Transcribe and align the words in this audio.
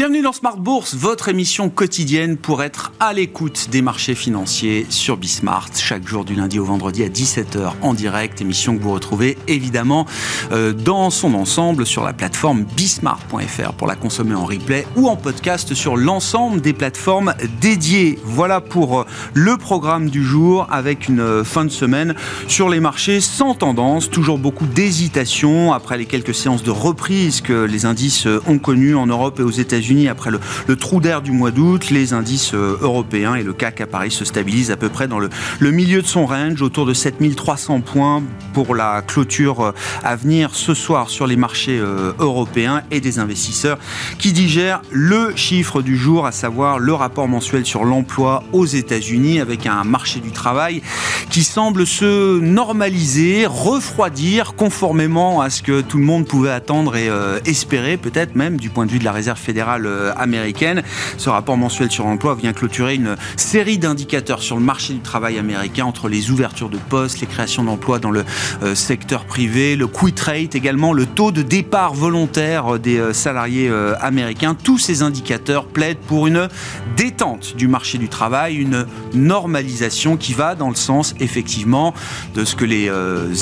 Bienvenue 0.00 0.22
dans 0.22 0.32
Smart 0.32 0.56
Bourse, 0.56 0.94
votre 0.94 1.28
émission 1.28 1.68
quotidienne 1.68 2.38
pour 2.38 2.62
être 2.62 2.90
à 3.00 3.12
l'écoute 3.12 3.68
des 3.70 3.82
marchés 3.82 4.14
financiers 4.14 4.86
sur 4.88 5.18
Bismart, 5.18 5.68
chaque 5.76 6.08
jour 6.08 6.24
du 6.24 6.34
lundi 6.34 6.58
au 6.58 6.64
vendredi 6.64 7.02
à 7.02 7.08
17h 7.10 7.72
en 7.82 7.92
direct, 7.92 8.40
émission 8.40 8.78
que 8.78 8.82
vous 8.82 8.92
retrouvez 8.92 9.36
évidemment 9.46 10.06
euh, 10.52 10.72
dans 10.72 11.10
son 11.10 11.34
ensemble 11.34 11.84
sur 11.84 12.02
la 12.02 12.14
plateforme 12.14 12.64
bismart.fr 12.64 13.74
pour 13.74 13.86
la 13.86 13.94
consommer 13.94 14.34
en 14.34 14.46
replay 14.46 14.86
ou 14.96 15.06
en 15.06 15.16
podcast 15.16 15.74
sur 15.74 15.98
l'ensemble 15.98 16.62
des 16.62 16.72
plateformes 16.72 17.34
dédiées. 17.60 18.18
Voilà 18.24 18.62
pour 18.62 19.00
euh, 19.00 19.06
le 19.34 19.58
programme 19.58 20.08
du 20.08 20.24
jour 20.24 20.66
avec 20.70 21.10
une 21.10 21.20
euh, 21.20 21.44
fin 21.44 21.66
de 21.66 21.70
semaine 21.70 22.14
sur 22.48 22.70
les 22.70 22.80
marchés 22.80 23.20
sans 23.20 23.54
tendance, 23.54 24.08
toujours 24.08 24.38
beaucoup 24.38 24.64
d'hésitation 24.64 25.74
après 25.74 25.98
les 25.98 26.06
quelques 26.06 26.34
séances 26.34 26.62
de 26.62 26.70
reprise 26.70 27.42
que 27.42 27.64
les 27.64 27.84
indices 27.84 28.26
ont 28.46 28.58
connues 28.58 28.94
en 28.94 29.06
Europe 29.06 29.38
et 29.40 29.42
aux 29.42 29.50
États-Unis 29.50 29.89
après 30.08 30.30
le, 30.30 30.76
trou 30.76 31.00
d'air 31.00 31.20
du 31.20 31.32
mois 31.32 31.50
d'août, 31.50 31.90
les 31.90 32.12
indices 32.12 32.54
euh, 32.54 32.78
européens 32.80 33.34
et 33.34 33.42
le 33.42 33.52
CAC 33.52 33.80
à 33.80 33.86
Paris 33.86 34.12
se 34.12 34.24
stabilisent 34.24 34.70
à 34.70 34.76
peu 34.76 34.88
près 34.88 35.08
dans 35.08 35.18
le, 35.18 35.28
milieu 35.60 36.00
de 36.00 36.06
son 36.06 36.26
range, 36.26 36.62
autour 36.62 36.86
de 36.86 36.94
7300 36.94 37.80
points 37.80 38.22
pour 38.54 38.74
la 38.74 39.02
clôture 39.02 39.60
euh, 39.60 39.72
à 40.04 40.14
venir 40.14 40.54
ce 40.54 40.74
soir 40.74 41.10
sur 41.10 41.26
les 41.26 41.36
marchés 41.36 41.78
euh, 41.78 42.12
européens 42.20 42.82
et 42.90 43.00
des 43.00 43.18
investisseurs 43.18 43.78
qui 44.18 44.32
digèrent 44.32 44.82
le 44.92 45.32
chiffre 45.34 45.82
du 45.82 45.96
jour, 45.96 46.24
à 46.24 46.32
savoir 46.32 46.78
le 46.78 46.94
rapport 46.94 47.26
mensuel 47.26 47.66
sur 47.66 47.84
l'emploi 47.84 48.44
aux 48.52 48.66
États-Unis 48.66 49.40
avec 49.40 49.66
un 49.66 49.82
marché 49.82 50.20
du 50.20 50.30
travail 50.30 50.82
qui 51.30 51.42
semble 51.42 51.84
se 51.86 52.38
normaliser, 52.38 53.46
refroidir 53.46 54.54
conformément 54.54 55.40
à 55.40 55.50
ce 55.50 55.62
que 55.62 55.80
tout 55.80 55.98
le 55.98 56.04
monde 56.04 56.26
pouvait 56.26 56.50
attendre 56.50 56.96
et 56.96 57.08
espérer, 57.44 57.96
peut-être 57.96 58.36
même 58.36 58.58
du 58.58 58.70
point 58.70 58.86
de 58.86 58.90
vue 58.90 58.98
de 58.98 59.04
la 59.04 59.12
réserve 59.12 59.38
fédérale 59.38 59.79
euh, 59.86 60.12
américaine. 60.16 60.82
Ce 61.16 61.28
rapport 61.28 61.56
mensuel 61.56 61.90
sur 61.90 62.04
l'emploi 62.04 62.34
vient 62.34 62.52
clôturer 62.52 62.94
une 62.94 63.16
série 63.36 63.78
d'indicateurs 63.78 64.42
sur 64.42 64.56
le 64.56 64.62
marché 64.62 64.94
du 64.94 65.00
travail 65.00 65.38
américain 65.38 65.84
entre 65.84 66.08
les 66.08 66.30
ouvertures 66.30 66.68
de 66.68 66.78
postes, 66.78 67.20
les 67.20 67.26
créations 67.26 67.64
d'emplois 67.64 67.98
dans 67.98 68.10
le 68.10 68.24
euh, 68.62 68.74
secteur 68.74 69.24
privé, 69.24 69.76
le 69.76 69.86
quit 69.86 70.14
rate 70.20 70.54
également, 70.54 70.92
le 70.92 71.06
taux 71.06 71.32
de 71.32 71.42
départ 71.42 71.94
volontaire 71.94 72.78
des 72.78 72.98
euh, 72.98 73.12
salariés 73.12 73.70
américains. 74.00 74.54
Tous 74.54 74.78
ces 74.78 75.02
indicateurs 75.02 75.66
plaident 75.66 75.98
pour 75.98 76.26
une 76.26 76.48
détente 76.96 77.56
du 77.56 77.68
marché 77.68 77.98
du 77.98 78.08
travail, 78.08 78.56
une 78.56 78.86
normalisation 79.14 80.16
qui 80.16 80.32
va 80.32 80.54
dans 80.54 80.68
le 80.68 80.74
sens 80.74 81.14
effectivement 81.20 81.94
de 82.34 82.44
ce 82.44 82.54
que 82.54 82.64
les 82.64 82.90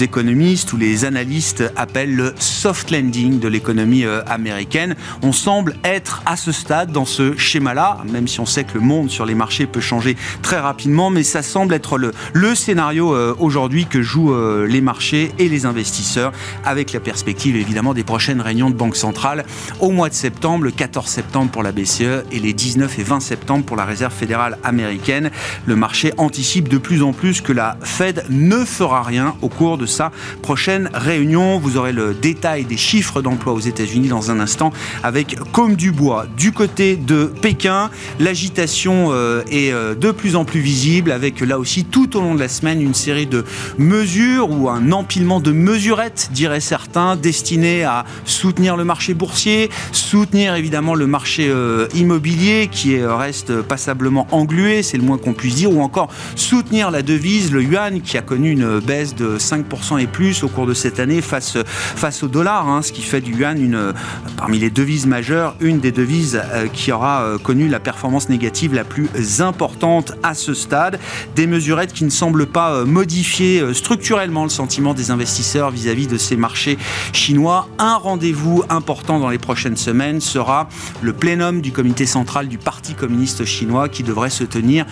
économistes 0.02 0.72
ou 0.72 0.76
les 0.76 1.04
analystes 1.04 1.64
appellent 1.76 2.14
le 2.14 2.34
soft 2.38 2.90
landing 2.90 3.38
de 3.38 3.48
l'économie 3.48 4.04
américaine. 4.26 4.96
On 5.22 5.32
semble 5.32 5.76
être 5.84 6.22
à 6.28 6.36
ce 6.36 6.52
stade 6.52 6.92
dans 6.92 7.06
ce 7.06 7.38
schéma-là, 7.38 8.02
même 8.12 8.28
si 8.28 8.38
on 8.38 8.44
sait 8.44 8.64
que 8.64 8.74
le 8.74 8.80
monde 8.80 9.08
sur 9.08 9.24
les 9.24 9.34
marchés 9.34 9.66
peut 9.66 9.80
changer 9.80 10.14
très 10.42 10.58
rapidement, 10.58 11.08
mais 11.08 11.22
ça 11.22 11.40
semble 11.40 11.72
être 11.72 11.96
le, 11.96 12.54
scénario 12.54 13.14
euh, 13.14 13.34
aujourd'hui 13.38 13.86
que 13.86 14.02
jouent 14.02 14.34
euh, 14.34 14.66
les 14.66 14.82
marchés 14.82 15.32
et 15.38 15.48
les 15.48 15.64
investisseurs, 15.64 16.32
avec 16.66 16.92
la 16.92 17.00
perspective 17.00 17.56
évidemment 17.56 17.94
des 17.94 18.04
prochaines 18.04 18.42
réunions 18.42 18.68
de 18.68 18.74
Banque 18.74 18.96
centrale 18.96 19.46
au 19.80 19.90
mois 19.90 20.10
de 20.10 20.14
septembre, 20.14 20.64
le 20.64 20.70
14 20.70 21.06
septembre 21.06 21.50
pour 21.50 21.62
la 21.62 21.72
BCE 21.72 22.24
et 22.30 22.40
les 22.40 22.52
19 22.52 22.98
et 22.98 23.02
20 23.02 23.20
septembre 23.20 23.64
pour 23.64 23.76
la 23.76 23.86
Réserve 23.86 24.12
fédérale 24.12 24.58
américaine. 24.64 25.30
Le 25.64 25.76
marché 25.76 26.12
anticipe 26.18 26.68
de 26.68 26.76
plus 26.76 27.02
en 27.02 27.14
plus 27.14 27.40
que 27.40 27.54
la 27.54 27.78
Fed 27.82 28.24
ne 28.28 28.66
fera 28.66 29.02
rien 29.02 29.34
au 29.40 29.48
cours 29.48 29.78
de 29.78 29.86
sa 29.86 30.12
prochaine 30.42 30.90
réunion. 30.92 31.58
Vous 31.58 31.78
aurez 31.78 31.92
le 31.92 32.12
détail 32.12 32.66
des 32.66 32.76
chiffres 32.76 33.22
d'emploi 33.22 33.54
aux 33.54 33.60
États-Unis 33.60 34.08
dans 34.08 34.30
un 34.30 34.40
instant 34.40 34.74
avec 35.02 35.38
comme 35.52 35.74
du 35.74 35.90
du 36.26 36.52
côté 36.52 36.96
de 36.96 37.24
Pékin, 37.24 37.90
l'agitation 38.18 39.08
euh, 39.10 39.42
est 39.50 39.72
euh, 39.72 39.94
de 39.94 40.10
plus 40.10 40.36
en 40.36 40.44
plus 40.44 40.60
visible 40.60 41.12
avec 41.12 41.40
là 41.40 41.58
aussi 41.58 41.84
tout 41.84 42.16
au 42.16 42.20
long 42.20 42.34
de 42.34 42.40
la 42.40 42.48
semaine 42.48 42.80
une 42.80 42.94
série 42.94 43.26
de 43.26 43.44
mesures 43.78 44.50
ou 44.50 44.68
un 44.68 44.92
empilement 44.92 45.40
de 45.40 45.52
mesurettes, 45.52 46.30
diraient 46.32 46.60
certains, 46.60 47.16
destinées 47.16 47.84
à 47.84 48.04
soutenir 48.24 48.76
le 48.76 48.84
marché 48.84 49.14
boursier, 49.14 49.70
soutenir 49.92 50.54
évidemment 50.54 50.94
le 50.94 51.06
marché 51.06 51.48
euh, 51.48 51.86
immobilier 51.94 52.68
qui 52.70 52.98
reste 53.02 53.62
passablement 53.62 54.26
englué, 54.30 54.82
c'est 54.82 54.96
le 54.96 55.02
moins 55.02 55.18
qu'on 55.18 55.34
puisse 55.34 55.56
dire, 55.56 55.72
ou 55.72 55.80
encore 55.82 56.08
soutenir 56.36 56.90
la 56.90 57.02
devise, 57.02 57.52
le 57.52 57.62
yuan, 57.62 58.00
qui 58.00 58.16
a 58.16 58.22
connu 58.22 58.50
une 58.50 58.80
baisse 58.80 59.14
de 59.14 59.38
5% 59.38 60.00
et 60.00 60.06
plus 60.06 60.42
au 60.42 60.48
cours 60.48 60.66
de 60.66 60.74
cette 60.74 61.00
année 61.00 61.20
face, 61.20 61.58
face 61.66 62.22
au 62.22 62.28
dollar, 62.28 62.68
hein, 62.68 62.82
ce 62.82 62.92
qui 62.92 63.02
fait 63.02 63.20
du 63.20 63.32
yuan 63.32 63.60
une, 63.60 63.92
parmi 64.36 64.58
les 64.58 64.70
devises 64.70 65.06
majeures, 65.06 65.54
une 65.60 65.80
des 65.80 65.92
euh, 66.10 66.68
qui 66.68 66.90
aura 66.90 67.22
euh, 67.22 67.38
connu 67.38 67.68
la 67.68 67.80
performance 67.80 68.30
négative 68.30 68.72
la 68.74 68.84
plus 68.84 69.08
importante 69.40 70.12
à 70.22 70.32
ce 70.34 70.54
stade. 70.54 70.98
Des 71.36 71.46
mesurettes 71.46 71.92
qui 71.92 72.04
ne 72.04 72.10
semblent 72.10 72.46
pas 72.46 72.72
euh, 72.72 72.84
modifier 72.86 73.74
structurellement 73.74 74.44
le 74.44 74.48
sentiment 74.48 74.94
des 74.94 75.10
investisseurs 75.10 75.70
vis-à-vis 75.70 76.06
de 76.06 76.16
ces 76.16 76.36
marchés 76.36 76.78
chinois. 77.12 77.68
Un 77.78 77.96
rendez-vous 77.96 78.64
important 78.70 79.18
dans 79.18 79.28
les 79.28 79.38
prochaines 79.38 79.76
semaines 79.76 80.20
sera 80.20 80.68
le 81.02 81.12
plénum 81.12 81.60
du 81.60 81.72
comité 81.72 82.06
central 82.06 82.48
du 82.48 82.56
Parti 82.56 82.94
communiste 82.94 83.44
chinois 83.44 83.88
qui 83.88 84.02
devrait 84.02 84.30
se 84.30 84.44
tenir 84.44 84.86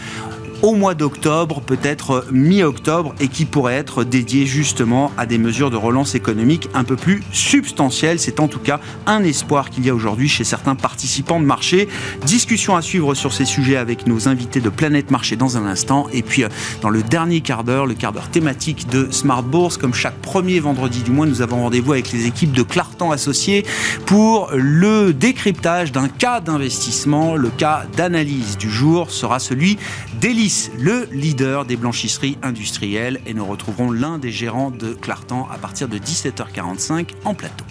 au 0.62 0.75
mois 0.75 0.94
d'octobre, 0.94 1.61
peut-être 1.61 2.27
mi-octobre, 2.31 3.15
et 3.21 3.28
qui 3.28 3.44
pourrait 3.44 3.75
être 3.75 4.05
dédié 4.05 4.47
justement 4.47 5.12
à 5.17 5.27
des 5.27 5.39
mesures 5.39 5.71
de 5.71 5.77
relance 5.77 6.15
économique 6.15 6.69
un 6.75 6.84
peu 6.84 6.97
plus 6.97 7.22
substantielles. 7.33 8.19
C'est 8.19 8.41
en 8.41 8.49
tout 8.49 8.59
cas 8.59 8.81
un 9.06 9.22
espoir 9.22 9.71
qu'il 9.71 9.84
y 9.87 9.91
a 9.91 9.94
aujourd'hui 9.94 10.28
chez 10.28 10.44
certains 10.44 10.75
participants 10.75 11.41
de 11.41 11.44
marché. 11.44 11.89
Discussion 12.25 12.77
à 12.77 12.83
suivre 12.83 13.15
sur 13.15 13.33
ces 13.33 13.44
sujets 13.44 13.77
avec 13.77 14.06
nos 14.06 14.28
invités 14.28 14.61
de 14.61 14.69
Planète 14.69 15.11
Marché 15.11 15.37
dans 15.37 15.56
un 15.56 15.67
instant. 15.67 16.06
Et 16.12 16.22
puis, 16.22 16.44
euh, 16.44 16.49
dans 16.81 16.91
le 16.91 17.03
dernier 17.03 17.41
quart 17.41 17.65
d'heure, 17.65 17.87
le 17.87 17.94
quart 17.94 18.12
d'heure 18.12 18.28
thématique 18.28 18.88
de 18.88 19.09
Smart 19.11 19.43
Bourse, 19.43 19.77
comme 19.77 19.94
chaque 19.94 20.17
premier 20.21 20.61
vendredi 20.61 21.03
du 21.03 21.11
mois, 21.11 21.27
nous 21.27 21.43
avons 21.43 21.62
rendez-vous 21.62 21.93
avec 21.93 22.12
les 22.12 22.27
équipes 22.27 22.53
de 22.53 22.62
Clartan 22.62 23.11
Associés 23.11 23.65
pour 24.06 24.50
le 24.55 25.12
décryptage 25.12 25.93
d'un 25.93 26.09
cas 26.09 26.41
d'investissement. 26.41 27.37
Le 27.37 27.50
cas 27.50 27.84
d'analyse 27.97 28.56
du 28.56 28.71
jour 28.71 29.11
sera 29.11 29.38
celui 29.38 29.78
d'Elie 30.21 30.45
le 30.78 31.08
leader 31.10 31.64
des 31.64 31.76
blanchisseries 31.76 32.38
industrielles. 32.42 33.20
Et 33.26 33.34
nous 33.34 33.44
retrouverons 33.44 33.90
l'un 33.90 34.18
des 34.18 34.30
gérants 34.30 34.70
de 34.70 34.92
Clartan 34.92 35.48
à 35.52 35.58
partir 35.58 35.88
de 35.88 35.98
17h45 35.98 37.08
en 37.24 37.34
plateau. 37.34 37.64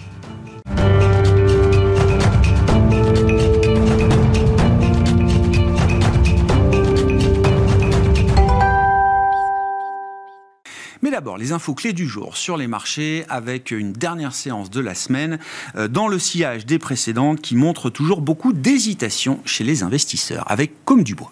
Mais 11.02 11.10
d'abord, 11.10 11.38
les 11.38 11.52
infos 11.52 11.74
clés 11.74 11.92
du 11.92 12.06
jour 12.06 12.36
sur 12.36 12.56
les 12.56 12.66
marchés 12.66 13.24
avec 13.28 13.70
une 13.70 13.92
dernière 13.92 14.34
séance 14.34 14.70
de 14.70 14.80
la 14.80 14.94
semaine 14.94 15.38
euh, 15.76 15.88
dans 15.88 16.08
le 16.08 16.18
sillage 16.18 16.66
des 16.66 16.78
précédentes 16.78 17.40
qui 17.40 17.54
montre 17.54 17.90
toujours 17.90 18.20
beaucoup 18.20 18.52
d'hésitation 18.52 19.40
chez 19.44 19.64
les 19.64 19.82
investisseurs 19.82 20.50
avec 20.50 20.84
comme 20.84 21.04
du 21.04 21.14
bois. 21.14 21.30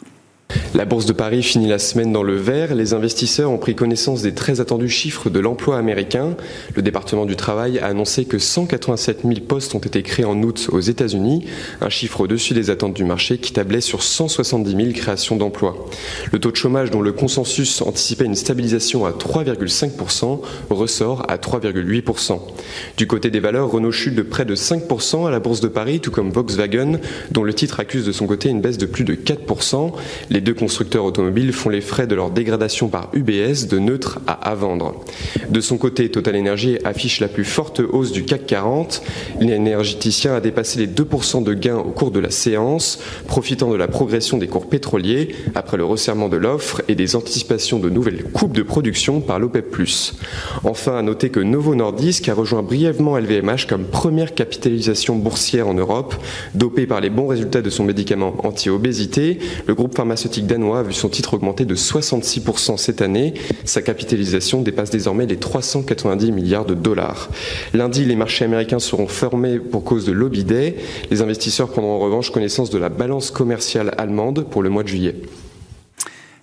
La 0.75 0.85
Bourse 0.85 1.07
de 1.07 1.13
Paris 1.13 1.43
finit 1.43 1.69
la 1.69 1.79
semaine 1.79 2.13
dans 2.13 2.23
le 2.23 2.37
vert. 2.37 2.75
Les 2.75 2.95
investisseurs 2.95 3.51
ont 3.51 3.59
pris 3.59 3.75
connaissance 3.75 4.23
des 4.23 4.35
très 4.35 4.61
attendus 4.61 4.89
chiffres 4.89 5.31
de 5.31 5.39
l'emploi 5.39 5.79
américain. 5.79 6.37
Le 6.75 6.83
département 6.83 7.27
du 7.27 7.37
travail 7.37 7.79
a 7.79 7.87
annoncé 7.87 8.25
que 8.25 8.39
187 8.39 9.21
000 9.23 9.35
postes 9.47 9.75
ont 9.75 9.79
été 9.79 10.03
créés 10.03 10.25
en 10.25 10.43
août 10.43 10.69
aux 10.73 10.81
États-Unis, 10.81 11.45
un 11.81 11.89
chiffre 11.89 12.21
au-dessus 12.21 12.55
des 12.55 12.71
attentes 12.71 12.95
du 12.95 13.05
marché 13.05 13.39
qui 13.39 13.53
tablait 13.53 13.81
sur 13.81 14.03
170 14.03 14.71
000 14.71 14.93
créations 14.95 15.37
d'emplois. 15.37 15.87
Le 16.33 16.39
taux 16.39 16.51
de 16.51 16.57
chômage, 16.57 16.91
dont 16.91 17.03
le 17.03 17.13
consensus 17.13 17.83
anticipait 17.83 18.25
une 18.25 18.35
stabilisation 18.35 19.07
à 19.07 19.13
3,5%, 19.13 20.41
ressort 20.71 21.25
à 21.29 21.37
3,8%. 21.37 22.41
Du 22.97 23.07
côté 23.07 23.31
des 23.31 23.41
valeurs, 23.41 23.71
Renault 23.71 23.93
chute 23.93 24.15
de 24.15 24.23
près 24.23 24.45
de 24.45 24.55
5% 24.55 25.27
à 25.27 25.31
la 25.31 25.41
Bourse 25.41 25.61
de 25.61 25.69
Paris, 25.69 26.01
tout 26.01 26.11
comme 26.11 26.31
Volkswagen, 26.31 26.99
dont 27.31 27.43
le 27.43 27.55
titre 27.55 27.81
accuse 27.81 28.05
de 28.07 28.13
son 28.13 28.27
côté 28.27 28.49
une 28.49 28.61
baisse 28.61 28.79
de 28.79 28.87
plus 28.87 29.05
de 29.05 29.15
4%. 29.15 29.93
Les 30.31 30.41
deux 30.45 30.55
constructeurs 30.55 31.05
automobiles 31.05 31.53
font 31.53 31.71
les 31.71 31.81
frais 31.81 32.07
de 32.07 32.15
leur 32.15 32.31
dégradation 32.31 32.89
par 32.89 33.11
UBS 33.15 33.67
de 33.69 33.79
neutre 33.79 34.21
à 34.27 34.35
à 34.45 34.55
vendre. 34.55 34.95
De 35.49 35.61
son 35.61 35.79
côté, 35.79 36.11
Total 36.11 36.37
Energy 36.37 36.79
affiche 36.85 37.21
la 37.21 37.29
plus 37.29 37.45
forte 37.45 37.81
hausse 37.81 38.13
du 38.13 38.25
CAC 38.25 38.47
40. 38.47 39.03
L'énergéticien 39.41 40.35
a 40.35 40.41
dépassé 40.41 40.79
les 40.79 40.87
2% 40.87 41.43
de 41.43 41.55
gains 41.55 41.79
au 41.79 41.91
cours 41.91 42.11
de 42.11 42.21
la 42.21 42.31
séance, 42.31 43.01
profitant 43.27 43.71
de 43.71 43.77
la 43.77 43.89
progression 43.89 44.37
des 44.37 44.47
cours 44.47 44.69
pétroliers 44.69 45.35
après 45.55 45.77
le 45.77 45.85
resserrement 45.85 46.29
de 46.29 46.37
l'offre 46.37 46.83
et 46.89 46.95
des 46.95 47.17
anticipations 47.17 47.79
de 47.79 47.89
nouvelles 47.89 48.25
coupes 48.25 48.55
de 48.55 48.63
production 48.63 49.21
par 49.21 49.39
l'OPEP+. 49.39 49.65
Enfin, 50.65 50.99
à 50.99 51.03
noter 51.03 51.31
que 51.31 51.41
Novo 51.41 51.75
Nordisk 51.75 52.29
a 52.29 52.35
rejoint 52.35 52.63
brièvement 52.63 53.19
LVMH 53.19 53.67
comme 53.69 53.85
première 53.85 54.35
capitalisation 54.35 55.17
boursière 55.17 55.69
en 55.69 55.75
Europe, 55.75 56.15
dopé 56.55 56.87
par 56.87 57.01
les 57.01 57.11
bons 57.11 57.27
résultats 57.27 57.63
de 57.63 57.71
son 57.71 57.85
médicament 57.85 58.35
anti-obésité. 58.45 59.39
Le 59.67 59.75
groupe 59.75 59.97
pharmaceutique 59.97 60.34
danois 60.43 60.81
a 60.81 60.83
vu 60.83 60.93
son 60.93 61.09
titre 61.09 61.35
augmenter 61.35 61.65
de 61.65 61.75
66% 61.75 62.77
cette 62.77 63.03
année. 63.03 63.35
Sa 63.65 63.83
capitalisation 63.83 64.63
dépasse 64.63 64.91
désormais 64.91 65.27
les 65.27 65.37
390 65.37 66.33
milliards 66.33 66.65
de 66.65 66.75
dollars. 66.75 67.29
Lundi, 67.73 68.05
les 68.05 68.17
marchés 68.17 68.45
américains 68.45 68.79
seront 68.79 69.07
fermés 69.07 69.59
pour 69.59 69.85
cause 69.85 70.05
de 70.05 70.13
lobby 70.13 70.45
day. 70.45 70.77
Les 71.11 71.23
investisseurs 71.23 71.71
prendront 71.71 71.97
en 71.97 71.99
revanche 71.99 72.31
connaissance 72.31 72.71
de 72.71 72.79
la 72.79 72.89
balance 72.89 73.31
commerciale 73.31 73.95
allemande 73.99 74.47
pour 74.49 74.63
le 74.63 74.71
mois 74.71 74.83
de 74.83 74.89
juillet. 74.89 75.17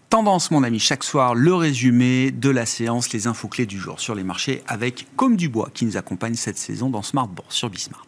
Tendance, 0.10 0.52
mon 0.52 0.64
ami, 0.64 0.78
chaque 0.80 1.06
soir, 1.06 1.36
le 1.36 1.54
résumé 1.54 2.32
de 2.32 2.50
la 2.50 2.66
séance, 2.66 3.14
les 3.14 3.28
infos 3.28 3.48
clés 3.48 3.66
du 3.66 3.80
jour 3.80 4.02
sur 4.02 4.14
les 4.14 4.26
marchés 4.26 4.62
avec 4.68 5.08
Comme 5.16 5.38
Dubois 5.38 5.70
qui 5.74 5.86
nous 5.86 5.96
accompagne 5.96 6.36
cette 6.36 6.58
saison 6.58 6.90
dans 6.90 7.02
Smart 7.02 7.30
Bourse 7.30 7.56
sur 7.56 7.70
Bismart. 7.70 8.06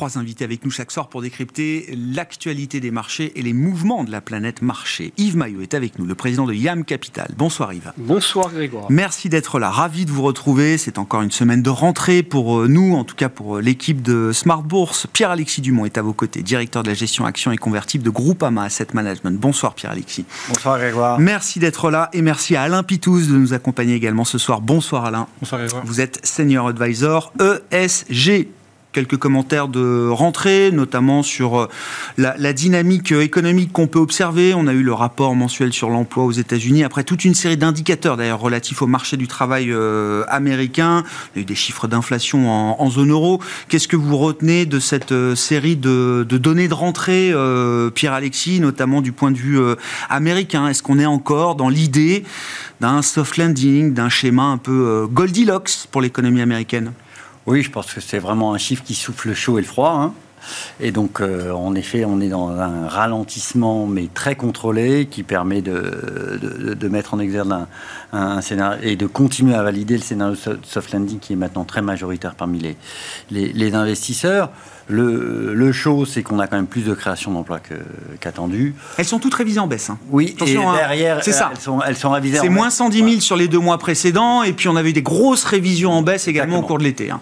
Trois 0.00 0.16
invités 0.16 0.46
avec 0.46 0.64
nous 0.64 0.70
chaque 0.70 0.90
soir 0.90 1.10
pour 1.10 1.20
décrypter 1.20 1.94
l'actualité 1.94 2.80
des 2.80 2.90
marchés 2.90 3.32
et 3.38 3.42
les 3.42 3.52
mouvements 3.52 4.02
de 4.02 4.10
la 4.10 4.22
planète 4.22 4.62
marché. 4.62 5.12
Yves 5.18 5.36
Maillot 5.36 5.60
est 5.60 5.74
avec 5.74 5.98
nous, 5.98 6.06
le 6.06 6.14
président 6.14 6.46
de 6.46 6.54
YAM 6.54 6.86
Capital. 6.86 7.30
Bonsoir 7.36 7.74
Yves. 7.74 7.92
Bonsoir 7.98 8.50
Grégoire. 8.50 8.86
Merci 8.88 9.28
d'être 9.28 9.58
là, 9.58 9.68
ravi 9.68 10.06
de 10.06 10.10
vous 10.10 10.22
retrouver. 10.22 10.78
C'est 10.78 10.96
encore 10.96 11.20
une 11.20 11.30
semaine 11.30 11.60
de 11.60 11.68
rentrée 11.68 12.22
pour 12.22 12.60
euh, 12.60 12.66
nous, 12.66 12.94
en 12.94 13.04
tout 13.04 13.14
cas 13.14 13.28
pour 13.28 13.58
euh, 13.58 13.60
l'équipe 13.60 14.00
de 14.00 14.32
Smart 14.32 14.62
Bourse. 14.62 15.06
Pierre-Alexis 15.12 15.60
Dumont 15.60 15.84
est 15.84 15.98
à 15.98 16.02
vos 16.02 16.14
côtés, 16.14 16.40
directeur 16.40 16.82
de 16.82 16.88
la 16.88 16.94
gestion 16.94 17.26
actions 17.26 17.52
et 17.52 17.58
convertibles 17.58 18.02
de 18.02 18.08
Groupama 18.08 18.62
Asset 18.62 18.86
Management. 18.94 19.38
Bonsoir 19.38 19.74
Pierre-Alexis. 19.74 20.24
Bonsoir 20.48 20.78
Grégoire. 20.78 21.20
Merci 21.20 21.58
d'être 21.58 21.90
là 21.90 22.08
et 22.14 22.22
merci 22.22 22.56
à 22.56 22.62
Alain 22.62 22.84
Pitous 22.84 23.26
de 23.26 23.36
nous 23.36 23.52
accompagner 23.52 23.96
également 23.96 24.24
ce 24.24 24.38
soir. 24.38 24.62
Bonsoir 24.62 25.04
Alain. 25.04 25.26
Bonsoir 25.42 25.60
Grégoire. 25.60 25.82
Vous 25.84 26.00
êtes 26.00 26.24
senior 26.24 26.68
advisor 26.68 27.34
ESG 27.70 28.48
quelques 28.92 29.16
commentaires 29.16 29.68
de 29.68 30.08
rentrée, 30.08 30.70
notamment 30.72 31.22
sur 31.22 31.60
euh, 31.60 31.68
la, 32.18 32.52
dynamique 32.52 33.12
économique 33.12 33.72
qu'on 33.72 33.86
peut 33.86 33.98
observer. 33.98 34.54
On 34.54 34.66
a 34.66 34.72
eu 34.72 34.82
le 34.82 34.92
rapport 34.92 35.34
mensuel 35.34 35.72
sur 35.72 35.90
l'emploi 35.90 36.24
aux 36.24 36.32
États-Unis, 36.32 36.84
après 36.84 37.04
toute 37.04 37.24
une 37.24 37.34
série 37.34 37.56
d'indicateurs 37.56 38.16
d'ailleurs 38.16 38.40
relatifs 38.40 38.82
au 38.82 38.86
marché 38.86 39.16
du 39.16 39.28
travail 39.28 39.70
euh, 39.70 40.24
américain. 40.28 41.04
On 41.34 41.38
a 41.38 41.42
eu 41.42 41.44
des 41.44 41.54
chiffres 41.54 41.86
d'inflation 41.86 42.50
en, 42.50 42.90
zone 42.90 43.12
euro. 43.12 43.40
Qu'est-ce 43.68 43.86
que 43.86 43.96
vous 43.96 44.16
retenez 44.16 44.66
de 44.66 44.80
cette 44.80 45.12
euh, 45.12 45.36
série 45.36 45.76
de, 45.76 46.26
données 46.28 46.66
de 46.66 46.74
rentrée, 46.74 47.32
Pierre-Alexis, 47.94 48.60
notamment 48.60 49.00
du 49.00 49.12
point 49.12 49.30
de 49.30 49.36
vue 49.36 49.60
américain? 50.08 50.66
Est-ce 50.66 50.82
qu'on 50.82 50.98
est 50.98 51.06
encore 51.06 51.54
dans 51.54 51.68
l'idée 51.68 52.24
d'un 52.80 53.02
soft 53.02 53.36
landing, 53.36 53.94
d'un 53.94 54.08
schéma 54.08 54.44
un 54.44 54.58
peu 54.58 55.06
Goldilocks 55.10 55.86
pour 55.90 56.00
l'économie 56.00 56.40
américaine? 56.40 56.92
Oui, 57.50 57.62
je 57.62 57.70
pense 57.70 57.92
que 57.92 58.00
c'est 58.00 58.20
vraiment 58.20 58.54
un 58.54 58.58
chiffre 58.58 58.84
qui 58.84 58.94
souffle 58.94 59.26
le 59.26 59.34
chaud 59.34 59.58
et 59.58 59.62
le 59.62 59.66
froid. 59.66 59.90
Hein. 59.90 60.14
Et 60.78 60.92
donc, 60.92 61.20
euh, 61.20 61.50
en 61.50 61.74
effet, 61.74 62.04
on 62.04 62.20
est 62.20 62.28
dans 62.28 62.48
un 62.48 62.86
ralentissement, 62.86 63.88
mais 63.88 64.08
très 64.14 64.36
contrôlé, 64.36 65.06
qui 65.10 65.24
permet 65.24 65.60
de, 65.60 66.38
de, 66.78 66.88
mettre 66.88 67.12
en 67.12 67.18
exergue 67.18 67.52
un, 68.12 68.40
scénario 68.40 68.80
et 68.82 68.94
de 68.94 69.06
continuer 69.06 69.54
à 69.54 69.64
valider 69.64 69.96
le 69.96 70.02
scénario 70.02 70.36
soft 70.62 70.92
landing 70.92 71.18
qui 71.18 71.32
est 71.32 71.36
maintenant 71.36 71.64
très 71.64 71.82
majoritaire 71.82 72.36
parmi 72.36 72.60
les, 72.60 72.76
les, 73.32 73.52
les 73.52 73.74
investisseurs. 73.74 74.50
Le, 74.90 75.54
le 75.54 75.72
show, 75.72 76.04
c'est 76.04 76.22
qu'on 76.22 76.40
a 76.40 76.46
quand 76.46 76.56
même 76.56 76.66
plus 76.66 76.84
de 76.84 76.94
création 76.94 77.30
d'emplois 77.30 77.60
qu'attendu. 78.20 78.74
elles 78.98 79.04
sont 79.04 79.18
toutes 79.18 79.34
révisées 79.34 79.60
en 79.60 79.66
baisse. 79.66 79.90
Hein. 79.90 79.98
Oui, 80.10 80.34
Attention, 80.36 80.74
et 80.74 80.76
derrière, 80.76 81.22
c'est 81.22 81.32
ça. 81.32 81.50
Elles 81.52 81.60
sont, 81.60 81.80
elles 81.82 81.96
sont 81.96 82.10
révisées 82.10 82.38
C'est 82.40 82.48
moins 82.48 82.70
110 82.70 82.98
000 82.98 83.20
sur 83.20 83.36
les 83.36 83.48
deux 83.48 83.58
mois 83.58 83.78
précédents, 83.78 84.42
et 84.42 84.52
puis 84.52 84.68
on 84.68 84.76
avait 84.76 84.92
des 84.92 85.02
grosses 85.02 85.44
révisions 85.44 85.92
en 85.92 86.02
baisse 86.02 86.28
également 86.28 86.58
au 86.58 86.62
cours 86.62 86.78
de 86.78 86.84
l'été. 86.84 87.10
Hein. 87.10 87.20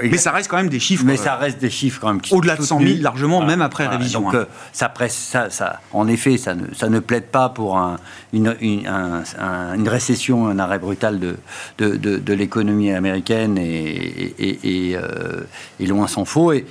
Mais, 0.00 0.16
ça 0.16 0.32
reste 0.32 0.48
quand 0.48 0.56
même 0.56 0.68
des 0.68 0.80
chiffres. 0.80 1.04
Mais 1.04 1.16
ça 1.16 1.36
reste 1.36 1.60
des 1.60 1.70
chiffres 1.70 2.00
quand 2.00 2.12
même. 2.12 2.20
Au-delà 2.30 2.56
de 2.56 2.62
100 2.62 2.80
000 2.80 2.90
largement, 3.00 3.44
même 3.44 3.62
après 3.62 3.86
révision. 3.86 4.22
Donc, 4.22 4.34
hein. 4.34 4.38
euh, 4.38 4.44
ça, 4.72 4.88
presse, 4.88 5.16
ça, 5.16 5.50
ça, 5.50 5.80
en 5.92 6.06
effet, 6.08 6.36
ça 6.36 6.54
ne, 6.54 6.72
ça 6.74 6.88
ne 6.88 7.00
plaide 7.00 7.26
pas 7.26 7.48
pour 7.48 7.78
un, 7.78 7.98
une, 8.32 8.54
une, 8.60 8.86
une, 8.86 9.88
récession, 9.88 10.46
un 10.46 10.58
arrêt 10.58 10.78
brutal 10.78 11.18
de, 11.18 11.36
de, 11.78 11.96
de, 11.96 12.32
l'économie 12.32 12.92
américaine, 12.92 13.58
et, 13.58 14.34
et, 14.38 14.90
et, 14.90 14.96
euh, 14.96 15.42
loin 15.80 16.06
s'en 16.06 16.24
faut. 16.24 16.52
Et, 16.52 16.66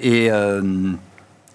et 0.00 0.30
euh, 0.30 0.92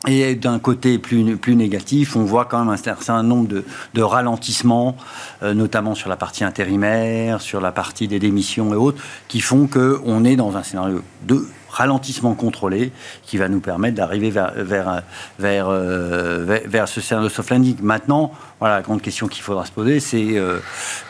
et 0.07 0.35
d'un 0.35 0.59
côté 0.59 0.99
plus, 0.99 1.55
négatif, 1.55 2.15
on 2.15 2.23
voit 2.23 2.45
quand 2.45 2.59
même 2.59 2.69
un 2.69 2.77
certain 2.77 3.23
nombre 3.23 3.47
de, 3.47 3.63
de 3.95 4.01
ralentissements, 4.03 4.97
euh, 5.41 5.53
notamment 5.53 5.95
sur 5.95 6.09
la 6.09 6.15
partie 6.15 6.43
intérimaire, 6.43 7.41
sur 7.41 7.59
la 7.59 7.71
partie 7.71 8.07
des 8.07 8.19
démissions 8.19 8.71
et 8.73 8.75
autres, 8.75 9.01
qui 9.27 9.39
font 9.39 9.67
qu'on 9.67 10.23
est 10.23 10.35
dans 10.35 10.57
un 10.57 10.63
scénario 10.63 11.01
de 11.23 11.47
ralentissement 11.75 12.33
contrôlé 12.33 12.91
qui 13.23 13.37
va 13.37 13.47
nous 13.47 13.59
permettre 13.59 13.95
d'arriver 13.95 14.29
vers, 14.29 14.53
vers, 14.55 15.03
vers, 15.39 15.67
euh, 15.69 16.59
vers, 16.65 16.87
ce 16.87 17.01
scénario 17.01 17.29
de 17.29 17.33
soft 17.33 17.49
landing. 17.51 17.77
Maintenant, 17.81 18.31
voilà, 18.59 18.75
la 18.75 18.81
grande 18.81 19.01
question 19.01 19.27
qu'il 19.27 19.43
faudra 19.43 19.65
se 19.65 19.71
poser, 19.71 19.99
c'est, 19.99 20.35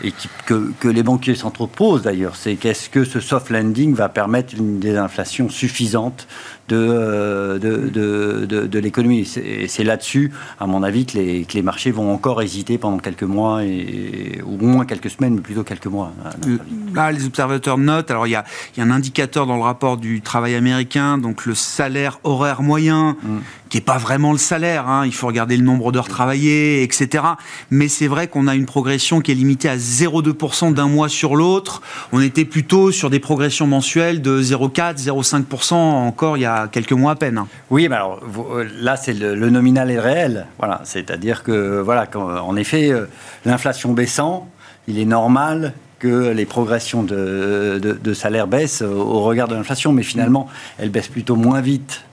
et 0.03 0.13
que, 0.45 0.71
que, 0.79 0.87
les 0.87 1.03
banquiers 1.03 1.35
centraux 1.35 1.67
posent 1.67 2.01
d'ailleurs, 2.01 2.35
c'est 2.35 2.55
qu'est-ce 2.55 2.89
que 2.89 3.03
ce 3.03 3.19
soft 3.19 3.49
landing 3.49 3.93
va 3.93 4.09
permettre 4.09 4.55
une 4.55 4.79
désinflation 4.79 5.49
suffisante 5.49 6.27
euh, 6.71 7.59
de, 7.59 7.89
de, 7.89 8.45
de, 8.47 8.65
de, 8.65 8.79
l'économie. 8.79 9.29
Et 9.37 9.67
c'est 9.67 9.83
là-dessus, 9.83 10.31
à 10.59 10.65
mon 10.65 10.81
avis, 10.81 11.05
que 11.05 11.15
les, 11.15 11.45
que 11.45 11.53
les, 11.53 11.61
marchés 11.61 11.91
vont 11.91 12.11
encore 12.11 12.41
hésiter 12.41 12.79
pendant 12.79 12.97
quelques 12.97 13.21
mois, 13.21 13.63
et, 13.63 14.41
ou 14.43 14.55
au 14.55 14.65
moins 14.65 14.85
quelques 14.85 15.11
semaines, 15.11 15.35
mais 15.35 15.41
plutôt 15.41 15.63
quelques 15.63 15.85
mois. 15.85 16.11
Là, 16.95 17.11
les 17.11 17.27
observateurs 17.27 17.77
notent, 17.77 18.09
alors 18.09 18.25
il 18.25 18.31
y 18.31 18.35
a, 18.35 18.45
y 18.77 18.81
a, 18.81 18.83
un 18.83 18.89
indicateur 18.89 19.45
dans 19.45 19.57
le 19.57 19.61
rapport 19.61 19.97
du 19.97 20.21
travail 20.21 20.54
américain, 20.55 21.17
donc 21.17 21.45
le 21.45 21.55
salaire 21.55 22.19
horaire 22.23 22.61
moyen, 22.61 23.15
mm. 23.21 23.39
qui 23.69 23.77
n'est 23.77 23.83
pas 23.83 23.97
vraiment 23.97 24.31
le 24.31 24.37
salaire, 24.37 24.87
hein, 24.87 25.05
il 25.05 25.13
faut 25.13 25.27
regarder 25.27 25.57
le 25.57 25.63
nombre 25.63 25.91
d'heures 25.91 26.07
travaillées, 26.07 26.83
etc. 26.83 27.23
Mais 27.69 27.87
c'est 27.87 28.07
vrai 28.07 28.27
qu'on 28.27 28.47
a 28.47 28.55
une 28.55 28.65
progression 28.65 29.21
qui 29.21 29.31
est 29.31 29.35
limitée 29.35 29.69
à 29.69 29.77
0,2% 29.77 30.73
d'un 30.73 30.87
mois 30.87 31.09
sur 31.09 31.35
l'autre. 31.35 31.81
On 32.11 32.21
était 32.21 32.45
plutôt 32.45 32.91
sur 32.91 33.09
des 33.09 33.19
progressions 33.19 33.67
mensuelles 33.67 34.21
de 34.21 34.41
0,4, 34.41 35.03
0,5% 35.03 35.73
encore 35.73 36.37
il 36.37 36.41
y 36.41 36.45
a 36.45 36.67
quelques 36.67 36.93
mois 36.93 37.13
à 37.13 37.15
peine. 37.15 37.43
Oui, 37.69 37.87
mais 37.89 37.95
alors 37.95 38.19
euh, 38.53 38.65
là, 38.79 38.97
c'est 38.97 39.13
le, 39.13 39.49
nominal 39.49 39.91
et 39.91 39.95
le 39.95 40.01
réel. 40.01 40.47
Voilà, 40.57 40.81
c'est-à-dire 40.83 41.43
que, 41.43 41.81
voilà, 41.81 42.07
en 42.15 42.55
effet, 42.55 42.91
euh, 42.91 43.05
l'inflation 43.45 43.93
baissant, 43.93 44.49
il 44.87 44.99
est 44.99 45.05
normal 45.05 45.73
que 46.05 46.29
les 46.29 46.45
progressions 46.45 47.01
de, 47.01 47.79
de, 47.81 48.13
salaire 48.13 48.45
baissent 48.45 48.83
au 48.83 49.21
regard 49.21 49.47
de 49.47 49.55
l'inflation, 49.55 49.91
mais 49.91 50.03
finalement, 50.03 50.47
elles 50.77 50.91
baissent 50.91 51.07
plutôt 51.07 51.35
moins 51.35 51.61
vite 51.61 52.03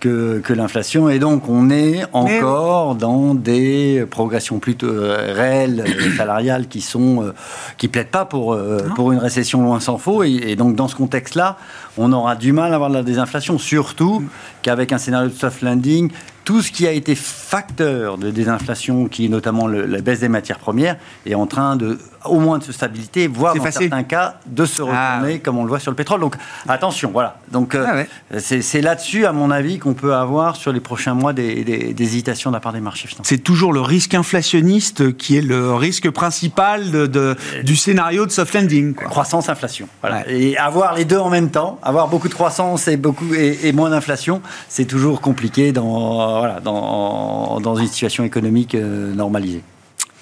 que, 0.00 0.40
que 0.44 0.52
l'inflation. 0.52 1.08
Et 1.08 1.18
donc, 1.18 1.48
on 1.48 1.70
est 1.70 2.04
encore 2.12 2.94
dans 2.94 3.34
des 3.34 4.04
progressions 4.10 4.58
plutôt 4.58 4.86
euh, 4.86 5.32
réelles, 5.34 5.84
salariales, 6.16 6.68
qui 6.68 6.82
sont 6.82 7.32
qui 7.78 7.88
plaident 7.88 8.08
pas 8.08 8.26
pour, 8.26 8.58
pour 8.96 9.12
une 9.12 9.18
récession 9.18 9.62
loin 9.62 9.80
s'en 9.80 9.96
faut. 9.96 10.22
et, 10.22 10.56
donc, 10.56 10.76
dans 10.76 10.88
ce 10.88 10.96
contexte-là, 10.96 11.56
on 11.96 12.12
aura 12.12 12.36
du 12.36 12.52
mal 12.52 12.72
à 12.72 12.74
avoir 12.74 12.90
de 12.90 12.96
la 12.96 13.02
désinflation, 13.02 13.58
surtout 13.58 14.22
qu'avec 14.62 14.92
un 14.92 14.98
scénario 14.98 15.28
de 15.28 15.34
soft 15.34 15.62
landing, 15.62 16.10
tout 16.44 16.62
ce 16.62 16.72
qui 16.72 16.86
a 16.86 16.92
été 16.92 17.14
facteur 17.14 18.16
de 18.16 18.30
désinflation, 18.30 19.06
qui 19.06 19.26
est 19.26 19.28
notamment 19.28 19.66
la 19.66 20.00
baisse 20.00 20.20
des 20.20 20.30
matières 20.30 20.58
premières, 20.58 20.96
est 21.26 21.34
en 21.34 21.46
train 21.46 21.76
de 21.76 21.98
au 22.28 22.38
moins 22.40 22.58
de 22.58 22.64
se 22.64 22.72
stabiliser, 22.72 23.26
voire 23.26 23.54
dans 23.54 23.70
certains 23.70 24.02
cas 24.02 24.36
de 24.46 24.64
se 24.64 24.82
ah. 24.82 25.16
retourner, 25.16 25.40
comme 25.40 25.58
on 25.58 25.62
le 25.62 25.68
voit 25.68 25.80
sur 25.80 25.90
le 25.90 25.96
pétrole. 25.96 26.20
Donc 26.20 26.36
attention, 26.68 27.10
voilà. 27.12 27.38
Donc 27.50 27.74
euh, 27.74 28.04
ah 28.32 28.38
c'est 28.38 28.80
là-dessus, 28.80 29.26
à 29.26 29.32
mon 29.32 29.50
avis, 29.50 29.78
qu'on 29.78 29.94
peut 29.94 30.14
avoir 30.14 30.56
sur 30.56 30.72
les 30.72 30.80
prochains 30.80 31.14
mois 31.14 31.32
des, 31.32 31.94
hésitations 31.98 32.50
de 32.50 32.56
la 32.56 32.60
part 32.60 32.72
des 32.72 32.80
marchés 32.80 33.08
financiers. 33.08 33.36
C'est 33.36 33.42
toujours 33.42 33.72
le 33.72 33.80
risque 33.80 34.14
inflationniste 34.14 35.16
qui 35.16 35.36
est 35.36 35.42
le 35.42 35.74
risque 35.74 36.10
principal 36.10 36.90
de, 36.90 37.36
du 37.64 37.76
scénario 37.76 38.26
de 38.26 38.30
soft 38.30 38.54
landing. 38.54 38.94
Croissance, 38.94 39.48
inflation. 39.48 39.88
Voilà. 40.00 40.28
Et 40.30 40.56
avoir 40.56 40.94
les 40.94 41.04
deux 41.04 41.18
en 41.18 41.30
même 41.30 41.50
temps, 41.50 41.78
avoir 41.82 42.08
beaucoup 42.08 42.28
de 42.28 42.34
croissance 42.34 42.88
et 42.88 42.96
beaucoup 42.96 43.34
et, 43.34 43.72
moins 43.72 43.90
d'inflation, 43.90 44.40
c'est 44.68 44.86
toujours 44.86 45.20
compliqué 45.20 45.72
dans 45.72 46.38
voilà 46.38 46.60
dans, 46.60 47.60
dans 47.60 47.76
une 47.76 47.86
situation 47.86 48.24
économique 48.24 48.74
euh, 48.74 49.14
normalisée. 49.14 49.62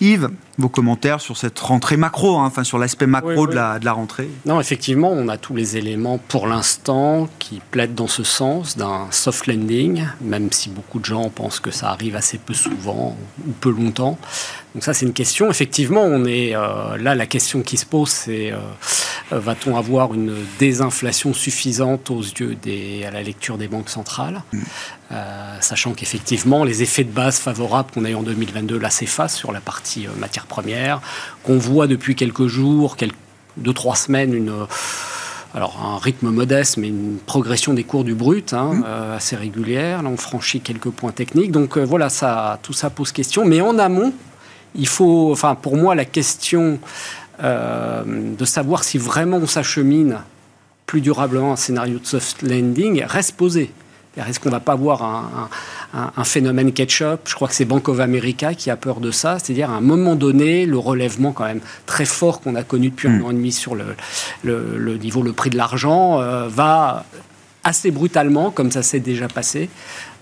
Yves, 0.01 0.29
vos 0.59 0.69
commentaires 0.69 1.21
sur 1.21 1.37
cette 1.37 1.59
rentrée 1.59 1.97
macro, 1.97 2.39
hein, 2.39 2.47
enfin 2.47 2.65
sur 2.65 2.79
l'aspect 2.79 3.07
macro 3.07 3.47
De, 3.47 3.55
la, 3.55 3.79
de, 3.79 3.85
la, 3.85 3.93
rentrée 3.93 4.29
Non, 4.47 4.61
effectivement, 4.61 5.11
on 5.11 5.29
a 5.29 5.37
tous 5.37 5.55
les 5.55 5.77
éléments 5.77 6.19
pour 6.19 6.47
l'instant 6.47 7.29
qui 7.39 7.61
plaident 7.71 7.95
dans 7.95 8.07
ce 8.07 8.23
sens 8.23 8.77
d'un 8.77 9.07
soft 9.11 9.47
landing, 9.47 10.07
même 10.21 10.51
si 10.53 10.71
beaucoup 10.71 10.99
de 10.99 11.05
gens 11.05 11.29
pensent 11.29 11.61
que 11.61 11.71
ça 11.71 11.91
arrive 11.91 12.17
assez 12.17 12.39
peu 12.39 12.55
souvent 12.55 13.17
ou 13.47 13.53
peu 13.53 13.71
longtemps. 13.71 14.19
Donc 14.77 14.85
ça, 14.85 14.93
c'est 14.93 15.07
une 15.07 15.15
question. 15.15 15.51
Effectivement, 15.51 16.03
on 16.03 16.27
est 16.27 16.55
euh, 16.55 16.99
là. 16.99 17.15
La 17.15 17.25
question 17.25 17.63
qui 17.63 17.79
se 17.79 17.87
pose, 17.87 18.11
c'est 18.11 18.53
euh, 18.53 18.59
va-t-on 19.31 19.75
avoir 19.75 20.13
une 20.13 20.35
désinflation 20.59 21.33
suffisante 21.33 22.11
aux 22.11 22.21
yeux 22.21 22.57
des, 22.57 23.03
à 23.07 23.11
la 23.11 23.23
lecture 23.23 23.57
des 23.57 23.69
banques 23.69 23.89
centrales, 23.89 24.43
mm. 24.53 24.61
euh, 25.13 25.57
sachant 25.63 25.95
qu'effectivement, 25.95 26.63
les 26.63 26.83
effets 26.83 27.05
de 27.05 27.11
base 27.11 27.39
favorables 27.39 27.91
qu'on 27.91 28.05
a 28.05 28.11
eu 28.11 28.15
en 28.15 28.23
2022 28.23 28.77
là 28.79 28.91
s'effacent 28.91 29.37
sur 29.37 29.51
la 29.51 29.61
partie 29.61 30.07
matière 30.19 30.45
première, 30.47 31.01
qu'on 31.43 31.59
voit 31.59 31.87
depuis 31.87 32.15
quelques 32.15 32.47
jours, 32.47 32.97
quelques 32.97 33.15
deux, 33.57 33.73
trois 33.73 33.97
semaines 33.97 34.35
une 34.35 34.53
alors 35.55 35.81
un 35.83 35.99
rythme 35.99 36.29
modeste, 36.29 36.77
mais 36.77 36.89
une 36.89 37.17
progression 37.25 37.73
des 37.73 37.85
cours 37.85 38.05
du 38.05 38.15
brut 38.15 38.53
hein, 38.53 38.75
mmh. 38.75 38.85
assez 39.17 39.37
régulière. 39.37 40.03
Là, 40.03 40.11
on 40.11 40.19
franchit 40.19 40.61
quelques 40.61 40.91
points 40.91 41.13
techniques. 41.13 41.51
Donc 41.51 41.79
voilà, 41.79 42.11
ça, 42.11 42.59
tout 42.63 42.75
ça 42.75 42.91
pose 42.91 43.11
question. 43.13 43.47
Mais 43.47 43.63
en 43.63 43.79
amont, 43.79 44.13
il 44.75 44.87
faut, 44.87 45.33
enfin 45.33 45.55
pour 45.55 45.77
moi, 45.77 45.95
la 45.95 46.05
question 46.05 46.79
de 47.43 48.45
savoir 48.45 48.85
si 48.85 48.99
vraiment 48.99 49.39
on 49.39 49.47
s'achemine 49.47 50.19
plus 50.87 51.01
durablement 51.01 51.53
un 51.53 51.57
scénario 51.57 51.99
de 51.99 52.07
soft 52.07 52.43
landing 52.43 53.03
reste 53.05 53.37
posée. 53.37 53.73
Est-ce 54.17 54.41
qu'on 54.41 54.49
ne 54.49 54.55
va 54.55 54.61
pas 54.61 54.73
avoir 54.73 55.03
un, 55.93 56.25
phénomène 56.25 56.73
catch-up 56.73 57.21
Je 57.27 57.35
crois 57.35 57.49
que 57.49 57.55
c'est 57.55 57.65
Bank 57.65 57.89
of 57.89 58.01
America 58.01 58.55
qui 58.55 58.71
a 58.71 58.77
peur 58.77 59.01
de 59.01 59.11
ça. 59.11 59.39
C'est-à-dire, 59.39 59.71
à 59.71 59.75
un 59.75 59.81
moment 59.81 60.15
donné, 60.15 60.67
le 60.67 60.79
relèvement 60.79 61.33
quand 61.33 61.45
même 61.45 61.61
très 61.85 62.07
fort 62.07 62.41
qu'on 62.41 62.55
a 62.55 62.63
connu 62.63 62.91
depuis 62.91 63.09
un 63.09 63.19
hmm. 63.19 63.25
an 63.25 63.31
et 63.31 63.35
demi 63.35 63.53
sur 63.53 63.75
le, 63.75 63.95
le, 64.43 64.97
niveau, 64.97 65.23
le 65.23 65.33
prix 65.33 65.51
de 65.51 65.57
l'argent, 65.57 66.21
euh, 66.21 66.49
va 66.49 67.05
assez 67.67 67.91
brutalement, 67.91 68.51
comme 68.51 68.71
ça 68.71 68.83
s'est 68.83 69.01
déjà 69.01 69.27
passé, 69.27 69.69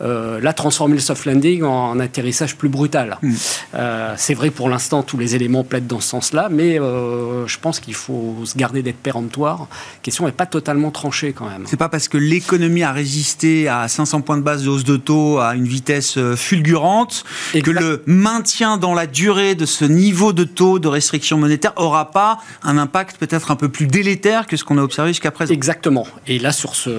euh, 0.02 0.40
là, 0.40 0.52
transformer 0.52 0.94
le 0.94 1.00
soft 1.00 1.24
landing 1.26 1.62
en, 1.62 1.98
atterrissage 2.00 2.56
plus 2.56 2.68
brutal. 2.68 3.18
Hmm. 3.22 3.32
Euh, 3.74 4.14
c'est 4.16 4.34
vrai 4.34 4.50
pour 4.50 4.68
l'instant, 4.68 5.02
tous 5.02 5.18
les 5.18 5.34
éléments 5.34 5.64
plaident 5.64 5.86
dans 5.86 6.00
ce 6.00 6.08
sens-là, 6.08 6.48
mais 6.50 6.80
euh, 6.80 7.46
je 7.46 7.58
pense 7.58 7.80
qu'il 7.80 7.94
faut 7.94 8.36
se 8.44 8.56
garder 8.56 8.82
d'être 8.82 8.98
péremptoire. 8.98 9.60
La 9.60 10.00
question 10.02 10.26
n'est 10.26 10.32
pas 10.32 10.46
totalement 10.46 10.90
tranchée 10.90 11.32
quand 11.32 11.48
même. 11.48 11.64
C'est 11.66 11.76
pas 11.76 11.88
parce 11.88 12.08
que 12.08 12.18
l'économie 12.18 12.82
a 12.82 12.92
résisté 12.92 13.68
à 13.68 13.86
500 13.88 14.22
points 14.22 14.36
de 14.36 14.42
base 14.42 14.64
de 14.64 14.68
hausse 14.68 14.84
de 14.84 14.96
taux 14.96 15.38
à 15.38 15.54
une 15.54 15.66
vitesse 15.66 16.18
fulgurante 16.36 17.24
que 17.52 17.70
le 17.70 18.02
maintien 18.06 18.76
dans 18.76 18.94
la 18.94 19.06
durée 19.06 19.54
de 19.54 19.66
ce 19.66 19.84
niveau 19.84 20.32
de 20.32 20.44
taux 20.44 20.78
de 20.78 20.88
restriction 20.88 21.38
monétaire 21.38 21.72
aura 21.76 22.10
pas 22.10 22.38
un 22.62 22.78
impact 22.78 23.16
peut-être 23.18 23.50
un 23.50 23.56
peu 23.56 23.68
plus 23.68 23.86
délétère 23.86 24.46
que 24.46 24.56
ce 24.56 24.64
qu'on 24.64 24.78
a 24.78 24.82
observé 24.82 25.10
jusqu'à 25.10 25.30
présent. 25.30 25.54
Exactement. 25.54 26.06
Et 26.26 26.38
là, 26.38 26.52
sur 26.52 26.74
ce, 26.74 26.90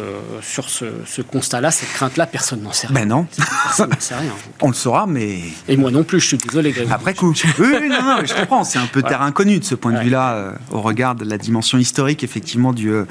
sur 0.42 0.70
ce, 0.70 0.86
ce 1.06 1.22
constat-là, 1.22 1.72
cette 1.72 1.92
crainte-là, 1.94 2.26
personne 2.28 2.62
n'en 2.62 2.72
sait 2.72 2.85
ben 2.92 3.08
non. 3.08 3.28
On 4.62 4.68
le 4.68 4.74
saura, 4.74 5.08
mais. 5.08 5.40
Et 5.68 5.78
moi 5.78 5.92
non 5.92 6.04
plus, 6.04 6.20
je 6.20 6.28
suis 6.28 6.38
désolé, 6.38 6.74
Après 6.90 7.14
coup. 7.14 7.34
Oui, 7.60 7.90
non, 7.90 8.02
non, 8.02 8.18
je 8.26 8.34
comprends. 8.34 8.64
C'est 8.64 8.80
un 8.80 8.88
peu 8.88 9.02
terre 9.02 9.22
inconnue 9.22 9.60
de 9.60 9.64
ce 9.64 9.76
point 9.76 9.94
de 9.94 10.00
vue-là, 10.00 10.34
euh, 10.34 10.52
au 10.72 10.82
regard 10.82 11.16
de 11.16 11.26
la 11.26 11.38
dimension 11.38 11.78
historique, 11.78 12.24
effectivement, 12.24 12.74
du, 12.74 12.92
euh, 12.92 13.06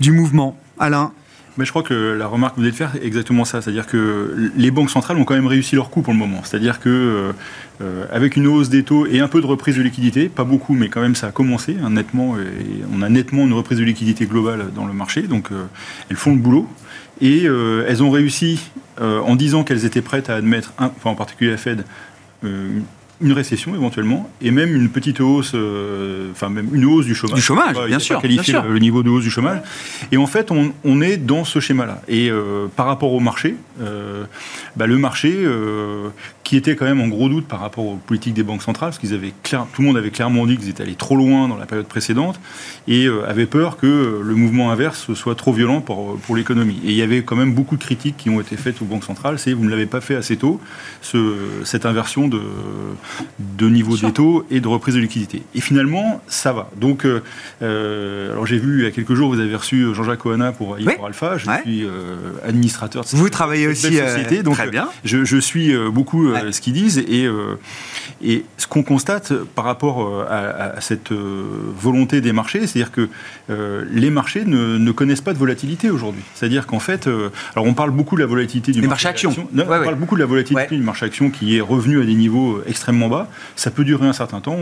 du 0.00 0.12
mouvement. 0.12 0.58
Alain 0.78 1.12
mais 1.56 1.64
je 1.64 1.70
crois 1.70 1.84
que 1.84 1.94
la 1.94 2.26
remarque 2.26 2.54
que 2.54 2.56
vous 2.56 2.62
venez 2.62 2.72
de 2.72 2.76
faire 2.76 2.96
est 2.96 3.06
exactement 3.06 3.44
ça. 3.44 3.62
C'est-à-dire 3.62 3.86
que 3.86 4.50
les 4.56 4.72
banques 4.72 4.90
centrales 4.90 5.16
ont 5.18 5.24
quand 5.24 5.34
même 5.34 5.46
réussi 5.46 5.76
leur 5.76 5.88
coup 5.88 6.02
pour 6.02 6.12
le 6.12 6.18
moment. 6.18 6.40
C'est-à-dire 6.42 6.80
que 6.80 7.32
euh, 7.80 8.04
avec 8.10 8.34
une 8.34 8.48
hausse 8.48 8.70
des 8.70 8.82
taux 8.82 9.06
et 9.06 9.20
un 9.20 9.28
peu 9.28 9.40
de 9.40 9.46
reprise 9.46 9.76
de 9.76 9.82
liquidité, 9.82 10.28
pas 10.28 10.42
beaucoup, 10.42 10.74
mais 10.74 10.88
quand 10.88 11.00
même 11.00 11.14
ça 11.14 11.28
a 11.28 11.30
commencé 11.30 11.76
hein, 11.80 11.90
nettement. 11.90 12.36
Et 12.38 12.82
on 12.92 13.02
a 13.02 13.08
nettement 13.08 13.44
une 13.44 13.52
reprise 13.52 13.78
de 13.78 13.84
liquidité 13.84 14.26
globale 14.26 14.72
dans 14.74 14.84
le 14.84 14.92
marché. 14.92 15.22
Donc 15.22 15.50
elles 16.10 16.16
font 16.16 16.32
le 16.32 16.38
boulot. 16.38 16.68
Et 17.20 17.44
euh, 17.46 17.84
elles 17.88 18.02
ont 18.02 18.10
réussi, 18.10 18.60
euh, 19.00 19.20
en 19.20 19.36
disant 19.36 19.64
qu'elles 19.64 19.84
étaient 19.84 20.02
prêtes 20.02 20.30
à 20.30 20.34
admettre, 20.34 20.72
enfin 20.78 21.10
en 21.10 21.14
particulier 21.14 21.50
la 21.50 21.56
Fed, 21.56 21.84
euh, 22.44 22.80
une 23.20 23.32
récession 23.32 23.74
éventuellement, 23.74 24.28
et 24.42 24.50
même 24.50 24.74
une 24.74 24.88
petite 24.88 25.20
hausse, 25.20 25.52
euh, 25.54 26.30
enfin 26.32 26.48
même 26.48 26.68
une 26.72 26.84
hausse 26.84 27.06
du 27.06 27.14
chômage. 27.14 27.36
Du 27.36 27.42
chômage, 27.42 27.76
bien 27.86 27.98
sûr. 27.98 28.20
Qualifier 28.20 28.54
Le, 28.68 28.78
niveau 28.78 29.02
de 29.02 29.10
hausse 29.10 29.22
du 29.22 29.30
chômage. 29.30 29.60
Et 30.10 30.16
en 30.16 30.26
fait, 30.26 30.50
on, 30.50 30.72
on 30.84 31.00
est 31.00 31.16
dans 31.16 31.44
ce 31.44 31.60
schéma-là. 31.60 32.02
Et 32.08 32.28
euh, 32.30 32.66
par 32.74 32.86
rapport 32.86 33.12
au 33.12 33.20
marché, 33.20 33.54
euh, 33.80 34.24
bah, 34.76 34.86
le 34.86 34.98
marché, 34.98 35.46
qui 36.42 36.56
était 36.56 36.76
quand 36.76 36.84
même 36.84 37.00
en 37.00 37.08
gros 37.08 37.28
doute 37.28 37.46
par 37.46 37.60
rapport 37.60 37.86
aux 37.86 37.96
politiques 37.96 38.34
des 38.34 38.42
banques 38.42 38.62
centrales, 38.62 38.90
parce 38.90 38.98
qu'ils 38.98 39.14
avaient 39.14 39.32
clair, 39.42 39.66
tout 39.72 39.82
le 39.82 39.88
monde 39.88 39.96
avait 39.96 40.10
clairement 40.10 40.46
dit 40.46 40.56
qu'ils 40.56 40.68
étaient 40.68 40.82
allés 40.82 40.94
trop 40.94 41.16
loin 41.16 41.48
dans 41.48 41.56
la 41.56 41.66
période 41.66 41.86
précédente, 41.86 42.40
et 42.88 43.06
avait 43.26 43.46
peur 43.46 43.76
que 43.76 44.20
le 44.22 44.34
mouvement 44.34 44.70
inverse 44.70 45.14
soit 45.14 45.34
trop 45.34 45.52
violent 45.52 45.80
pour, 45.80 46.18
pour 46.18 46.36
l'économie. 46.36 46.80
Et 46.84 46.90
il 46.90 46.96
y 46.96 47.02
avait 47.02 47.22
quand 47.22 47.36
même 47.36 47.54
beaucoup 47.54 47.76
de 47.76 47.82
critiques 47.82 48.16
qui 48.16 48.30
ont 48.30 48.40
été 48.40 48.56
faites 48.56 48.82
aux 48.82 48.84
banques 48.84 49.04
centrales, 49.04 49.38
c'est 49.38 49.52
vous 49.52 49.64
ne 49.64 49.70
l'avez 49.70 49.86
pas 49.86 50.00
fait 50.00 50.16
assez 50.16 50.36
tôt, 50.36 50.60
ce, 51.00 51.34
cette 51.64 51.86
inversion 51.86 52.28
de 52.28 52.40
de 53.38 53.68
niveau 53.68 53.96
des 53.96 54.12
taux 54.12 54.46
et 54.50 54.60
de 54.60 54.68
reprise 54.68 54.94
de 54.94 55.00
liquidité. 55.00 55.42
Et 55.54 55.60
finalement, 55.60 56.22
ça 56.28 56.52
va. 56.52 56.70
Donc, 56.76 57.04
euh, 57.04 57.22
euh, 57.62 58.32
alors 58.32 58.46
j'ai 58.46 58.58
vu 58.58 58.80
il 58.80 58.84
y 58.84 58.86
a 58.86 58.90
quelques 58.90 59.14
jours, 59.14 59.32
vous 59.32 59.40
avez 59.40 59.54
reçu 59.54 59.94
Jean-Jacques 59.94 60.24
Oana 60.26 60.52
pour, 60.52 60.76
Alpha. 61.04 61.38
Je 61.38 61.50
suis 61.62 61.84
euh, 61.84 62.16
administrateur 62.46 63.02
de 63.02 63.08
cette, 63.08 63.18
vous 63.18 63.30
travaillez 63.30 63.66
aussi 63.66 63.96
société. 63.96 64.42
donc, 64.42 64.54
très 64.54 64.70
bien. 64.70 64.88
Je, 65.04 65.24
je 65.24 65.36
suis 65.36 65.74
beaucoup 65.90 66.28
ce 66.34 66.60
qu'ils 66.60 66.72
disent 66.72 66.98
et, 66.98 67.28
et 68.22 68.44
ce 68.56 68.66
qu'on 68.66 68.82
constate 68.82 69.32
par 69.54 69.64
rapport 69.64 70.24
à, 70.30 70.80
cette 70.80 71.12
volonté 71.12 72.20
des 72.20 72.32
marchés, 72.32 72.66
c'est-à-dire 72.66 72.92
que 72.92 73.08
les 73.90 74.10
marchés 74.10 74.44
ne, 74.44 74.92
connaissent 74.92 75.20
pas 75.20 75.32
de 75.32 75.38
volatilité 75.38 75.90
aujourd'hui. 75.90 76.22
C'est-à-dire 76.34 76.66
qu'en 76.66 76.78
fait, 76.78 77.08
alors 77.54 77.66
on 77.66 77.74
parle 77.74 77.90
beaucoup 77.90 78.16
de 78.16 78.20
la 78.20 78.26
volatilité 78.26 78.72
du 78.72 78.82
marché, 78.82 79.08
action. 79.08 79.34
on 79.56 79.64
parle 79.64 79.96
beaucoup 79.96 80.14
de 80.14 80.20
la 80.20 80.26
volatilité 80.26 80.76
du 80.76 80.82
marché 80.82 81.06
action 81.06 81.30
qui 81.30 81.56
est 81.56 81.60
revenu 81.60 82.00
à 82.00 82.04
des 82.04 82.14
niveaux 82.14 82.60
extrêmement 82.66 82.93
bas. 83.08 83.28
Ça 83.56 83.70
peut 83.70 83.84
durer 83.84 84.06
un 84.06 84.12
certain 84.12 84.40
temps. 84.40 84.56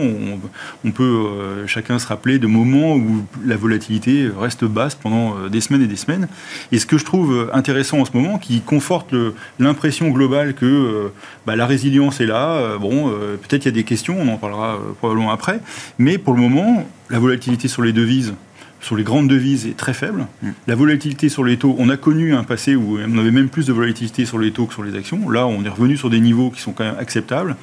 On, 0.84 0.90
peut 0.90 1.02
euh, 1.02 1.66
chacun 1.66 1.98
se 1.98 2.06
rappeler 2.06 2.38
de 2.38 2.46
moments 2.46 2.94
où 2.96 3.24
la 3.44 3.56
volatilité 3.56 4.28
reste 4.38 4.64
basse 4.64 4.94
pendant 4.94 5.36
euh, 5.36 5.48
des 5.48 5.60
semaines 5.60 5.82
et 5.82 5.86
des 5.86 5.96
semaines. 5.96 6.28
Et 6.70 6.78
ce 6.78 6.86
que 6.86 6.98
je 6.98 7.04
trouve 7.04 7.32
euh, 7.32 7.50
intéressant 7.52 8.00
en 8.00 8.04
ce 8.04 8.12
moment, 8.14 8.38
qui 8.38 8.60
conforte 8.60 9.14
l'impression 9.58 10.10
globale 10.10 10.54
que 10.54 11.10
bah, 11.46 11.56
la 11.56 11.66
résilience 11.66 12.20
est 12.20 12.26
là. 12.26 12.76
bon, 12.78 13.10
peut-être 13.10 13.64
il 13.64 13.66
y 13.66 13.68
a 13.68 13.72
des 13.72 13.84
questions, 13.84 14.16
on 14.18 14.28
en 14.28 14.36
parlera 14.36 14.78
probablement 14.98 15.30
après. 15.30 15.60
Mais 15.98 16.18
pour 16.18 16.34
le 16.34 16.40
moment, 16.40 16.86
la 17.10 17.18
volatilité 17.18 17.68
sur 17.68 17.82
les 17.82 17.92
devises 17.92 18.34
sur 18.82 18.96
les 18.96 19.04
grandes 19.04 19.28
devises 19.28 19.66
est 19.66 19.76
très 19.76 19.94
faible. 19.94 20.26
Mm. 20.42 20.48
La 20.66 20.74
volatilité 20.74 21.28
sur 21.28 21.44
les 21.44 21.56
taux, 21.56 21.74
on 21.78 21.88
a 21.88 21.96
connu 21.96 22.34
un 22.34 22.44
passé 22.44 22.74
où 22.74 22.98
on 22.98 23.18
avait 23.18 23.30
même 23.30 23.48
plus 23.48 23.66
de 23.66 23.72
volatilité 23.72 24.26
sur 24.26 24.38
les 24.38 24.50
taux 24.50 24.66
que 24.66 24.74
sur 24.74 24.82
les 24.82 24.96
actions. 24.96 25.30
Là, 25.30 25.46
on 25.46 25.64
est 25.64 25.68
revenu 25.68 25.96
sur 25.96 26.10
des 26.10 26.20
niveaux 26.20 26.50
qui 26.50 26.60
sont 26.60 26.72
quand 26.72 26.84
même 26.84 26.98
acceptables. 26.98 27.56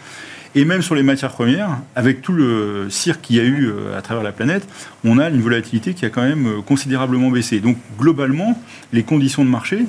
Et 0.56 0.66
même 0.66 0.82
sur 0.82 0.96
les 0.96 1.04
matières 1.04 1.32
premières, 1.32 1.78
avec 1.96 2.22
tout 2.22 2.34
le 2.34 2.88
cirque 2.90 3.22
qu'il 3.22 3.36
y 3.36 3.40
a 3.40 3.44
eu 3.44 3.68
euh, 3.68 3.98
à 3.98 4.02
travers 4.02 4.24
la 4.24 4.32
planète, 4.32 4.68
on 5.04 5.20
a 5.20 5.30
une 5.30 5.42
volatilité 5.42 5.94
qui 5.94 6.06
a 6.06 6.10
quand 6.10 6.24
même 6.24 6.48
euh, 6.48 6.62
considérablement 6.62 7.30
baissé. 7.30 7.60
Donc 7.60 7.78
globalement, 8.00 8.60
les 8.92 9.04
conditions 9.04 9.46
de 9.46 9.50
marché 9.50 9.86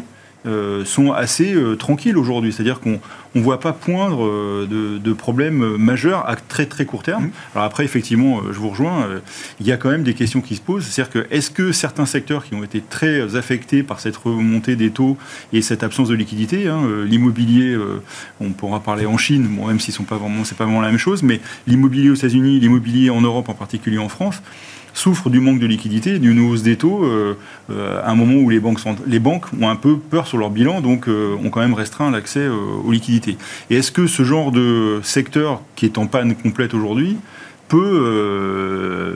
euh, 0.46 0.84
sont 0.84 1.12
assez 1.12 1.54
tranquilles 1.78 2.16
aujourd'hui. 2.16 2.52
C'est-à-dire 2.52 2.80
qu'on 2.80 3.00
on 3.34 3.38
ne 3.38 3.44
voit 3.44 3.60
pas 3.60 3.72
poindre 3.72 4.24
euh, 4.24 4.98
de, 5.00 5.12
problèmes 5.12 5.76
majeurs 5.76 6.28
à 6.28 6.36
très 6.36 6.66
très 6.66 6.84
court 6.84 7.02
terme. 7.02 7.26
Mmh. 7.26 7.32
Alors 7.54 7.64
après, 7.64 7.84
effectivement, 7.84 8.38
euh, 8.38 8.52
je 8.52 8.58
vous 8.58 8.70
rejoins, 8.70 9.02
euh, 9.02 9.20
il 9.60 9.66
y 9.66 9.72
a 9.72 9.76
quand 9.76 9.90
même 9.90 10.02
des 10.02 10.14
questions 10.14 10.40
qui 10.40 10.56
se 10.56 10.60
posent. 10.60 10.84
C'est-à-dire 10.84 11.12
que 11.12 11.26
est-ce 11.30 11.50
que 11.50 11.72
certains 11.72 12.06
secteurs 12.06 12.44
qui 12.44 12.54
ont 12.54 12.64
été 12.64 12.80
très 12.80 13.36
affectés 13.36 13.82
par 13.82 14.00
cette 14.00 14.16
remontée 14.16 14.76
des 14.76 14.90
taux 14.90 15.16
et 15.52 15.62
cette 15.62 15.82
absence 15.82 16.08
de 16.08 16.14
liquidité, 16.14 16.68
hein, 16.68 16.80
l'immobilier, 17.04 17.76
on 18.40 18.50
pourra 18.50 18.80
parler 18.80 19.06
en 19.06 19.18
Chine, 19.18 19.46
bon, 19.48 19.66
même 19.66 19.78
pas 20.08 20.16
vraiment, 20.16 20.44
c'est 20.44 20.56
pas 20.56 20.64
vraiment 20.64 20.80
la 20.80 20.88
même 20.88 20.98
chose, 20.98 21.22
mais 21.22 21.40
l'immobilier 21.66 22.10
aux 22.10 22.14
États-Unis, 22.14 22.60
l'immobilier 22.60 23.10
en 23.10 23.20
Europe, 23.20 23.48
en 23.48 23.54
particulier 23.54 23.98
en 23.98 24.08
France, 24.08 24.42
souffre 24.94 25.30
du 25.30 25.40
manque 25.40 25.58
de 25.58 25.66
liquidité, 25.66 26.18
d'une 26.18 26.40
hausse 26.40 26.62
des 26.62 26.76
taux, 26.76 27.04
euh, 27.04 27.36
euh, 27.70 28.00
à 28.02 28.10
un 28.10 28.14
moment 28.14 28.34
où 28.34 28.50
les 28.50 28.60
banques, 28.60 28.80
sont, 28.80 28.96
les 29.06 29.18
banques 29.18 29.46
ont 29.60 29.68
un 29.68 29.76
peu 29.76 29.98
peur 29.98 30.26
sur 30.26 30.38
leur 30.38 30.50
bilan, 30.50 30.80
donc 30.80 31.08
euh, 31.08 31.36
ont 31.44 31.50
quand 31.50 31.60
même 31.60 31.74
restreint 31.74 32.10
l'accès 32.10 32.48
aux 32.48 32.90
liquidités. 32.90 33.36
Et 33.70 33.76
est-ce 33.76 33.92
que 33.92 34.06
ce 34.06 34.22
genre 34.22 34.52
de 34.52 35.00
secteur 35.02 35.62
qui 35.76 35.86
est 35.86 35.98
en 35.98 36.06
panne 36.06 36.34
complète 36.34 36.74
aujourd'hui 36.74 37.16
peut 37.70 38.02
euh, 38.04 39.14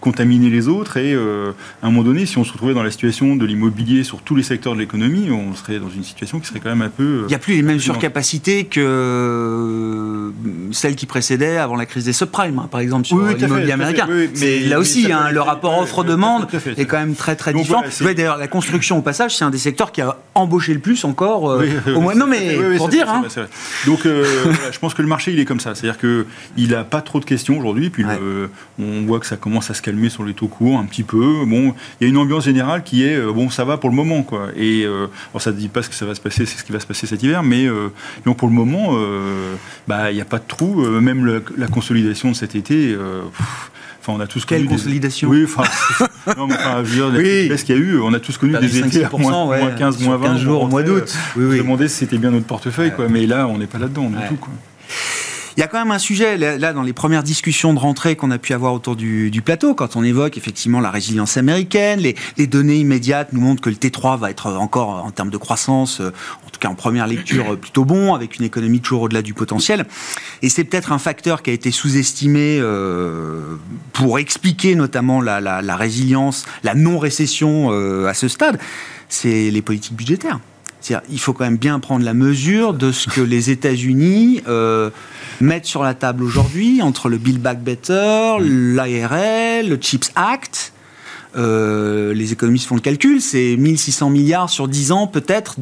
contaminer 0.00 0.50
les 0.50 0.68
autres 0.68 0.96
et 0.98 1.12
euh, 1.14 1.50
à 1.82 1.88
un 1.88 1.90
moment 1.90 2.04
donné, 2.04 2.26
si 2.26 2.38
on 2.38 2.44
se 2.44 2.52
retrouvait 2.52 2.72
dans 2.72 2.84
la 2.84 2.92
situation 2.92 3.34
de 3.34 3.44
l'immobilier 3.44 4.04
sur 4.04 4.22
tous 4.22 4.36
les 4.36 4.44
secteurs 4.44 4.74
de 4.74 4.78
l'économie, 4.78 5.30
on 5.32 5.52
serait 5.54 5.80
dans 5.80 5.90
une 5.90 6.04
situation 6.04 6.38
qui 6.38 6.46
serait 6.46 6.60
quand 6.60 6.68
même 6.70 6.82
un 6.82 6.90
peu... 6.90 7.22
Il 7.26 7.28
n'y 7.28 7.34
a 7.34 7.40
plus 7.40 7.54
les 7.54 7.62
mêmes 7.62 7.80
surcapacités 7.80 8.64
que 8.64 10.32
celles 10.70 10.94
qui 10.94 11.06
précédaient 11.06 11.56
avant 11.56 11.74
la 11.74 11.86
crise 11.86 12.04
des 12.04 12.12
subprimes, 12.12 12.60
hein, 12.60 12.68
par 12.70 12.78
exemple, 12.80 13.06
sur 13.06 13.18
l'immobilier 13.18 13.72
américain. 13.72 14.06
mais, 14.08 14.60
là 14.60 14.78
aussi, 14.78 15.10
hein, 15.10 15.30
le 15.32 15.40
rapport 15.40 15.76
offre-demande 15.78 16.46
est 16.76 16.84
quand 16.84 16.98
même 16.98 17.16
très 17.16 17.34
très 17.34 17.52
différent. 17.52 17.82
D'ailleurs, 18.00 18.36
la 18.36 18.48
construction, 18.48 18.98
au 18.98 19.02
passage, 19.02 19.36
c'est 19.36 19.44
un 19.44 19.50
des 19.50 19.58
secteurs 19.58 19.90
qui 19.90 20.02
a 20.02 20.18
embauché 20.34 20.72
le 20.72 20.80
plus 20.80 21.04
encore 21.04 21.50
euh, 21.50 21.66
au 21.96 22.00
moins. 22.00 22.14
Non, 22.14 22.26
mais 22.26 22.56
pour 22.76 22.88
dire. 22.88 23.10
Hein. 23.10 23.24
Donc, 23.86 24.00
je 24.04 24.78
pense 24.78 24.94
que 24.94 25.02
le 25.02 25.08
marché, 25.08 25.32
il 25.32 25.40
est 25.40 25.44
comme 25.44 25.60
ça. 25.60 25.74
C'est-à-dire 25.74 25.98
qu'il 25.98 26.70
n'a 26.70 26.84
pas 26.84 27.00
trop 27.00 27.18
de 27.18 27.24
questions 27.24 27.58
aujourd'hui. 27.58 27.87
Puis 27.90 28.04
on 28.78 29.02
voit 29.06 29.20
que 29.20 29.26
ça 29.26 29.36
commence 29.36 29.70
à 29.70 29.74
se 29.74 29.82
calmer 29.82 30.08
sur 30.08 30.24
les 30.24 30.34
taux 30.34 30.48
courts 30.48 30.78
un 30.78 30.84
petit 30.84 31.02
peu. 31.02 31.44
Bon, 31.46 31.74
il 32.00 32.04
y 32.04 32.06
a 32.06 32.08
une 32.08 32.16
ambiance 32.16 32.44
générale 32.44 32.82
qui 32.82 33.04
est 33.04 33.16
euh, 33.16 33.32
bon, 33.32 33.50
ça 33.50 33.64
va 33.64 33.76
pour 33.76 33.90
le 33.90 33.96
moment, 33.96 34.22
quoi. 34.22 34.48
Et 34.56 34.84
euh, 34.84 35.06
ça 35.38 35.52
ne 35.52 35.56
dit 35.56 35.68
pas 35.68 35.82
ce 35.82 35.88
que 35.88 35.94
ça 35.94 36.06
va 36.06 36.14
se 36.14 36.20
passer, 36.20 36.46
c'est 36.46 36.58
ce 36.58 36.64
qui 36.64 36.72
va 36.72 36.80
se 36.80 36.86
passer 36.86 37.06
cet 37.06 37.22
hiver, 37.22 37.42
mais 37.42 37.66
euh, 37.66 37.88
donc 38.24 38.36
pour 38.38 38.48
le 38.48 38.54
moment, 38.54 38.96
bah 39.86 40.10
il 40.10 40.14
n'y 40.14 40.20
a 40.20 40.24
pas 40.24 40.38
de 40.38 40.44
trou. 40.46 40.76
même 41.00 41.42
la 41.56 41.66
consolidation 41.66 42.30
de 42.30 42.36
cet 42.36 42.54
été. 42.54 42.96
Enfin, 44.00 44.12
on 44.16 44.20
a 44.20 44.26
tous 44.26 44.44
Quelle 44.44 44.66
consolidation 44.66 45.28
Oui, 45.28 45.44
enfin, 45.44 45.64
non, 46.36 46.46
mais, 46.46 46.54
enfin, 46.54 46.82
je 46.84 47.02
veux 47.02 47.22
dire, 47.22 47.58
ce 47.58 47.64
qu'il 47.64 47.76
y 47.76 47.78
a 47.78 47.82
eu, 47.82 48.00
on 48.00 48.12
a 48.14 48.20
tous 48.20 48.38
connu 48.38 48.56
des 48.58 48.78
étés 48.78 49.04
à 49.04 49.10
moins, 49.10 49.70
15, 49.76 50.02
moins 50.02 50.16
20. 50.16 50.26
15 50.28 50.40
jours 50.40 50.62
au 50.62 50.68
mois 50.68 50.82
d'août. 50.82 51.14
Oui, 51.36 51.44
oui. 51.44 51.50
Je 51.52 51.56
me 51.58 51.62
demandais 51.62 51.88
si 51.88 51.96
c'était 51.96 52.18
bien 52.18 52.30
notre 52.30 52.46
portefeuille, 52.46 52.92
quoi. 52.94 53.08
Mais 53.08 53.26
là, 53.26 53.46
on 53.48 53.58
n'est 53.58 53.66
pas 53.66 53.78
là-dedans 53.78 54.10
du 54.10 54.16
tout, 54.28 54.36
quoi. 54.36 54.52
Il 55.58 55.60
y 55.60 55.64
a 55.64 55.66
quand 55.66 55.80
même 55.80 55.90
un 55.90 55.98
sujet, 55.98 56.36
là, 56.36 56.72
dans 56.72 56.84
les 56.84 56.92
premières 56.92 57.24
discussions 57.24 57.74
de 57.74 57.80
rentrée 57.80 58.14
qu'on 58.14 58.30
a 58.30 58.38
pu 58.38 58.54
avoir 58.54 58.74
autour 58.74 58.94
du, 58.94 59.42
plateau, 59.44 59.74
quand 59.74 59.96
on 59.96 60.04
évoque 60.04 60.38
effectivement 60.38 60.78
la 60.78 60.92
résilience 60.92 61.36
américaine, 61.36 61.98
les, 61.98 62.46
données 62.46 62.76
immédiates 62.76 63.32
nous 63.32 63.40
montrent 63.40 63.60
que 63.60 63.68
le 63.68 63.74
T3 63.74 64.20
va 64.20 64.30
être 64.30 64.52
encore, 64.52 65.04
en 65.04 65.10
termes 65.10 65.30
de 65.30 65.36
croissance, 65.36 66.00
euh, 66.00 66.12
en 66.46 66.50
tout 66.50 66.60
cas 66.60 66.68
en 66.68 66.76
première 66.76 67.08
lecture, 67.08 67.54
euh, 67.54 67.56
plutôt 67.56 67.84
bon, 67.84 68.14
avec 68.14 68.38
une 68.38 68.44
économie 68.44 68.78
toujours 68.78 69.02
au-delà 69.02 69.20
du 69.20 69.34
potentiel. 69.34 69.86
Et 70.42 70.48
c'est 70.48 70.62
peut-être 70.62 70.92
un 70.92 70.98
facteur 71.00 71.42
qui 71.42 71.50
a 71.50 71.54
été 71.54 71.72
sous-estimé 71.72 72.60
euh, 72.60 73.56
pour 73.94 74.20
expliquer 74.20 74.76
notamment 74.76 75.20
la, 75.20 75.76
résilience, 75.76 76.44
la 76.62 76.76
non-récession 76.76 77.70
à 78.06 78.14
ce 78.14 78.28
stade, 78.28 78.60
c'est 79.08 79.50
les 79.50 79.62
politiques 79.62 79.96
budgétaires 79.96 80.38
il 81.10 81.20
faut 81.20 81.32
quand 81.32 81.44
même 81.44 81.56
bien 81.56 81.78
prendre 81.80 82.04
la 82.04 82.14
mesure 82.14 82.74
de 82.74 82.92
ce 82.92 83.08
que 83.08 83.20
les 83.20 83.50
États-Unis 83.50 84.42
euh, 84.48 84.90
mettent 85.40 85.66
sur 85.66 85.82
la 85.82 85.94
table 85.94 86.22
aujourd'hui 86.22 86.82
entre 86.82 87.08
le 87.08 87.18
Build 87.18 87.40
Back 87.40 87.62
Better, 87.62 88.36
l'ARL, 88.40 89.68
le 89.68 89.78
CHIPS 89.80 90.10
Act. 90.14 90.72
Euh, 91.36 92.14
les 92.14 92.32
économistes 92.32 92.66
font 92.66 92.74
le 92.74 92.80
calcul, 92.80 93.20
c'est 93.20 93.56
1600 93.56 94.08
milliards 94.08 94.48
sur 94.48 94.66
10 94.66 94.92
ans 94.92 95.06
peut-être 95.06 95.56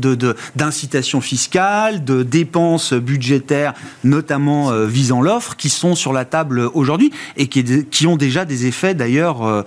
d'incitations 0.54 1.18
de, 1.18 1.24
fiscales, 1.24 2.04
de 2.04 2.22
dépenses 2.22 2.92
budgétaires, 2.92 3.74
notamment 4.04 4.70
euh, 4.70 4.86
visant 4.86 5.20
l'offre, 5.20 5.56
qui 5.56 5.68
sont 5.68 5.96
sur 5.96 6.12
la 6.12 6.24
table 6.24 6.70
aujourd'hui 6.72 7.10
et 7.36 7.48
qui, 7.48 8.06
ont 8.06 8.16
déjà 8.16 8.44
des 8.44 8.66
effets 8.66 8.94
d'ailleurs 8.94 9.64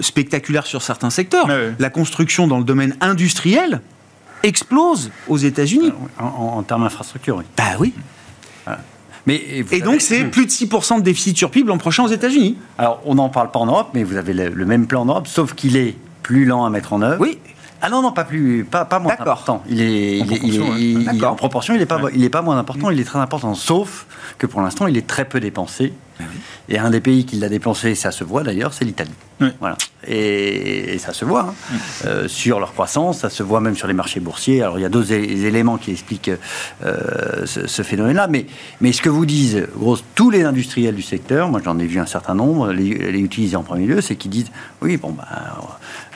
spectaculaires 0.00 0.66
sur 0.66 0.80
certains 0.80 1.10
secteurs. 1.10 1.46
La 1.78 1.90
construction 1.90 2.48
dans 2.48 2.58
le 2.58 2.64
domaine 2.64 2.96
industriel, 3.02 3.82
explose 4.44 5.10
aux 5.28 5.38
États-Unis. 5.38 5.92
Euh, 6.20 6.22
en, 6.22 6.62
termes 6.62 6.84
d'infrastructure, 6.84 7.36
oui. 7.36 7.44
Bah 7.56 7.76
oui. 7.78 7.92
Mais 9.26 9.42
et 9.70 9.80
donc, 9.80 10.02
c'est 10.02 10.24
plus 10.24 10.44
de 10.44 10.50
6% 10.50 10.98
de 10.98 11.00
déficit 11.00 11.36
sur 11.36 11.50
PIB 11.50 11.68
l'an 11.68 11.78
prochain 11.78 12.04
aux 12.04 12.08
États-Unis. 12.08 12.58
Alors, 12.76 13.00
on 13.06 13.14
n'en 13.14 13.30
parle 13.30 13.50
pas 13.50 13.58
en 13.58 13.64
Europe, 13.66 13.88
mais 13.94 14.04
vous 14.04 14.16
avez 14.16 14.34
le, 14.34 14.66
même 14.66 14.86
plan 14.86 15.00
en 15.00 15.06
Europe, 15.06 15.26
sauf 15.26 15.54
qu'il 15.54 15.78
est 15.78 15.96
plus 16.22 16.44
lent 16.44 16.64
à 16.64 16.70
mettre 16.70 16.92
en 16.92 17.00
œuvre. 17.00 17.22
Oui. 17.22 17.38
Ah 17.80 17.88
non, 17.88 18.02
non, 18.02 18.12
pas 18.12 18.24
plus, 18.24 18.64
pas, 18.70 18.84
pas 18.84 18.98
moins 18.98 19.12
important. 19.12 19.62
Il 19.68 19.80
est, 19.80 20.22
en, 20.22 20.26
proportion, 20.26 20.76
il, 20.76 21.24
en 21.24 21.34
proportion, 21.34 21.74
il 21.74 21.80
n'est 21.80 21.86
pas, 21.86 22.00
il 22.14 22.24
est 22.24 22.30
pas 22.30 22.40
moins 22.40 22.58
important, 22.58 22.90
il 22.90 23.00
est 23.00 23.04
très 23.04 23.18
important. 23.18 23.54
Sauf 23.54 24.06
que 24.38 24.46
pour 24.46 24.62
l'instant, 24.62 24.86
il 24.86 24.96
est 24.96 25.06
très 25.06 25.26
peu 25.26 25.40
dépensé. 25.40 25.92
Ah 26.20 26.24
et 26.68 26.78
un 26.78 26.90
des 26.90 27.00
pays 27.00 27.24
qui 27.26 27.36
l'a 27.36 27.48
dépensé, 27.48 27.94
ça 27.94 28.10
se 28.10 28.24
voit 28.24 28.42
d'ailleurs, 28.42 28.72
c'est 28.72 28.84
l'Italie. 28.84 29.10
Voilà. 29.60 29.76
Et, 30.06 30.96
ça 30.98 31.12
se 31.12 31.24
voit 31.24 31.48
hein. 31.50 31.76
euh, 32.06 32.28
sur 32.28 32.60
leur 32.60 32.72
croissance, 32.72 33.18
ça 33.20 33.30
se 33.30 33.42
voit 33.42 33.60
même 33.60 33.74
sur 33.74 33.88
les 33.88 33.94
marchés 33.94 34.20
boursiers. 34.20 34.62
Alors 34.62 34.78
il 34.78 34.82
y 34.82 34.84
a 34.84 34.88
d'autres 34.88 35.12
éléments 35.12 35.76
qui 35.76 35.90
expliquent 35.90 36.30
euh, 36.84 37.44
ce, 37.46 37.82
phénomène-là, 37.82 38.26
mais, 38.28 38.46
mais 38.80 38.92
ce 38.92 39.02
que 39.02 39.08
vous 39.08 39.26
disent 39.26 39.66
gros, 39.76 39.98
tous 40.14 40.30
les 40.30 40.44
industriels 40.44 40.94
du 40.94 41.02
secteur, 41.02 41.48
moi 41.48 41.60
j'en 41.64 41.78
ai 41.78 41.86
vu 41.86 41.98
un 41.98 42.06
certain 42.06 42.34
nombre, 42.34 42.72
les, 42.72 43.12
les 43.12 43.18
utiliser 43.18 43.56
en 43.56 43.62
premier 43.62 43.86
lieu, 43.86 44.00
c'est 44.00 44.16
qu'ils 44.16 44.30
disent 44.30 44.50
oui, 44.82 44.96
bon, 44.96 45.16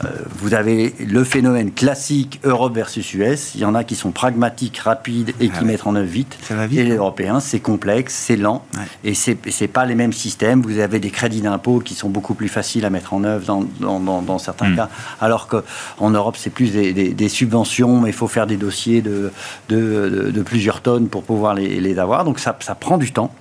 euh, 0.05 0.09
vous 0.37 0.55
avez 0.55 0.95
le 1.05 1.25
phénomène 1.25 1.73
classique 1.73 2.41
Europe 2.45 2.75
versus 2.75 3.15
US. 3.15 3.55
Il 3.55 3.63
y 3.63 3.65
en 3.65 3.75
a 3.75 3.85
qui 3.85 3.97
sont 3.97 4.13
pragmatiques, 4.13 4.79
rapides 4.79 5.33
et 5.41 5.49
qui 5.49 5.65
mettent 5.65 5.87
en 5.87 5.97
œuvre 5.97 6.07
vite. 6.09 6.39
et 6.51 6.85
les 6.85 6.97
Européens, 6.97 7.41
c'est 7.41 7.61
complexe, 7.61 8.15
c'est 8.15 8.37
lent 8.37 8.65
et 9.05 9.15
c'est 9.15 9.37
c'est 9.51 9.69
pas 9.69 9.87
les 9.89 9.95
mêmes 9.95 10.13
systèmes. 10.13 10.63
Vous 10.63 10.79
avez 10.79 11.01
des 11.01 11.11
crédits 11.11 11.41
d'impôt 11.41 11.81
qui 11.81 11.95
sont 11.95 12.09
beaucoup 12.09 12.35
plus 12.35 12.49
faciles 12.49 12.85
à 12.85 12.91
mettre 12.91 13.15
en 13.15 13.25
œuvre 13.25 13.45
dans, 13.45 13.65
dans, 14.01 14.23
dans, 14.23 14.39
certains 14.39 14.71
hmm. 14.71 14.77
cas, 14.77 14.89
alors 15.21 15.49
qu'en 15.49 16.11
Europe, 16.11 16.37
c'est 16.39 16.51
plus 16.51 16.73
des, 16.73 16.93
des, 16.93 17.29
subventions, 17.29 18.01
mais 18.01 18.11
il 18.11 18.15
faut 18.15 18.29
faire 18.29 18.47
des 18.47 18.57
dossiers 18.57 19.03
de, 19.03 19.33
de, 19.69 20.31
de, 20.33 20.43
plusieurs 20.43 20.81
tonnes 20.81 21.09
pour 21.09 21.25
pouvoir 21.25 21.55
les, 21.55 21.81
les 21.81 21.99
avoir. 21.99 22.25
Donc 22.25 22.39
ça, 22.39 22.57
ça 22.61 22.75
prend 22.75 22.99
du 22.99 23.13
temps. 23.13 23.33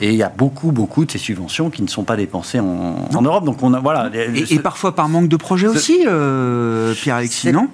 Et 0.00 0.10
il 0.10 0.16
y 0.16 0.22
a 0.22 0.28
beaucoup, 0.28 0.72
beaucoup 0.72 1.04
de 1.04 1.10
ces 1.10 1.18
subventions 1.18 1.70
qui 1.70 1.82
ne 1.82 1.88
sont 1.88 2.04
pas 2.04 2.16
dépensées 2.16 2.60
en, 2.60 3.22
Europe. 3.22 3.44
Donc 3.44 3.62
on 3.62 3.74
a, 3.74 3.80
voilà. 3.80 4.10
Et, 4.50 4.58
parfois 4.58 4.94
par 4.94 5.08
manque 5.08 5.28
de 5.28 5.36
projet 5.36 5.68
aussi, 5.68 6.04
euh, 6.06 6.94
Pierre-Alexis, 6.94 7.52
non 7.52 7.68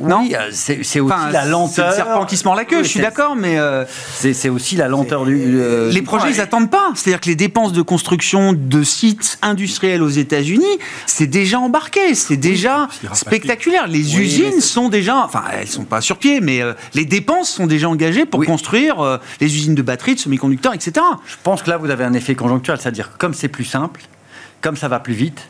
Oui, 0.00 0.34
c'est 0.52 1.00
aussi 1.00 1.14
la 1.32 1.44
lenteur. 1.44 1.74
C'est 1.74 1.86
le 1.86 2.04
serpent 2.04 2.24
qui 2.26 2.36
se 2.36 2.44
mord 2.44 2.54
la 2.54 2.64
queue, 2.64 2.82
je 2.82 2.88
suis 2.88 3.00
d'accord, 3.00 3.36
mais. 3.36 3.58
Euh, 3.58 3.84
c'est 4.14 4.48
aussi 4.48 4.76
la 4.76 4.88
lenteur 4.88 5.24
du. 5.24 5.36
Euh, 5.56 5.90
les 5.90 6.02
projets, 6.02 6.30
ils 6.30 6.38
n'attendent 6.38 6.70
pas. 6.70 6.92
C'est-à-dire 6.94 7.20
que 7.20 7.28
les 7.28 7.36
dépenses 7.36 7.72
de 7.72 7.82
construction 7.82 8.52
de 8.52 8.82
sites 8.82 9.38
industriels 9.42 10.02
aux 10.02 10.08
États-Unis, 10.08 10.64
c'est 11.06 11.26
déjà 11.26 11.58
embarqué, 11.58 12.14
c'est 12.14 12.36
déjà 12.36 12.88
spectaculaire. 13.12 13.86
Les 13.86 14.18
usines 14.18 14.60
sont 14.60 14.88
déjà. 14.88 15.16
Enfin, 15.24 15.42
elles 15.52 15.66
ne 15.66 15.66
sont 15.66 15.84
pas 15.84 16.00
sur 16.00 16.18
pied, 16.18 16.40
mais 16.40 16.60
les 16.94 17.04
dépenses 17.04 17.50
sont 17.50 17.66
déjà 17.66 17.88
engagées 17.88 18.26
pour 18.26 18.44
construire 18.44 19.20
les 19.40 19.54
usines 19.54 19.74
de 19.74 19.82
batteries, 19.82 20.14
de 20.14 20.20
semi-conducteurs, 20.20 20.74
etc. 20.74 21.04
Je 21.26 21.36
pense 21.42 21.62
que 21.62 21.70
là, 21.70 21.76
vous 21.76 21.90
avez 21.90 22.04
un 22.04 22.12
effet 22.12 22.34
conjoncturel, 22.34 22.80
c'est-à-dire 22.80 23.16
comme 23.18 23.34
c'est 23.34 23.48
plus 23.48 23.64
simple, 23.64 24.02
comme 24.60 24.76
ça 24.76 24.88
va 24.88 25.00
plus 25.00 25.14
vite, 25.14 25.48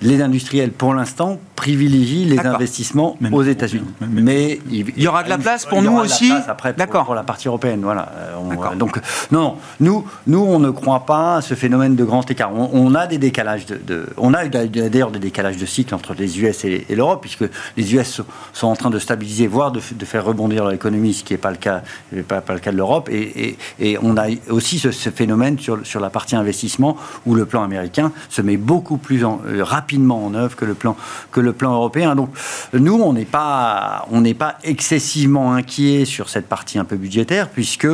les 0.00 0.20
industriels, 0.20 0.72
pour 0.72 0.92
l'instant, 0.94 1.38
privilégient 1.56 2.26
les 2.26 2.38
investissements 2.38 3.16
aux 3.32 3.42
États-Unis. 3.42 3.88
Mais 4.08 4.60
il, 4.70 5.02
y 5.02 5.08
aura 5.08 5.22
de 5.22 5.30
la 5.30 5.38
place 5.38 5.64
pour 5.64 5.82
nous 5.82 5.96
aussi. 5.96 6.30
D'accord. 6.76 7.06
Pour, 7.06 7.14
la 7.14 7.22
partie 7.22 7.48
européenne, 7.48 7.80
voilà. 7.82 8.12
Euh, 8.14 8.74
donc 8.76 9.00
non, 9.32 9.56
nous, 9.80 10.06
nous, 10.26 10.38
on 10.38 10.58
ne 10.58 10.70
croit 10.70 11.06
pas 11.06 11.36
à 11.36 11.40
ce 11.40 11.54
phénomène 11.54 11.96
de 11.96 12.04
grand 12.04 12.30
écart. 12.30 12.52
On, 12.54 12.94
a 12.94 13.06
des 13.06 13.18
décalages 13.18 13.64
de, 13.66 14.06
on 14.18 14.34
a 14.34 14.44
d'ailleurs 14.46 15.10
des 15.10 15.18
décalages 15.18 15.56
de 15.56 15.66
cycle 15.66 15.94
entre 15.94 16.14
les 16.14 16.40
US 16.40 16.64
et, 16.64 16.84
l'Europe, 16.94 17.22
puisque 17.22 17.44
les 17.76 17.94
US 17.94 18.20
sont, 18.52 18.66
en 18.66 18.76
train 18.76 18.90
de 18.90 18.98
stabiliser, 18.98 19.46
voire 19.46 19.72
de, 19.72 19.80
faire 19.80 20.24
rebondir 20.24 20.66
l'économie, 20.66 21.14
ce 21.14 21.24
qui 21.24 21.32
n'est 21.32 21.38
pas 21.38 21.50
le 21.50 21.56
cas, 21.56 21.82
pas, 22.28 22.42
pas 22.42 22.52
le 22.52 22.60
cas 22.60 22.70
de 22.70 22.76
l'Europe. 22.76 23.08
Et, 23.10 23.56
et, 23.80 23.98
on 24.02 24.16
a 24.18 24.26
aussi 24.50 24.78
ce, 24.78 24.90
phénomène 24.90 25.58
sur, 25.58 25.84
sur 25.86 26.00
la 26.00 26.10
partie 26.10 26.36
investissement 26.36 26.96
où 27.24 27.34
le 27.34 27.46
plan 27.46 27.62
américain 27.62 28.12
se 28.28 28.42
met 28.42 28.58
beaucoup 28.58 28.98
plus 28.98 29.24
en, 29.24 29.40
euh, 29.46 29.64
rapidement 29.64 29.85
rapidement 29.86 30.26
en 30.26 30.34
œuvre 30.34 30.56
que 30.56 30.64
le 30.64 30.74
plan, 30.74 30.96
que 31.30 31.38
le 31.38 31.52
plan 31.52 31.72
européen. 31.72 32.16
Donc 32.16 32.30
nous, 32.72 33.00
on 33.00 33.12
n'est 33.12 33.24
pas, 33.24 34.04
on 34.10 34.20
n'est 34.20 34.34
pas 34.34 34.58
excessivement 34.64 35.52
inquiet 35.52 36.04
sur 36.04 36.28
cette 36.28 36.48
partie 36.48 36.80
un 36.80 36.84
peu 36.84 36.96
budgétaire, 36.96 37.50
puisque 37.50 37.86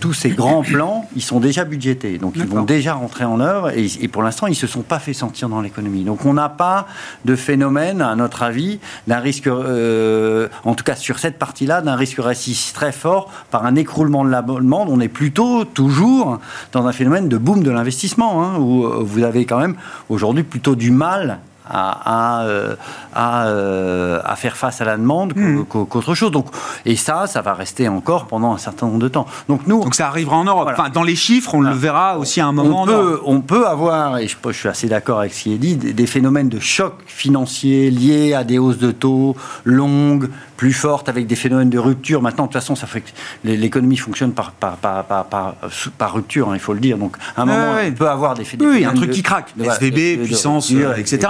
tous 0.00 0.12
ces 0.12 0.30
grands 0.30 0.62
plans, 0.74 1.08
ils 1.14 1.22
sont 1.22 1.38
déjà 1.38 1.64
budgétés. 1.64 2.18
Donc 2.18 2.32
ils 2.34 2.48
vont 2.48 2.64
déjà 2.64 2.94
rentrer 2.94 3.24
en 3.24 3.38
œuvre, 3.38 3.70
et, 3.70 4.08
pour 4.08 4.24
l'instant, 4.24 4.48
ils 4.48 4.50
ne 4.50 4.56
se 4.56 4.66
sont 4.66 4.82
pas 4.82 4.98
fait 4.98 5.12
sentir 5.12 5.48
dans 5.48 5.60
l'économie. 5.60 6.02
Donc 6.02 6.26
on 6.26 6.34
n'a 6.34 6.48
pas 6.48 6.88
de 7.24 7.36
phénomène, 7.36 8.02
à 8.02 8.16
notre 8.16 8.42
avis, 8.42 8.80
d'un 9.06 9.20
risque, 9.20 9.46
euh, 9.46 10.48
en 10.64 10.74
tout 10.74 10.82
cas 10.82 10.96
sur 10.96 11.20
cette 11.20 11.38
partie-là, 11.38 11.80
d'un 11.80 11.94
risque 11.94 12.18
raciste 12.18 12.74
très 12.74 12.90
fort 12.90 13.30
par 13.52 13.64
un 13.66 13.76
écroulement 13.76 14.24
de 14.24 14.30
la 14.30 14.42
demande. 14.42 14.88
On 14.90 14.98
est 14.98 15.08
plutôt 15.08 15.64
toujours 15.64 16.40
dans 16.72 16.88
un 16.88 16.92
phénomène 16.92 17.28
de 17.28 17.38
boom 17.38 17.62
de 17.62 17.70
l'investissement, 17.70 18.42
hein, 18.42 18.58
où 18.58 18.84
euh, 18.84 18.98
vous 19.00 19.22
avez 19.22 19.44
quand 19.44 19.60
même 19.60 19.76
aujourd'hui 20.08 20.42
plutôt 20.42 20.74
du 20.74 20.90
mal 20.90 21.35
à, 21.68 22.42
euh, 22.42 22.76
euh, 23.16 24.20
à, 24.24 24.36
faire 24.36 24.56
face 24.56 24.80
à 24.80 24.84
la 24.84 24.96
demande 24.96 25.32
hmm. 25.34 25.64
qu'autre 25.64 26.14
chose. 26.14 26.30
Donc, 26.30 26.46
et 26.84 26.96
ça, 26.96 27.26
ça 27.26 27.42
va 27.42 27.54
rester 27.54 27.88
encore 27.88 28.26
pendant 28.26 28.52
un 28.52 28.58
certain 28.58 28.86
nombre 28.86 28.98
de 28.98 29.08
temps. 29.08 29.26
Donc, 29.48 29.66
nous, 29.66 29.82
Donc 29.82 29.94
ça 29.94 30.08
arrivera 30.08 30.36
en 30.36 30.44
Europe. 30.44 30.68
Enfin, 30.72 30.90
dans 30.90 31.02
les 31.02 31.16
chiffres, 31.16 31.54
on 31.54 31.60
le 31.60 31.74
verra 31.74 32.18
aussi 32.18 32.40
à 32.40 32.46
un 32.46 32.52
moment. 32.52 32.82
On 32.82 32.86
peut, 32.86 33.20
on 33.24 33.40
peut 33.40 33.66
avoir, 33.66 34.18
et 34.18 34.28
je, 34.28 34.36
je, 34.44 34.52
suis 34.52 34.68
assez 34.68 34.88
d'accord 34.88 35.20
avec 35.20 35.34
ce 35.34 35.44
qui 35.44 35.54
est 35.54 35.58
dit, 35.58 35.76
des, 35.76 36.06
phénomènes 36.06 36.48
de 36.48 36.60
choc 36.60 36.94
financier 37.06 37.90
liés 37.90 38.34
à 38.34 38.44
des 38.44 38.58
hausses 38.58 38.78
de 38.78 38.92
taux 38.92 39.36
longues, 39.64 40.28
plus 40.56 40.72
fortes, 40.72 41.08
avec 41.08 41.26
des 41.26 41.36
phénomènes 41.36 41.70
de 41.70 41.78
rupture. 41.78 42.22
Maintenant, 42.22 42.44
de 42.44 42.48
toute 42.48 42.60
façon, 42.60 42.76
ça 42.76 42.86
fait 42.86 43.00
que 43.00 43.10
l'économie 43.44 43.96
fonctionne 43.96 44.32
par, 44.32 44.52
par, 44.52 44.76
par, 44.76 45.04
par, 45.26 46.14
rupture, 46.14 46.48
hein, 46.48 46.54
il 46.54 46.60
faut 46.60 46.72
le 46.72 46.80
dire. 46.80 46.96
Donc, 46.96 47.16
à 47.36 47.42
un 47.42 47.46
moment, 47.46 47.74
on 47.86 47.92
peut 47.92 48.08
avoir 48.08 48.34
des 48.34 48.44
phénomènes. 48.44 48.76
Oui, 48.76 48.84
un 48.84 48.94
truc 48.94 49.10
qui 49.10 49.22
craque. 49.22 49.54
SVB, 49.58 50.24
puissance, 50.24 50.70
etc. 50.70 51.28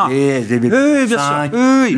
oui, 0.48 1.06
bien 1.06 1.18
sûr. 1.18 1.50
Oui, 1.52 1.96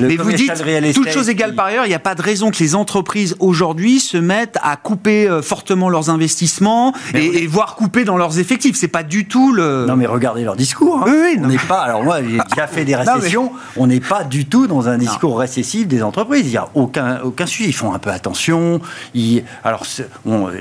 Mais 0.00 0.16
vous 0.16 0.32
dites, 0.32 0.52
toutes 0.94 1.10
choses 1.10 1.28
égales 1.28 1.54
par 1.54 1.66
ailleurs, 1.66 1.86
il 1.86 1.88
n'y 1.88 1.94
a 1.94 2.00
pas 2.00 2.14
de 2.14 2.22
raison 2.22 2.50
que 2.50 2.58
les 2.58 2.74
entreprises 2.74 3.36
aujourd'hui 3.40 4.00
se 4.00 4.16
mettent 4.16 4.58
à 4.62 4.76
couper 4.76 5.28
euh, 5.28 5.42
fortement 5.42 5.88
leurs 5.88 6.10
investissements 6.10 6.92
et, 7.14 7.46
voire 7.46 7.76
couper 7.76 8.04
dans 8.04 8.16
leurs 8.16 8.38
effectifs. 8.38 8.76
C'est 8.76 8.88
pas 8.88 9.02
du 9.02 9.26
tout 9.26 9.52
le. 9.52 9.86
Non, 9.86 9.96
mais 9.96 10.06
regardez 10.06 10.44
leur 10.44 10.56
discours. 10.56 11.02
Hein. 11.02 11.10
Oui, 11.10 11.38
on 11.42 11.46
n'est 11.46 11.58
pas. 11.58 11.80
Alors 11.80 12.04
moi, 12.04 12.22
j'ai 12.22 12.38
déjà 12.38 12.66
fait 12.66 12.84
des 12.84 12.96
récessions. 12.96 13.52
On 13.76 13.86
n'est 13.86 14.00
pas 14.00 14.24
du 14.24 14.46
tout 14.46 14.66
dans 14.66 14.88
un 14.88 14.98
discours 14.98 15.38
récessif 15.38 15.86
des 15.86 16.02
entreprises. 16.02 16.46
Il 16.46 16.50
n'y 16.50 16.56
a 16.56 16.68
aucun 16.74 17.20
aucun 17.22 17.46
sujet. 17.46 17.68
Ils 17.68 17.74
font 17.74 17.92
un 17.92 17.98
peu 17.98 18.10
attention. 18.10 18.80
Ils, 19.14 19.44
alors 19.64 19.84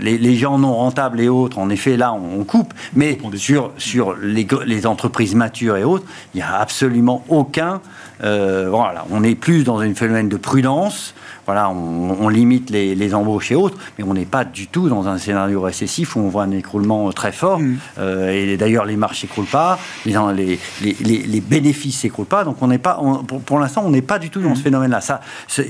les, 0.01 0.35
gens 0.35 0.57
non 0.57 0.73
rentables 0.73 1.21
et 1.21 1.29
autres, 1.29 1.59
en 1.59 1.69
effet, 1.69 1.97
là, 1.97 2.13
on, 2.13 2.43
coupe. 2.43 2.73
Mais 2.95 3.17
sur 3.35 3.71
sur 3.77 4.15
les, 4.21 4.47
les 4.65 4.85
entreprises 4.85 5.35
matures 5.35 5.77
et 5.77 5.83
autres, 5.83 6.05
il 6.33 6.37
n'y 6.37 6.43
a 6.43 6.55
absolument 6.55 7.04
aucun 7.29 7.81
voilà, 8.21 9.05
on 9.11 9.23
est 9.23 9.35
plus 9.35 9.63
dans 9.63 9.79
un 9.79 9.93
phénomène 9.93 10.29
de 10.29 10.37
prudence 10.37 11.13
voilà, 11.45 11.69
on, 11.69 12.27
limite 12.27 12.69
les, 12.71 13.13
embauches 13.13 13.51
et 13.51 13.55
autres, 13.55 13.77
mais 13.97 14.03
on 14.03 14.13
n'est 14.13 14.25
pas 14.25 14.43
du 14.43 14.67
tout 14.67 14.89
dans 14.89 15.07
un 15.07 15.17
scénario 15.17 15.61
récessif 15.61 16.15
où 16.15 16.19
on 16.19 16.27
voit 16.27 16.43
un 16.43 16.51
écroulement 16.51 17.11
très 17.11 17.31
fort. 17.31 17.59
Mm. 17.59 17.77
Euh, 17.99 18.31
et 18.31 18.57
d'ailleurs, 18.57 18.85
les 18.85 18.97
marchés 18.97 19.27
s'écroulent 19.27 19.45
pas, 19.45 19.77
les, 20.05 20.59
les, 20.81 20.95
les, 21.01 21.41
bénéfices 21.41 21.99
s'écroulent 21.99 22.25
pas. 22.25 22.43
Donc, 22.43 22.57
on 22.61 22.67
n'est 22.67 22.79
pas, 22.79 22.99
pour, 23.45 23.59
l'instant, 23.59 23.83
on 23.85 23.91
n'est 23.91 24.01
pas 24.01 24.19
du 24.19 24.29
tout 24.29 24.41
dans 24.41 24.55
ce 24.55 24.59
mm. 24.59 24.63
phénomène-là. 24.63 25.01
Ça, 25.01 25.21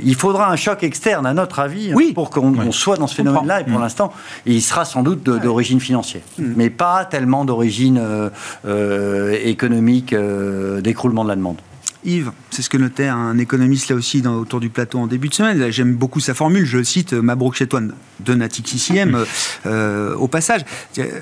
il 0.04 0.16
faudra 0.16 0.50
un 0.50 0.56
choc 0.56 0.84
externe, 0.84 1.26
à 1.26 1.34
notre 1.34 1.60
avis, 1.60 1.94
pour 2.14 2.30
qu'on 2.30 2.72
soit 2.72 2.98
dans 2.98 3.08
ce 3.08 3.16
phénomène-là. 3.16 3.62
Et 3.62 3.64
pour 3.66 3.80
mm. 3.80 3.84
l'instant, 3.84 4.14
il 4.46 4.62
sera 4.62 4.86
sans 4.86 5.04
doute 5.04 5.24
d'origine 5.24 5.82
financière, 5.82 6.22
mais 6.38 6.70
pas 6.70 7.06
tellement 7.06 7.44
d'origine 7.44 8.00
euh, 8.02 8.30
euh, 8.66 9.38
économique 9.44 10.16
d'écroulement 10.82 11.24
de 11.24 11.30
la 11.30 11.36
demande. 11.36 11.58
Yves, 12.06 12.32
c'est 12.52 12.62
ce 12.62 12.70
que 12.70 12.78
notait 12.78 13.08
un 13.08 13.38
économiste 13.38 13.90
là 13.90 13.96
aussi 13.96 14.22
dans, 14.22 14.36
autour 14.36 14.60
du 14.60 14.70
plateau 14.70 15.00
en 15.00 15.08
début 15.08 15.30
de 15.30 15.34
semaine. 15.34 15.72
J'aime 15.72 15.94
beaucoup 15.94 16.20
sa 16.20 16.34
formule, 16.34 16.66
je 16.66 16.82
cite 16.84 17.14
euh, 17.14 17.22
Mabrouk 17.22 17.56
Chetouane 17.56 17.94
de 18.20 18.34
Natixi 18.34 18.78
CCM 18.78 19.16
euh, 19.16 19.26
euh, 19.66 20.16
au 20.16 20.28
passage. 20.28 20.62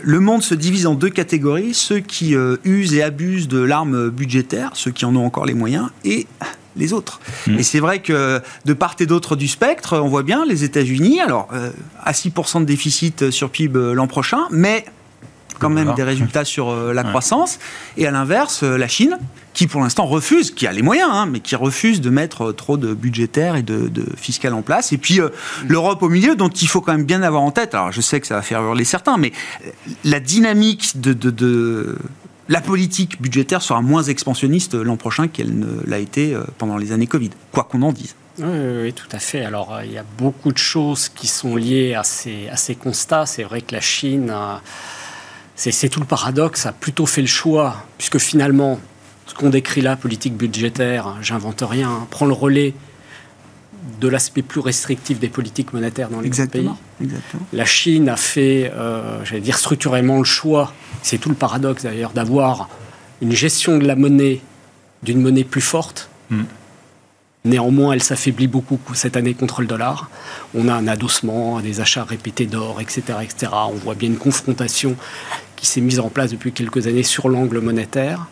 Le 0.03 0.19
monde 0.19 0.43
se 0.43 0.53
divise 0.53 0.85
en 0.85 0.95
deux 0.95 1.09
catégories, 1.09 1.73
ceux 1.73 1.99
qui 1.99 2.35
usent 2.63 2.93
et 2.93 3.01
abusent 3.01 3.47
de 3.47 3.59
l'arme 3.59 4.09
budgétaire, 4.09 4.71
ceux 4.73 4.91
qui 4.91 5.05
en 5.05 5.15
ont 5.15 5.25
encore 5.25 5.45
les 5.45 5.53
moyens, 5.53 5.89
et 6.03 6.27
les 6.75 6.93
autres. 6.93 7.19
Mmh. 7.47 7.59
Et 7.59 7.63
c'est 7.63 7.79
vrai 7.79 8.01
que 8.01 8.41
de 8.65 8.73
part 8.73 8.95
et 8.99 9.05
d'autre 9.05 9.35
du 9.35 9.47
spectre, 9.47 9.99
on 9.99 10.07
voit 10.07 10.23
bien 10.23 10.45
les 10.45 10.63
États-Unis, 10.63 11.19
alors 11.21 11.49
à 12.03 12.11
6% 12.11 12.61
de 12.61 12.65
déficit 12.65 13.31
sur 13.31 13.49
PIB 13.49 13.93
l'an 13.93 14.07
prochain, 14.07 14.41
mais 14.51 14.85
quand 15.63 15.69
même 15.69 15.93
des 15.95 16.03
résultats 16.03 16.45
sur 16.45 16.69
euh, 16.69 16.93
la 16.93 17.03
croissance. 17.03 17.59
Et 17.97 18.05
à 18.05 18.11
l'inverse, 18.11 18.63
euh, 18.63 18.77
la 18.77 18.87
Chine, 18.87 19.17
qui 19.53 19.67
pour 19.67 19.81
l'instant 19.81 20.05
refuse, 20.05 20.51
qui 20.51 20.67
a 20.67 20.71
les 20.71 20.81
moyens, 20.81 21.09
hein, 21.11 21.25
mais 21.25 21.39
qui 21.39 21.55
refuse 21.55 22.01
de 22.01 22.09
mettre 22.09 22.49
euh, 22.49 22.53
trop 22.53 22.77
de 22.77 22.93
budgétaire 22.93 23.55
et 23.55 23.63
de, 23.63 23.89
fiscal 24.17 24.53
en 24.53 24.61
place. 24.61 24.91
Et 24.91 24.97
puis 24.97 25.19
l'Europe 25.67 26.01
au 26.03 26.09
milieu, 26.09 26.35
dont 26.35 26.49
il 26.49 26.67
faut 26.67 26.81
quand 26.81 26.93
même 26.93 27.05
bien 27.05 27.23
avoir 27.23 27.41
en 27.41 27.51
tête. 27.51 27.73
Alors 27.73 27.91
je 27.91 28.01
sais 28.01 28.19
que 28.19 28.27
ça 28.27 28.35
va 28.35 28.41
faire 28.41 28.61
hurler 28.61 28.83
certains, 28.83 29.17
mais 29.17 29.31
la 30.03 30.19
dynamique 30.19 30.99
de, 30.99 31.13
de 31.13 31.97
la 32.49 32.61
politique 32.61 33.21
budgétaire 33.21 33.61
sera 33.61 33.81
moins 33.81 34.03
expansionniste 34.03 34.75
l'an 34.75 34.97
prochain 34.97 35.27
qu'elle 35.27 35.57
ne 35.57 35.81
l'a 35.87 35.99
été 35.99 36.37
pendant 36.57 36.77
les 36.77 36.91
années 36.91 37.07
Covid, 37.07 37.31
quoi 37.51 37.63
qu'on 37.63 37.81
en 37.81 37.91
dise. 37.91 38.15
Oui, 38.39 38.47
oui, 38.81 38.93
tout 38.93 39.07
à 39.11 39.19
fait. 39.19 39.45
Alors, 39.45 39.79
il 39.83 39.91
y 39.91 39.97
a 39.97 40.05
beaucoup 40.17 40.51
de 40.51 40.57
choses 40.57 41.07
qui 41.09 41.27
sont 41.27 41.55
liées 41.55 41.93
à 41.93 42.03
ces, 42.03 42.49
à 42.49 42.57
ces 42.57 42.75
constats. 42.75 43.25
C'est 43.25 43.43
vrai 43.43 43.61
que 43.61 43.73
la 43.73 43.81
Chine 43.81 44.33
c'est 45.55 45.89
tout 45.89 45.99
le 45.99 46.05
paradoxe, 46.05 46.65
a 46.65 46.71
plutôt 46.71 47.05
fait 47.05 47.21
le 47.21 47.27
choix, 47.27 47.85
puisque 47.97 48.17
finalement, 48.17 48.79
ce 49.27 49.33
qu'on 49.33 49.49
décrit 49.49 49.81
là, 49.81 49.95
politique 49.95 50.35
budgétaire, 50.35 51.07
hein, 51.07 51.17
j'invente 51.21 51.63
rien, 51.67 51.89
hein, 51.89 52.07
prend 52.09 52.25
le 52.25 52.33
relais 52.33 52.73
de 53.99 54.07
l'aspect 54.07 54.41
plus 54.41 54.59
restrictif 54.59 55.19
des 55.19 55.29
politiques 55.29 55.73
monétaires 55.73 56.09
dans 56.09 56.21
les 56.21 56.29
pays. 56.29 56.69
Exactement. 57.01 57.45
La 57.51 57.65
Chine 57.65 58.09
a 58.09 58.15
fait, 58.15 58.71
euh, 58.73 59.23
j'allais 59.25 59.41
dire 59.41 59.57
structurellement 59.57 60.17
le 60.17 60.23
choix, 60.23 60.73
c'est 61.01 61.17
tout 61.17 61.29
le 61.29 61.35
paradoxe 61.35 61.83
d'ailleurs, 61.83 62.11
d'avoir 62.11 62.69
une 63.21 63.33
gestion 63.33 63.77
de 63.77 63.85
la 63.85 63.95
monnaie, 63.95 64.41
d'une 65.03 65.21
monnaie 65.21 65.43
plus 65.43 65.61
forte. 65.61 66.09
Hmm. 66.29 66.43
Néanmoins, 67.45 67.91
elle 67.91 68.03
s'affaiblit 68.03 68.47
beaucoup 68.47 68.79
cette 68.93 69.17
année 69.17 69.33
contre 69.33 69.61
le 69.61 69.67
dollar. 69.67 70.09
On 70.55 70.69
a 70.69 70.73
un 70.73 70.87
adossement, 70.87 71.59
des 71.59 71.81
achats 71.81 72.05
répétés 72.05 72.45
d'or, 72.45 72.79
etc., 72.79 73.01
etc. 73.21 73.51
On 73.69 73.73
voit 73.75 73.95
bien 73.95 74.09
une 74.09 74.17
confrontation 74.17 74.95
qui 75.57 75.65
s'est 75.65 75.81
mise 75.81 75.99
en 75.99 76.09
place 76.09 76.31
depuis 76.31 76.53
quelques 76.53 76.87
années 76.87 77.03
sur 77.03 77.27
l'angle 77.27 77.59
monétaire. 77.59 78.27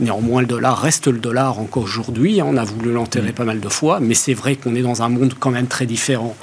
Néanmoins, 0.00 0.40
le 0.40 0.48
dollar 0.48 0.80
reste 0.80 1.06
le 1.06 1.18
dollar 1.18 1.60
encore 1.60 1.84
aujourd'hui. 1.84 2.40
On 2.42 2.56
a 2.56 2.64
voulu 2.64 2.92
l'enterrer 2.92 3.30
mmh. 3.30 3.34
pas 3.34 3.44
mal 3.44 3.60
de 3.60 3.68
fois, 3.68 4.00
mais 4.00 4.14
c'est 4.14 4.34
vrai 4.34 4.56
qu'on 4.56 4.74
est 4.74 4.82
dans 4.82 5.02
un 5.02 5.08
monde 5.08 5.34
quand 5.38 5.50
même 5.50 5.68
très 5.68 5.86
différent 5.86 6.34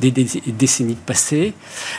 des 0.00 0.10
décennies 0.46 0.96
passées. 0.96 1.52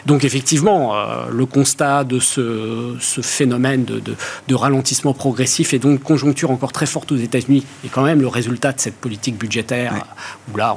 Donc 0.05 0.23
effectivement, 0.23 0.95
euh, 0.95 1.25
le 1.31 1.45
constat 1.45 2.03
de 2.03 2.19
ce, 2.19 2.95
phénomène 3.21 3.85
de, 3.85 4.55
ralentissement 4.55 5.13
progressif 5.13 5.73
et 5.73 5.79
donc 5.79 6.03
conjoncture 6.03 6.51
encore 6.51 6.71
très 6.71 6.85
forte 6.85 7.11
aux 7.11 7.17
États-Unis 7.17 7.65
est 7.85 7.87
quand 7.87 8.03
même 8.03 8.21
le 8.21 8.27
résultat 8.27 8.73
de 8.73 8.79
cette 8.79 8.95
politique 8.95 9.37
budgétaire. 9.37 9.93
Où 10.51 10.57
là, 10.57 10.75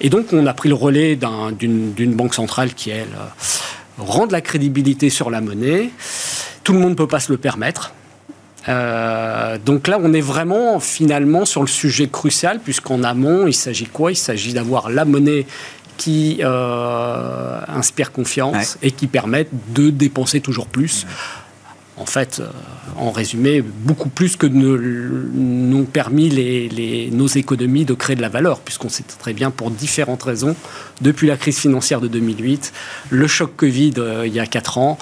Et 0.00 0.10
donc 0.10 0.26
on 0.32 0.46
a 0.46 0.54
pris 0.54 0.68
le 0.68 0.74
relais 0.74 1.16
d'une 1.16 2.14
banque 2.14 2.34
centrale 2.34 2.74
qui, 2.74 2.90
elle, 2.90 3.06
euh, 3.14 4.02
rend 4.02 4.26
de 4.26 4.32
la 4.32 4.40
crédibilité 4.40 5.10
sur 5.10 5.30
la 5.30 5.40
monnaie. 5.40 5.90
Tout 6.64 6.72
le 6.72 6.78
monde 6.78 6.90
ne 6.90 6.96
peut 6.96 7.06
pas 7.06 7.20
se 7.20 7.30
le 7.30 7.38
permettre. 7.38 7.92
Euh, 8.68 9.58
donc 9.58 9.88
là, 9.88 9.98
on 10.00 10.12
est 10.12 10.20
vraiment 10.20 10.78
finalement 10.80 11.44
sur 11.44 11.62
le 11.62 11.68
sujet 11.68 12.08
crucial, 12.08 12.60
puisqu'en 12.60 13.02
amont, 13.02 13.46
il 13.46 13.54
s'agit 13.54 13.86
quoi? 13.86 14.12
Il 14.12 14.16
s'agit 14.16 14.52
d'avoir 14.52 14.90
la 14.90 15.04
monnaie 15.04 15.46
qui 15.96 16.38
euh, 16.40 17.60
inspirent 17.68 18.12
confiance 18.12 18.78
et 18.82 18.90
qui 18.90 19.06
permettent 19.06 19.50
de 19.72 19.90
dépenser 19.90 20.40
toujours 20.40 20.66
plus. 20.66 21.06
En 21.98 22.06
fait, 22.06 22.40
euh, 22.40 22.48
en 22.96 23.10
résumé, 23.10 23.62
beaucoup 23.62 24.08
plus 24.08 24.36
que 24.36 24.46
n'ont 24.46 25.84
permis 25.84 26.30
les, 26.30 27.10
nos 27.12 27.26
économies 27.26 27.84
de 27.84 27.94
créer 27.94 28.16
de 28.16 28.22
la 28.22 28.30
valeur, 28.30 28.60
puisqu'on 28.60 28.88
sait 28.88 29.04
très 29.18 29.34
bien, 29.34 29.50
pour 29.50 29.70
différentes 29.70 30.22
raisons, 30.22 30.56
depuis 31.02 31.28
la 31.28 31.36
crise 31.36 31.58
financière 31.58 32.00
de 32.00 32.08
2008, 32.08 32.72
le 33.10 33.26
choc 33.26 33.54
Covid 33.56 33.94
euh, 33.98 34.26
il 34.26 34.32
y 34.32 34.40
a 34.40 34.46
4 34.46 34.78
ans, 34.78 34.98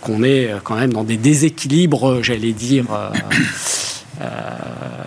qu'on 0.00 0.22
est 0.22 0.52
quand 0.64 0.76
même 0.76 0.92
dans 0.92 1.04
des 1.04 1.16
déséquilibres, 1.16 2.22
j'allais 2.22 2.52
dire, 2.52 2.86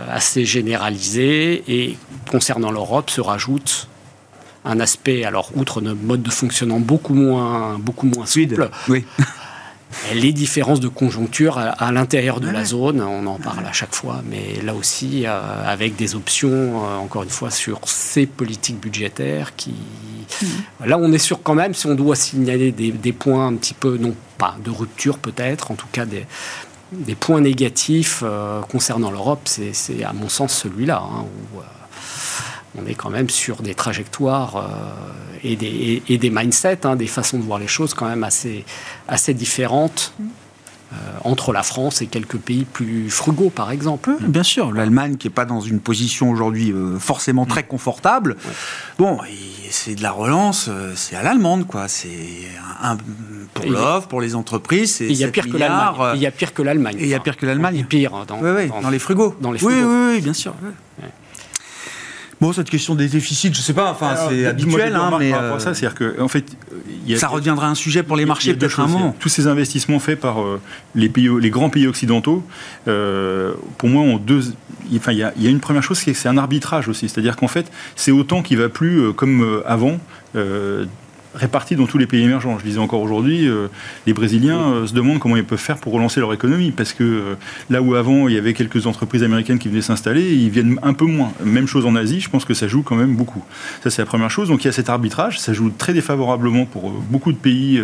assez 0.09 0.45
généralisés. 0.45 1.63
Et 1.67 1.97
concernant 2.31 2.71
l'Europe, 2.71 3.09
se 3.09 3.21
rajoute 3.21 3.87
un 4.65 4.79
aspect, 4.79 5.25
alors 5.25 5.51
outre 5.55 5.81
notre 5.81 6.01
mode 6.01 6.21
de 6.21 6.31
fonctionnement 6.31 6.79
beaucoup 6.79 7.13
moins, 7.13 7.77
beaucoup 7.79 8.07
moins 8.07 8.25
souple, 8.25 8.69
oui. 8.87 9.05
les 10.13 10.33
différences 10.33 10.79
de 10.79 10.87
conjoncture 10.87 11.57
à, 11.57 11.91
l'intérieur 11.91 12.39
de 12.39 12.49
la 12.49 12.65
zone, 12.65 13.01
on 13.01 13.25
en 13.27 13.37
parle 13.37 13.65
à 13.65 13.71
chaque 13.71 13.93
fois, 13.93 14.21
mais 14.29 14.61
là 14.63 14.73
aussi 14.73 15.23
euh, 15.25 15.39
avec 15.65 15.95
des 15.95 16.15
options, 16.15 16.49
euh, 16.49 16.97
encore 16.97 17.23
une 17.23 17.29
fois, 17.29 17.51
sur 17.51 17.79
ces 17.85 18.25
politiques 18.25 18.79
budgétaires 18.79 19.55
qui... 19.55 19.73
Mm. 20.41 20.45
Là, 20.85 20.97
on 20.99 21.11
est 21.11 21.19
sûr 21.19 21.41
quand 21.43 21.55
même, 21.55 21.73
si 21.73 21.85
on 21.87 21.95
doit 21.95 22.15
signaler 22.15 22.71
des, 22.71 23.13
points 23.13 23.47
un 23.47 23.55
petit 23.55 23.73
peu, 23.73 23.97
non 23.97 24.15
pas 24.37 24.55
de 24.63 24.71
rupture 24.71 25.17
peut-être, 25.17 25.71
en 25.71 25.75
tout 25.75 25.87
cas 25.91 26.05
des, 26.05 26.25
des 26.91 27.15
points 27.15 27.41
négatifs 27.41 28.23
euh, 28.23 28.61
concernant 28.61 29.11
l'Europe, 29.11 29.41
c'est 29.45 30.03
à 30.03 30.13
mon 30.13 30.29
sens 30.29 30.53
celui-là. 30.53 31.03
Hein, 31.03 31.25
on 32.77 32.85
est 32.87 32.95
quand 32.95 33.09
même 33.09 33.29
sur 33.29 33.61
des 33.61 33.75
trajectoires 33.75 34.57
euh, 34.57 34.63
et, 35.43 35.55
des, 35.55 36.01
et, 36.07 36.17
des, 36.17 36.29
mindsets, 36.29 36.85
hein, 36.85 36.95
des 36.95 37.07
façons 37.07 37.37
de 37.37 37.43
voir 37.43 37.59
les 37.59 37.67
choses 37.67 37.93
quand 37.93 38.07
même 38.07 38.23
assez, 38.23 38.65
assez 39.07 39.33
différentes. 39.33 40.13
Euh, 40.91 40.95
entre 41.23 41.53
la 41.53 41.63
France 41.63 42.03
et 42.03 42.05
quelques 42.05 42.37
pays 42.37 42.65
plus 42.65 43.09
frugaux, 43.09 43.49
par 43.49 43.71
exemple. 43.71 44.11
Bien 44.27 44.43
sûr, 44.43 44.71
l'Allemagne 44.71 45.17
qui 45.17 45.25
n'est 45.25 45.33
pas 45.33 45.45
dans 45.45 45.59
une 45.59 45.79
position 45.79 46.29
aujourd'hui 46.29 46.71
euh, 46.71 46.99
forcément 46.99 47.47
très 47.47 47.63
confortable. 47.63 48.37
Bon, 48.99 49.17
c'est 49.71 49.95
de 49.95 50.03
la 50.03 50.11
relance, 50.11 50.69
c'est 50.93 51.15
à 51.15 51.23
l'allemande, 51.23 51.65
quoi. 51.65 51.87
C'est 51.87 52.09
un, 52.79 52.97
pour 53.55 53.65
l'offre, 53.71 54.07
pour 54.07 54.21
les 54.21 54.35
entreprises, 54.35 54.97
c'est 54.97 55.07
il 55.07 55.15
y 55.15 55.23
a 55.23 55.29
pire 55.29 55.49
que 55.49 55.57
l'Allemagne. 55.57 56.11
Il 56.13 56.21
y 56.21 56.27
a 56.27 56.31
pire 56.31 56.53
que 56.53 56.61
l'Allemagne. 56.61 56.97
il 56.99 57.07
y 57.07 57.15
a 57.15 57.19
pire 57.19 57.37
que 57.37 57.47
l'Allemagne. 57.47 57.83
Pire 57.89 58.11
dans, 58.27 58.39
dans, 58.39 58.89
les 58.91 58.99
frugaux. 58.99 59.35
Dans 59.41 59.51
les 59.51 59.57
frugaux. 59.57 59.75
Oui, 59.75 60.13
oui, 60.13 60.21
bien 60.21 60.33
sûr. 60.33 60.53
Bon, 62.43 62.51
cette 62.51 62.69
question 62.69 62.93
des 62.93 63.07
déficits, 63.07 63.53
je 63.53 63.61
sais 63.61 63.71
pas, 63.71 63.89
enfin, 63.89 64.17
c'est 64.27 64.45
habituel, 64.45 64.97
hein, 64.97 65.15
mais. 65.17 65.33
Euh, 65.33 65.57
ça, 65.59 65.73
c'est-à-dire 65.73 65.95
que, 65.95 66.19
en 66.19 66.27
fait. 66.27 66.43
ça 67.15 67.29
reviendra 67.29 67.69
un 67.69 67.73
sujet 67.73 68.03
pour 68.03 68.17
les 68.17 68.25
marchés 68.25 68.53
peut-être 68.53 68.81
un 68.81 68.87
moment. 68.87 69.15
Tous 69.17 69.29
ces 69.29 69.47
investissements 69.47 69.99
faits 69.99 70.19
par 70.19 70.41
euh, 70.41 70.59
les, 70.93 71.07
pays, 71.07 71.29
les 71.39 71.49
grands 71.49 71.69
pays 71.69 71.87
occidentaux, 71.87 72.43
euh, 72.89 73.53
pour 73.77 73.87
moi, 73.87 74.01
ont 74.01 74.17
deux. 74.17 74.41
Enfin, 74.93 75.13
il 75.13 75.19
y, 75.19 75.23
a, 75.23 75.31
y 75.37 75.47
a 75.47 75.49
une 75.49 75.61
première 75.61 75.83
chose, 75.83 75.99
c'est 75.99 76.11
que 76.11 76.17
c'est 76.17 76.27
un 76.27 76.37
arbitrage 76.37 76.89
aussi. 76.89 77.07
C'est-à-dire 77.07 77.37
qu'en 77.37 77.47
fait, 77.47 77.71
c'est 77.95 78.11
autant 78.11 78.41
qui 78.41 78.57
va 78.57 78.67
plus 78.67 79.13
comme 79.13 79.63
avant 79.65 80.01
répartis 81.35 81.75
dans 81.75 81.87
tous 81.87 81.97
les 81.97 82.07
pays 82.07 82.23
émergents. 82.23 82.57
Je 82.59 82.63
disais 82.63 82.79
encore 82.79 83.01
aujourd'hui, 83.01 83.47
euh, 83.47 83.67
les 84.05 84.13
Brésiliens 84.13 84.59
euh, 84.59 84.87
se 84.87 84.93
demandent 84.93 85.19
comment 85.19 85.37
ils 85.37 85.43
peuvent 85.43 85.59
faire 85.59 85.77
pour 85.77 85.93
relancer 85.93 86.19
leur 86.19 86.33
économie, 86.33 86.71
parce 86.71 86.93
que 86.93 87.03
euh, 87.03 87.35
là 87.69 87.81
où 87.81 87.95
avant 87.95 88.27
il 88.27 88.35
y 88.35 88.37
avait 88.37 88.53
quelques 88.53 88.85
entreprises 88.85 89.23
américaines 89.23 89.59
qui 89.59 89.67
venaient 89.67 89.81
s'installer, 89.81 90.33
ils 90.33 90.49
viennent 90.49 90.79
un 90.83 90.93
peu 90.93 91.05
moins. 91.05 91.31
Même 91.43 91.67
chose 91.67 91.85
en 91.85 91.95
Asie, 91.95 92.19
je 92.19 92.29
pense 92.29 92.45
que 92.45 92.53
ça 92.53 92.67
joue 92.67 92.83
quand 92.83 92.95
même 92.95 93.15
beaucoup. 93.15 93.43
Ça 93.83 93.89
c'est 93.89 94.01
la 94.01 94.05
première 94.05 94.29
chose. 94.29 94.49
Donc 94.49 94.63
il 94.63 94.67
y 94.67 94.69
a 94.69 94.71
cet 94.71 94.89
arbitrage, 94.89 95.39
ça 95.39 95.53
joue 95.53 95.71
très 95.75 95.93
défavorablement 95.93 96.65
pour 96.65 96.91
beaucoup 96.91 97.31
de 97.31 97.37
pays 97.37 97.81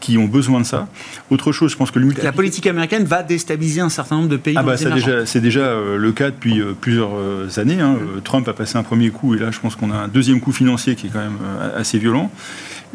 qui 0.00 0.16
ont 0.18 0.26
besoin 0.26 0.60
de 0.60 0.66
ça. 0.66 0.88
Autre 1.30 1.52
chose, 1.52 1.72
je 1.72 1.76
pense 1.76 1.90
que 1.90 1.98
le 1.98 2.08
la 2.22 2.32
politique 2.32 2.66
américaine 2.66 3.04
va 3.04 3.22
déstabiliser 3.22 3.80
un 3.80 3.90
certain 3.90 4.16
nombre 4.16 4.28
de 4.28 4.36
pays. 4.36 4.54
Ah 4.56 4.62
bah 4.62 4.76
c'est 4.76 4.90
déjà, 4.90 5.24
déjà 5.40 5.74
le 5.96 6.12
cas 6.12 6.30
depuis 6.30 6.60
plusieurs 6.80 7.10
années. 7.58 7.80
Hein. 7.80 7.96
Trump 8.24 8.48
a 8.48 8.54
passé 8.54 8.78
un 8.78 8.82
premier 8.82 9.10
coup 9.10 9.34
et 9.34 9.38
là 9.38 9.50
je 9.50 9.60
pense 9.60 9.76
qu'on 9.76 9.90
a 9.90 9.96
un 9.96 10.08
deuxième 10.08 10.40
coup 10.40 10.52
financier 10.52 10.94
qui 10.94 11.08
est 11.08 11.10
quand 11.10 11.18
même 11.18 11.38
assez 11.76 11.98
violent. 11.98 12.30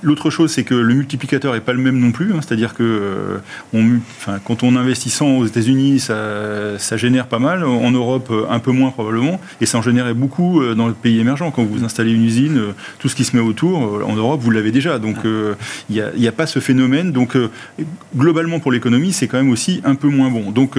L'autre 0.02 0.30
chose, 0.30 0.52
c'est 0.52 0.64
que 0.64 0.74
le 0.74 0.94
multiplicateur 0.94 1.54
n'est 1.54 1.62
pas 1.62 1.74
le 1.74 1.80
même 1.80 2.00
non 2.00 2.12
plus. 2.12 2.34
Hein. 2.34 2.40
C'est-à-dire 2.42 2.74
que 2.74 3.40
on, 3.74 3.98
enfin, 4.18 4.40
quand 4.44 4.64
on 4.64 4.76
investissant 4.76 5.38
aux 5.38 5.46
États-Unis, 5.46 6.00
ça, 6.00 6.78
ça, 6.78 6.98
génère 6.98 7.28
pas 7.28 7.40
mal. 7.40 7.64
En 7.64 7.92
Europe, 7.92 8.32
un 8.50 8.60
peu 8.60 8.72
moins 8.72 8.92
probablement. 8.92 9.40
Et 9.62 9.66
ça 9.66 9.78
en 9.78 9.82
générait 9.82 10.14
beaucoup 10.14 10.64
dans 10.76 10.88
les 10.88 10.94
pays 10.94 11.20
émergents. 11.20 11.52
Quand 11.52 11.64
vous 11.64 11.84
installez 11.84 12.12
une 12.12 12.26
usine, 12.26 12.74
tout 13.00 13.08
ce 13.08 13.16
qui 13.16 13.24
se 13.24 13.36
met 13.36 13.42
autour, 13.42 14.04
en 14.06 14.16
Europe, 14.16 14.42
vous 14.42 14.52
l'avez 14.52 14.72
déjà. 14.72 15.00
Donc 15.00 15.18
il 15.24 15.56
n'y 15.90 16.28
a, 16.28 16.30
a, 16.30 16.32
pas 16.32 16.48
ce 16.48 16.60
phénomène. 16.60 17.12
Donc 17.12 17.38
globalement, 18.16 18.60
pour 18.60 18.72
l'économie, 18.72 19.14
c'est 19.14 19.28
quand 19.28 19.38
même 19.38 19.52
aussi 19.52 19.82
un 19.86 19.96
peu 19.96 20.08
moins 20.08 20.30
bon. 20.30 20.52
Donc 20.52 20.78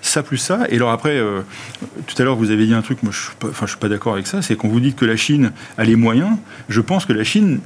ça 0.00 0.22
plus 0.22 0.38
ça. 0.38 0.60
Et 0.70 0.76
alors 0.76 0.90
après, 0.90 1.20
tout 2.06 2.20
à 2.20 2.24
l'heure, 2.24 2.36
vous 2.36 2.50
avez 2.50 2.66
dit 2.66 2.74
un 2.74 2.82
truc, 2.82 3.02
moi 3.02 3.12
je 3.12 3.18
ne 3.18 3.24
suis 3.24 3.34
pas, 3.38 3.48
enfin, 3.48 3.66
pas 3.78 3.88
d'accord 3.88 4.14
avec 4.14 4.26
ça, 4.26 4.42
c'est 4.42 4.56
quand 4.56 4.68
vous 4.68 4.80
dites 4.80 4.96
que 4.96 5.04
la 5.04 5.16
Chine 5.16 5.52
a 5.76 5.84
les 5.84 5.96
moyens, 5.96 6.36
je 6.68 6.80
pense 6.80 7.04
que 7.04 7.12
la 7.12 7.24
Chine 7.24 7.60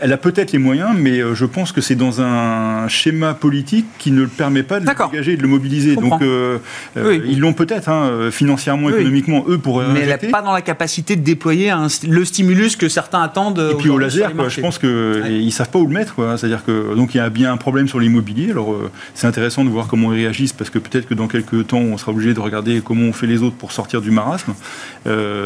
elle 0.00 0.12
a 0.12 0.16
peut-être 0.16 0.52
les 0.52 0.58
moyens, 0.58 0.90
mais 0.94 1.20
euh, 1.20 1.34
je 1.34 1.46
pense 1.46 1.72
que 1.72 1.80
c'est 1.80 1.94
dans 1.94 2.20
un 2.20 2.88
schéma 2.88 3.34
politique 3.34 3.86
qui 3.98 4.10
ne 4.10 4.22
le 4.22 4.28
permet 4.28 4.62
pas 4.62 4.80
de 4.80 4.86
le 4.86 5.28
et 5.28 5.36
de 5.36 5.42
le 5.42 5.48
mobiliser. 5.48 5.96
Donc, 5.96 6.20
euh, 6.20 6.58
euh, 6.96 7.18
ils 7.26 7.40
l'ont 7.40 7.52
peut-être, 7.52 7.88
hein, 7.88 8.30
financièrement, 8.30 8.90
économiquement, 8.90 9.44
eux 9.48 9.58
pourraient. 9.58 9.86
Mais 9.92 10.00
elle 10.00 10.18
n'est 10.20 10.30
pas 10.30 10.42
dans 10.42 10.52
la 10.52 10.62
capacité 10.62 11.16
de 11.16 11.22
déployer 11.22 11.72
le 12.06 12.24
stimulus 12.24 12.76
que 12.76 12.88
certains 12.88 13.22
attendent. 13.22 13.70
Et 13.72 13.74
puis 13.76 13.88
au 13.88 13.98
laser, 13.98 14.30
je 14.48 14.60
pense 14.60 14.78
qu'ils 14.78 15.46
ne 15.46 15.50
savent 15.50 15.70
pas 15.70 15.78
où 15.78 15.86
le 15.86 15.94
mettre. 15.94 16.16
C'est-à-dire 16.36 16.64
que 16.64 16.94
donc 16.94 17.14
il 17.14 17.18
y 17.18 17.20
a 17.20 17.30
bien 17.30 17.52
un 17.52 17.56
problème 17.56 17.88
sur 17.88 18.00
l'immobilier. 18.00 18.50
Alors 18.50 18.76
c'est 19.14 19.26
intéressant 19.26 19.64
de 19.64 19.70
voir 19.70 19.86
comment 19.86 20.12
ils 20.12 20.20
réagissent 20.22 20.52
parce 20.52 20.70
que 20.70 20.78
peut-être 20.78 21.08
que 21.08 21.14
dans 21.14 21.28
quelques 21.28 21.68
temps, 21.68 21.78
on 21.78 21.96
sera 21.96 22.12
obligé 22.12 22.34
de 22.34 22.40
regarder 22.40 22.82
comment 22.84 23.06
on 23.06 23.12
fait 23.12 23.26
les 23.26 23.42
autres 23.42 23.56
pour 23.56 23.72
sortir 23.72 24.00
du 24.00 24.10
marasme. 24.10 24.54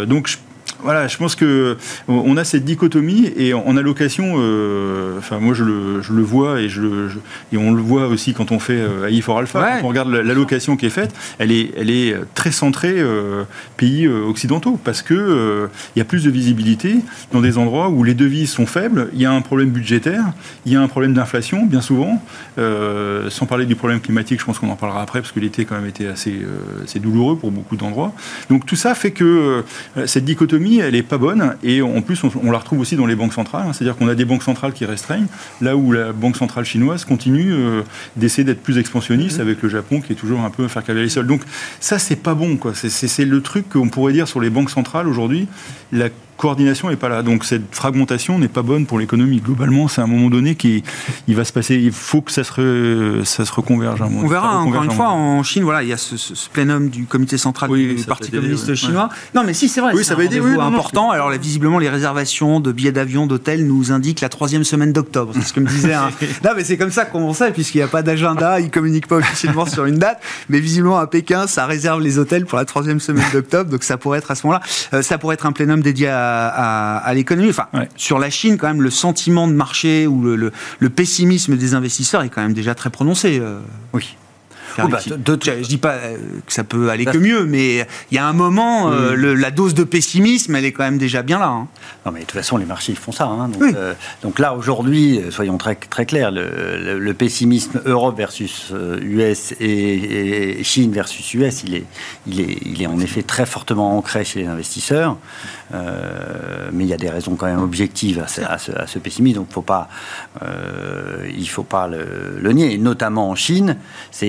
donc 0.07 0.29
je 0.29 0.37
voilà, 0.83 1.09
je 1.09 1.17
pense 1.17 1.35
que 1.35 1.77
on 2.07 2.37
a 2.37 2.45
cette 2.45 2.65
dichotomie 2.65 3.33
et 3.37 3.53
en 3.53 3.77
allocation, 3.77 4.35
euh, 4.39 5.19
enfin 5.19 5.41
moi 5.41 5.53
je 5.53 5.65
le, 5.65 6.03
je 6.03 6.13
le, 6.13 6.23
vois 6.23 6.61
et, 6.61 6.69
je, 6.69 6.83
et 7.53 7.57
on 7.57 7.73
le 7.73 7.83
voit 7.83 8.07
aussi 8.07 8.33
quand 8.33 8.53
on 8.53 8.61
fait 8.61 8.81
euh, 8.81 9.09
AI 9.09 9.21
for 9.21 9.39
Alpha, 9.39 9.79
quand 9.81 9.87
on 9.87 9.89
regarde 9.89 10.11
l'allocation 10.11 10.77
qui 10.77 10.87
est 10.87 10.91
faite, 10.91 11.13
elle 11.39 11.51
est, 11.51 11.73
elle 11.77 11.91
est 11.91 12.15
très 12.35 12.53
centrée 12.53 12.95
euh, 12.97 13.43
pays 13.77 14.07
occidentaux 14.07 14.79
parce 14.83 15.03
que 15.03 15.69
il 15.97 15.99
y 15.99 16.03
a 16.03 16.05
plus 16.05 16.25
de 16.25 16.31
visibilité 16.31 16.97
dans 17.33 17.41
des 17.41 17.59
endroits 17.59 17.89
où 17.89 18.05
les 18.05 18.15
devises 18.15 18.51
sont 18.51 18.67
faibles, 18.67 19.09
il 19.15 19.21
y 19.21 19.27
a 19.27 19.33
un 19.33 19.41
problème 19.41 19.71
budgétaire, 19.71 20.25
il 20.65 20.73
y 20.73 20.77
a 20.77 20.81
un 20.81 20.89
problème 20.89 21.13
d'inflation 21.13 21.67
bien 21.67 21.81
souvent, 21.81 22.23
sans 22.57 23.47
parler 23.47 23.67
du 23.67 23.75
problème 23.75 24.01
climatique, 24.01 24.41
je 24.41 24.45
pense 24.45 24.59
qu'on 24.59 24.71
en 24.71 24.77
parlera 24.77 25.03
après 25.03 25.21
parce 25.21 25.33
que 25.33 25.41
l'été 25.41 25.65
quand 25.65 25.75
même 25.75 25.89
été 25.89 26.07
assez, 26.07 26.37
assez 26.85 27.01
douloureux 27.01 27.37
pour 27.37 27.51
beaucoup 27.51 27.77
d'endroits. 27.77 28.13
Donc 28.49 28.65
tout 28.65 28.77
ça 28.77 28.95
fait 28.95 29.11
que 29.11 29.65
cette 30.07 30.25
dichotomie 30.25 30.68
elle 30.77 30.95
est 30.95 31.03
pas 31.03 31.19
bonne. 31.19 31.57
Et 31.63 31.83
en 31.83 32.03
plus, 32.03 32.23
on, 32.25 32.51
la 32.51 32.59
retrouve 32.59 32.81
aussi 32.81 32.97
dans 32.97 33.07
les 33.07 33.17
banques 33.17 33.33
centrales. 33.33 33.67
Hein. 33.67 33.73
C'est-à-dire 33.73 33.97
qu'on 33.97 34.09
a 34.09 34.15
des 34.15 34.25
banques 34.25 34.43
centrales 34.43 34.73
qui 34.73 34.85
restreignent, 34.85 35.27
là 35.61 35.77
où 35.77 35.93
la 35.93 36.13
banque 36.13 36.37
centrale 36.37 36.65
chinoise 36.65 37.05
continue 37.05 37.53
euh, 37.53 37.83
d'essayer 38.17 38.45
d'être 38.45 38.63
plus 38.63 38.79
expansionniste 38.79 39.39
mm-hmm. 39.39 39.43
avec 39.43 39.63
le 39.63 39.69
Japon 39.69 40.01
qui 40.01 40.13
est 40.13 40.17
toujours 40.17 40.41
un 40.41 40.51
peu 40.51 40.65
à 40.65 40.69
faire 40.69 40.85
cavaler 40.85 41.05
les 41.05 41.11
sols. 41.11 41.27
Donc 41.27 41.43
ça, 41.81 41.99
c'est 41.99 42.17
pas 42.17 42.35
bon. 42.35 42.59
C'est 42.75 43.25
le 43.25 43.41
truc 43.43 43.69
qu'on 43.71 43.89
pourrait 43.89 44.13
dire 44.13 44.29
sur 44.29 44.41
les 44.41 44.51
banques 44.51 44.71
centrales 44.71 45.09
aujourd'hui. 45.09 45.49
La 45.93 46.09
coordination 46.39 46.89
n'est 46.89 46.97
pas 46.97 47.11
là. 47.11 47.23
Donc 47.23 47.45
cette 47.45 47.75
fragmentation 47.75 48.39
n'est 48.39 48.49
pas 48.49 48.63
bonne 48.63 48.87
pour 48.87 48.99
l'économie. 48.99 49.41
Globalement, 49.41 49.89
c'est 49.89 50.01
à 50.01 50.05
un 50.05 50.07
moment 50.07 50.31
donné 50.31 50.55
qu'il 50.55 50.83
il 51.27 51.37
va 51.37 51.45
se 51.45 51.53
passer. 51.53 51.77
Il 51.77 51.93
faut 51.93 52.23
que 52.23 52.33
ça 52.33 52.45
se, 52.45 53.21
ça 53.25 53.45
se 53.45 53.53
reconverge. 53.53 54.01
On 54.01 54.27
verra 54.27 54.59
encore 54.59 54.85
une 54.85 54.91
fois 54.91 55.11
en 55.11 55.43
Chine. 55.43 55.65
Voilà, 55.65 55.83
il 55.83 55.89
y 55.89 55.93
a 55.93 55.99
ce, 55.99 56.17
plénum 56.51 56.89
du 56.89 57.05
comité 57.05 57.37
central 57.37 57.71
du 57.71 58.05
Parti 58.07 58.31
communiste 58.31 58.75
chinois. 58.75 59.11
Non, 59.35 59.43
mais 59.45 59.53
si 59.53 59.69
c'est 59.69 59.81
vrai. 59.81 59.93
Oui, 59.95 60.05
ça 60.05 60.15
va 60.15 60.25
aider. 60.25 60.41
Oui, 60.41 60.57
important. 60.59 61.11
Alors 61.11 61.31
visiblement, 61.31 61.79
les 61.79 61.91
réservations 61.91 62.61
de 62.61 62.73
billets 62.73 62.93
d'avion, 62.93 63.27
d'hôtel 63.27 63.67
nous 63.67 63.93
indiquent 63.93 64.21
la 64.21 64.29
troisième 64.29 64.65
semaine 64.65 64.93
d'octobre. 64.93 65.33
C'est 65.35 65.43
ce 65.43 65.53
que 65.53 65.61
me 65.61 65.69
disait. 65.69 65.95
Un... 65.95 66.11
non, 66.45 66.51
mais 66.57 66.65
c'est 66.65 66.77
comme 66.77 66.91
ça 66.91 67.05
qu'on 67.05 67.33
sait, 67.35 67.51
puisqu'il 67.51 67.79
n'y 67.79 67.85
a 67.85 67.89
pas 67.89 68.03
d'agenda, 68.03 68.61
ils 68.61 68.71
communiquent 68.71 69.09
pas 69.09 69.17
officiellement 69.17 69.67
sur 69.67 69.85
une 69.85 69.99
date, 69.99 70.23
mais 70.49 70.61
visiblement 70.61 70.99
à 70.99 71.07
Pékin, 71.07 71.47
ça 71.47 71.67
réserve 71.67 72.01
les 72.01 72.19
hôtels 72.19 72.47
pour 72.47 72.59
la 72.59 72.65
troisième 72.65 73.01
semaine 73.01 73.27
d'octobre. 73.33 73.71
Donc 73.71 73.83
ça 73.83 73.97
pourrait 73.97 74.19
être 74.19 74.31
à 74.31 74.35
ce 74.35 74.47
moment-là. 74.47 74.63
Euh, 74.95 75.03
ça 75.03 75.19
pourrait 75.19 75.35
être 75.35 75.47
un 75.47 75.53
plénum 75.53 75.81
dédié 75.81 76.09
à 76.09 76.28
à, 76.29 77.15
l'économie. 77.15 77.51
Enfin, 77.51 77.67
sur 77.97 78.19
la 78.19 78.31
Chine, 78.31 78.57
quand 78.59 78.69
même, 78.69 78.83
le 78.83 78.91
sentiment 78.91 79.49
de 79.49 79.53
marché 79.53 80.07
ou 80.07 80.23
le, 80.23 80.53
pessimisme 80.91 81.57
des 81.57 81.75
investisseurs 81.75 82.23
est 82.23 82.29
quand 82.29 82.43
même 82.43 82.55
déjà 82.55 82.75
très 82.75 82.91
prononcé. 82.91 83.39
Euh. 83.41 83.61
Oui. 83.93 84.17
Bah, 84.87 84.99
je 85.03 85.67
dis 85.67 85.79
pas 85.79 85.95
euh, 85.95 86.17
que 86.47 86.53
ça 86.53 86.65
peut 86.65 86.91
aller 86.91 87.05
que 87.05 87.19
mieux, 87.19 87.45
mais 87.45 87.87
il 88.11 88.15
y 88.15 88.19
a 88.19 88.27
un 88.27 88.33
moment, 88.33 88.91
euh, 88.93 89.35
la 89.35 89.51
dose 89.51 89.75
de 89.75 89.85
pessimisme, 89.85 90.55
elle 90.55 90.65
est 90.65 90.73
quand 90.73 90.85
même 90.85 90.99
déjà 90.99 91.23
bien 91.23 91.39
là. 91.39 91.49
Hein. 91.49 91.69
Non, 92.07 92.13
mais 92.13 92.21
de 92.21 92.25
toute 92.25 92.37
façon, 92.37 92.57
les 92.57 92.65
marchés 92.65 92.95
font 92.95 93.13
ça. 93.13 93.27
Hein. 93.27 93.51
donc, 94.23 94.39
là, 94.39 94.55
aujourd'hui, 94.55 95.21
soyons 95.31 95.59
très, 95.59 95.75
très 95.75 96.07
clairs, 96.07 96.31
le, 96.31 97.13
pessimisme 97.19 97.81
Europe 97.85 98.17
versus 98.17 98.73
US 99.03 99.55
et, 99.59 100.63
Chine 100.63 100.93
versus 100.93 101.35
US, 101.35 101.65
il 101.65 101.75
est, 101.75 101.85
il, 102.27 102.41
est, 102.41 102.59
il 102.65 102.83
est 102.83 102.87
en 102.87 103.01
effet 103.01 103.23
très 103.23 103.47
fortement 103.47 103.97
ancré 103.97 104.25
chez 104.25 104.41
les 104.41 104.47
investisseurs. 104.47 105.17
Euh, 105.75 106.71
mais 106.73 106.85
il 106.85 106.91
y 106.91 106.95
a 106.95 106.97
des 106.97 107.11
raisons 107.11 107.35
quand 107.37 107.47
même 107.47 107.63
objectives 107.63 108.21
à 108.21 108.59
ce, 108.59 108.99
pessimisme, 108.99 109.41
donc 109.41 109.49
faut 109.51 109.63
pas, 109.63 109.89
euh, 110.43 111.29
il 111.31 111.41
ne 111.41 111.47
faut 111.47 111.63
pas 111.63 111.89
le, 111.89 112.53
nier. 112.53 112.79
notamment 112.79 113.29
en 113.29 113.35
Chine, 113.35 113.77
c'est 114.11 114.27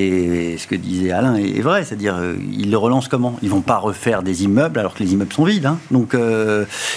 ce 0.58 0.68
que 0.68 0.76
disait 0.76 1.12
Alain 1.12 1.36
est, 1.36 1.62
vrai, 1.62 1.84
c'est-à-dire 1.84 2.16
euh, 2.16 2.36
ils 2.52 2.72
le 2.72 2.78
relancent 2.78 3.08
comment? 3.08 3.38
Ils 3.42 3.50
vont 3.50 3.62
pas 3.62 3.78
refaire 3.78 4.24
des 4.24 4.44
immeubles 4.44 4.80
alors 4.80 4.94
que 4.94 5.04
les 5.04 5.14
immeubles 5.14 5.34
sont 5.34 5.44
vides. 5.44 5.66
Hein. 5.66 5.78
Donc, 5.92 6.16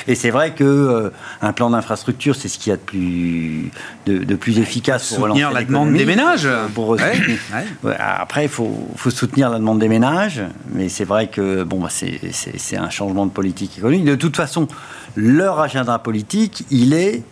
et 0.07 0.15
c'est 0.15 0.31
vrai 0.31 0.53
que 0.53 1.13
un 1.41 1.53
plan 1.53 1.71
d'infrastructure, 1.71 2.37
c'est 2.37 2.49
ce 2.49 2.59
qu'il 2.59 2.71
y 2.71 2.75
a 2.75 2.77
de 2.77 2.83
plus, 2.83 3.71
de, 4.07 4.35
plus 4.35 4.59
efficace 4.59 5.09
pour 5.09 5.27
soutenir 5.27 5.53
la 5.53 5.65
demande 5.65 5.93
des 5.93 6.05
ménages. 6.05 6.49
Après, 7.99 8.45
il 8.45 8.49
faut, 8.49 8.89
faut, 8.97 9.11
soutenir 9.11 9.51
la 9.51 9.59
demande 9.59 9.79
des 9.79 9.89
ménages, 9.89 10.43
mais 10.73 10.89
c'est 10.89 11.05
vrai 11.05 11.29
que 11.29 11.65
bon, 11.65 11.81
bah, 11.81 11.89
c'est 11.91 12.77
un 12.77 12.91
changement 12.91 13.27
de 13.27 13.31
politique 13.31 13.79
économique. 13.79 14.05
De 14.05 14.15
toute 14.15 14.37
façon, 14.37 14.69
leur 15.17 15.61
agenda 15.61 15.99
politique, 15.99 16.65
il 16.71 16.95
est 16.95 17.23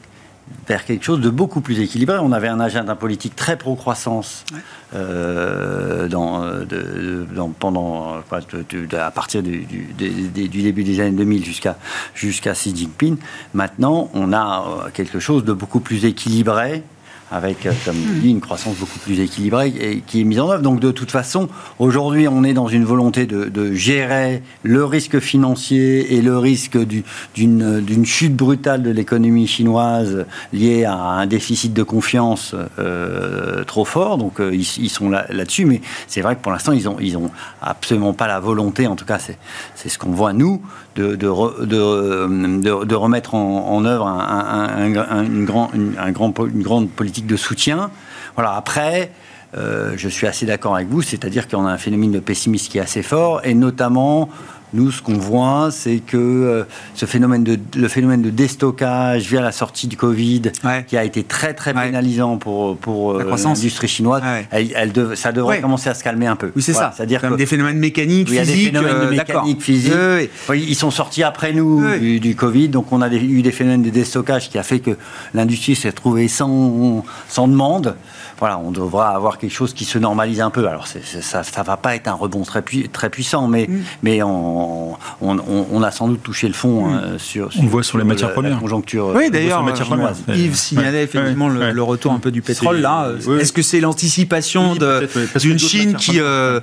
vers 0.66 0.84
quelque 0.84 1.04
chose 1.04 1.20
de 1.20 1.30
beaucoup 1.30 1.60
plus 1.60 1.80
équilibré. 1.80 2.18
On 2.18 2.32
avait 2.32 2.48
un 2.48 2.60
agenda 2.60 2.94
politique 2.94 3.34
très 3.34 3.56
pro-croissance 3.56 4.44
euh, 4.94 6.08
dans, 6.08 7.50
pendant, 7.58 8.18
à 8.18 9.10
partir 9.10 9.42
du, 9.42 9.66
début 9.96 10.84
des 10.84 11.00
années 11.00 11.16
2000 11.16 11.44
jusqu'à 11.44 11.76
jusqu'à 12.14 12.52
Xi 12.52 12.74
Jinping. 12.74 13.16
Maintenant, 13.54 14.10
on 14.14 14.32
a 14.32 14.64
euh, 14.86 14.90
quelque 14.92 15.18
chose 15.18 15.44
de 15.44 15.52
beaucoup 15.52 15.80
plus 15.80 16.04
équilibré 16.04 16.82
avec, 17.31 17.66
euh, 17.66 17.73
comme 17.85 17.97
dit, 17.97 18.31
une 18.31 18.40
croissance 18.40 18.77
beaucoup 18.77 18.99
plus 18.99 19.21
équilibrée 19.21 19.73
et 19.81 20.01
qui 20.01 20.21
est 20.21 20.25
mise 20.25 20.40
en 20.40 20.51
œuvre. 20.51 20.62
Donc, 20.62 20.81
de 20.81 20.90
toute 20.90 21.11
façon, 21.11 21.49
aujourd'hui, 21.79 22.27
on 22.29 22.43
est 22.45 22.55
dans 22.55 22.69
une 22.69 22.85
volonté 22.85 23.27
de, 23.27 23.73
gérer 23.73 24.43
le 24.62 24.85
risque 24.85 25.21
financier 25.21 26.14
et 26.14 26.23
le 26.23 26.37
risque 26.38 26.77
d'une 27.35 28.05
chute 28.05 28.35
brutale 28.35 28.83
de 28.83 28.90
l'économie 28.90 29.47
chinoise 29.47 30.27
liée 30.53 30.85
à 30.85 30.95
un 30.95 31.27
déficit 31.27 31.73
de 31.73 31.83
confiance 31.83 32.55
euh, 32.79 33.64
trop 33.64 33.85
fort. 33.85 34.19
Donc, 34.19 34.40
euh, 34.40 34.55
ils, 34.55 34.90
sont 34.90 35.09
là-dessus, 35.09 35.66
mais 35.66 35.81
c'est 36.09 36.21
vrai 36.21 36.37
que 36.37 36.40
pour 36.40 36.53
l'instant, 36.53 36.73
ils 36.73 36.85
n'ont 36.85 36.97
ils 37.01 37.16
ont 37.16 37.31
absolument 37.62 38.12
pas 38.12 38.27
la 38.27 38.40
volonté, 38.40 38.87
en 38.87 38.97
tout 38.97 39.05
cas, 39.05 39.19
c'est 39.19 39.88
ce 39.88 39.99
qu'on 39.99 40.11
voit 40.11 40.33
nous, 40.33 40.62
de, 41.00 42.94
remettre 42.94 43.34
en, 43.34 43.84
œuvre 43.84 44.06
une, 44.06 45.44
grand, 45.44 45.70
un 45.98 46.10
grand, 46.12 46.34
une 46.46 46.62
grande 46.62 46.90
politique 46.90 47.26
de 47.26 47.36
soutien. 47.36 47.90
Voilà, 48.36 48.54
après, 48.54 49.10
euh, 49.56 49.94
je 49.96 50.08
suis 50.08 50.26
assez 50.26 50.46
d'accord 50.46 50.76
avec 50.76 50.88
vous, 50.88 51.02
c'est-à-dire 51.02 51.48
qu'on 51.48 51.66
a 51.66 51.72
un 51.72 51.78
phénomène 51.78 52.12
de 52.12 52.20
pessimisme 52.20 52.70
qui 52.70 52.78
est 52.78 52.82
assez 52.82 53.02
fort, 53.02 53.40
et 53.44 53.54
notamment 53.54 54.28
nous, 54.72 54.90
ce 54.90 55.02
qu'on 55.02 55.18
voit, 55.18 55.70
c'est 55.72 55.98
que 55.98 56.16
euh, 56.16 56.64
ce 56.94 57.06
phénomène 57.06 57.44
de, 57.44 57.59
le 57.76 57.88
phénomène 57.88 58.22
de 58.22 58.30
déstockage 58.30 59.28
via 59.28 59.40
la 59.40 59.52
sortie 59.52 59.88
du 59.88 59.96
Covid, 59.96 60.42
qui 60.87 60.96
a 60.96 61.04
été 61.04 61.24
très 61.24 61.54
très 61.54 61.74
pénalisant 61.74 62.37
pour, 62.37 62.76
pour 62.76 63.12
euh, 63.12 63.37
l'industrie 63.44 63.88
chinoise, 63.88 64.22
elle, 64.50 64.92
ça 65.16 65.33
devrait 65.33 65.61
commencer 65.61 65.90
à 65.90 65.94
se 65.94 66.04
calmer 66.04 66.26
un 66.26 66.37
peu. 66.37 66.52
Oui, 66.54 66.62
c'est 66.62 66.72
ça. 66.72 66.92
C'est-à-dire 66.96 67.20
comme 67.20 67.37
des 67.37 67.46
phénomènes 67.46 67.78
mécaniques, 67.78 68.28
physiques. 68.28 68.46
Il 68.46 68.52
y 68.52 68.52
a 68.52 68.56
des 68.56 68.64
phénomènes 68.66 69.06
euh, 69.06 69.11
mécaniques, 69.11 69.62
physiques. 69.62 69.92
Ils 70.54 70.76
sont 70.76 70.90
sortis 70.90 71.22
après 71.22 71.52
nous 71.52 71.85
du, 71.98 72.37
Covid, 72.37 72.68
donc 72.68 72.92
on 72.92 73.02
a 73.02 73.12
eu 73.12 73.42
des 73.42 73.52
phénomènes 73.52 73.83
de 73.83 73.90
déstockage 73.90 74.50
qui 74.50 74.59
a 74.59 74.62
fait 74.62 74.78
que 74.78 74.92
l'industrie 75.35 75.74
s'est 75.74 75.90
retrouvée 75.90 76.28
sans, 76.28 77.04
sans 77.28 77.48
demande 77.48 77.96
voilà, 78.40 78.59
on 78.59 78.70
devra 78.70 79.11
avoir 79.11 79.38
quelque 79.38 79.53
chose 79.53 79.74
qui 79.74 79.85
se 79.85 79.98
normalise 79.98 80.40
un 80.40 80.50
peu. 80.50 80.66
Alors 80.66 80.87
ça 80.87 80.98
ne 80.98 81.64
va 81.64 81.76
pas 81.76 81.94
être 81.94 82.09
un 82.09 82.14
rebond 82.14 82.42
très, 82.42 82.62
très 82.92 83.11
puissant, 83.11 83.46
mais, 83.46 83.66
mm. 83.68 83.83
mais 84.03 84.22
on, 84.22 84.96
on, 85.20 85.83
a 85.83 85.90
sans 85.90 86.09
doute 86.09 86.22
touché 86.22 86.46
le 86.48 86.55
fond 86.55 86.87
hmm. 86.87 86.94
euh, 86.94 87.18
sur, 87.18 87.50
On 87.59 87.66
voit 87.66 87.83
sur 87.83 87.98
les 87.98 88.05
matières 88.05 88.33
premières. 88.33 88.59
conjoncture. 88.59 89.12
Oui, 89.14 89.31
d'ailleurs, 89.31 89.64
Yves 90.29 90.55
signalait 90.55 91.05
effectivement 91.05 91.48
le, 91.48 91.83
retour 91.83 92.12
un 92.12 92.18
peu 92.18 92.31
du 92.31 92.42
pétrole 92.42 92.81
là. 92.81 93.11
Est-ce 93.38 93.53
que 93.53 93.62
c'est 93.62 93.81
l'anticipation 93.81 94.74
d'une 94.74 95.59
Chine 95.59 95.94
qui, 95.94 96.18
euh, 96.18 96.61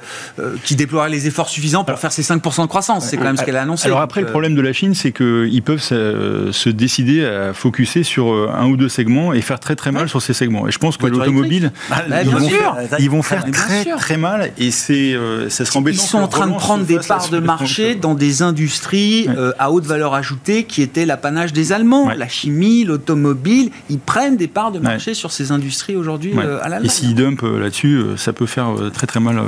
qui 0.63 0.75
déploierait 0.75 1.09
les 1.09 1.27
efforts 1.27 1.49
suffisants 1.49 1.83
pour 1.83 1.99
faire 1.99 2.11
ses 2.11 2.21
5% 2.21 2.63
de 2.63 2.67
croissance? 2.67 3.07
C'est 3.07 3.17
quand 3.17 3.23
même 3.23 3.37
ce 3.37 3.43
qu'elle 3.43 3.57
a 3.57 3.61
annoncé. 3.61 3.87
Alors 3.87 4.01
après, 4.01 4.21
le 4.21 4.27
problème 4.27 4.55
de 4.55 4.61
la 4.61 4.73
Chine, 4.73 4.93
c'est 4.93 5.11
qu'ils 5.11 5.63
peuvent 5.63 5.81
se, 5.81 6.69
décider 6.69 7.25
à 7.25 7.53
focuser 7.53 8.03
sur 8.03 8.27
un 8.53 8.67
ou 8.67 8.77
deux 8.77 8.89
segments 8.89 9.33
et 9.33 9.41
faire 9.41 9.59
très 9.59 9.75
très 9.75 9.91
mal 9.91 10.09
sur 10.09 10.21
ces 10.21 10.33
segments. 10.33 10.67
Et 10.67 10.71
je 10.71 10.79
pense 10.79 10.97
que 10.97 11.05
l'automobile, 11.07 11.66
bah, 11.89 12.23
ils, 12.23 12.29
vont 12.29 12.49
faire, 12.49 12.75
ils 12.99 13.09
vont 13.09 13.21
faire 13.21 13.45
très 13.51 13.85
très 13.85 14.17
mal 14.17 14.51
et 14.57 14.71
c'est 14.71 15.15
ça 15.49 15.65
sera 15.65 15.79
embêtant. 15.79 16.03
Ils 16.03 16.07
sont 16.07 16.19
en 16.19 16.27
train 16.27 16.47
de 16.47 16.55
prendre 16.55 16.85
des 16.85 16.99
parts 16.99 17.29
de 17.29 17.39
marché 17.39 17.95
dans 17.95 18.15
des 18.15 18.41
industries 18.41 19.27
euh, 19.29 19.51
à 19.59 19.71
haute 19.71 19.85
valeur 19.85 20.13
ajoutée 20.13 20.63
qui 20.63 20.81
étaient 20.81 21.05
l'apanage 21.05 21.53
des 21.53 21.71
Allemands. 21.71 22.09
La 22.17 22.27
chimie, 22.27 22.83
l'automobile, 22.83 23.71
ils 23.89 23.99
prennent 23.99 24.37
des 24.37 24.47
parts 24.47 24.71
de 24.71 24.79
marché 24.79 25.13
sur 25.13 25.31
ces 25.31 25.51
industries 25.51 25.95
aujourd'hui 25.95 26.33
euh, 26.37 26.59
à 26.61 26.69
l'Allemagne. 26.69 26.85
Et 26.85 26.89
s'ils 26.89 27.15
dumpent 27.15 27.43
euh, 27.43 27.59
là-dessus, 27.59 28.01
ça 28.17 28.33
peut 28.33 28.45
faire 28.45 28.73
très 28.93 29.07
très 29.07 29.19
mal, 29.19 29.39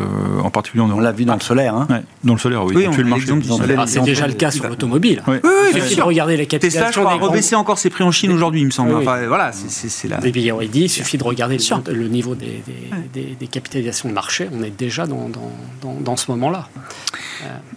en 0.43 0.49
particulier 0.49 0.83
en 0.83 0.87
Europe. 0.87 0.99
On 0.99 1.03
l'a 1.03 1.11
vu 1.11 1.25
dans 1.25 1.35
le 1.35 1.41
solaire. 1.41 1.75
Hein. 1.75 1.87
Dans 2.23 2.33
le 2.33 2.39
solaire, 2.39 2.63
oui. 2.65 2.73
oui 2.75 2.87
on 2.87 2.91
le 2.91 3.79
ah, 3.79 3.85
c'est 3.87 4.01
déjà 4.01 4.27
le 4.27 4.33
cas 4.33 4.51
sur 4.51 4.67
l'automobile. 4.67 5.21
Oui, 5.27 5.37
oui, 5.43 5.73
bien 5.73 5.85
sûr. 5.85 6.05
Regarder 6.05 6.37
les 6.37 6.45
capitalisations. 6.45 6.87
Tesla, 6.87 6.91
je 6.91 7.05
crois, 7.05 7.13
a 7.13 7.29
rebaissé 7.29 7.55
encore 7.55 7.77
ses 7.77 7.89
prix 7.89 8.03
en 8.03 8.11
Chine 8.11 8.31
aujourd'hui, 8.31 8.61
il 8.61 8.65
me 8.65 8.71
semble. 8.71 8.93
Enfin, 8.95 9.27
voilà, 9.27 9.51
c'est 9.53 10.07
là. 10.07 10.19
Et 10.23 10.31
puis, 10.31 10.49
il 10.61 10.69
dit, 10.69 10.83
il 10.83 10.89
suffit 10.89 11.17
de 11.17 11.23
regarder 11.23 11.57
le 11.91 12.07
niveau 12.09 12.35
des 12.35 13.47
capitalisations 13.49 14.09
de 14.09 14.13
marché. 14.13 14.49
On 14.53 14.63
est 14.63 14.69
déjà 14.69 15.05
dans 15.07 16.17
ce 16.17 16.31
moment-là. 16.31 16.69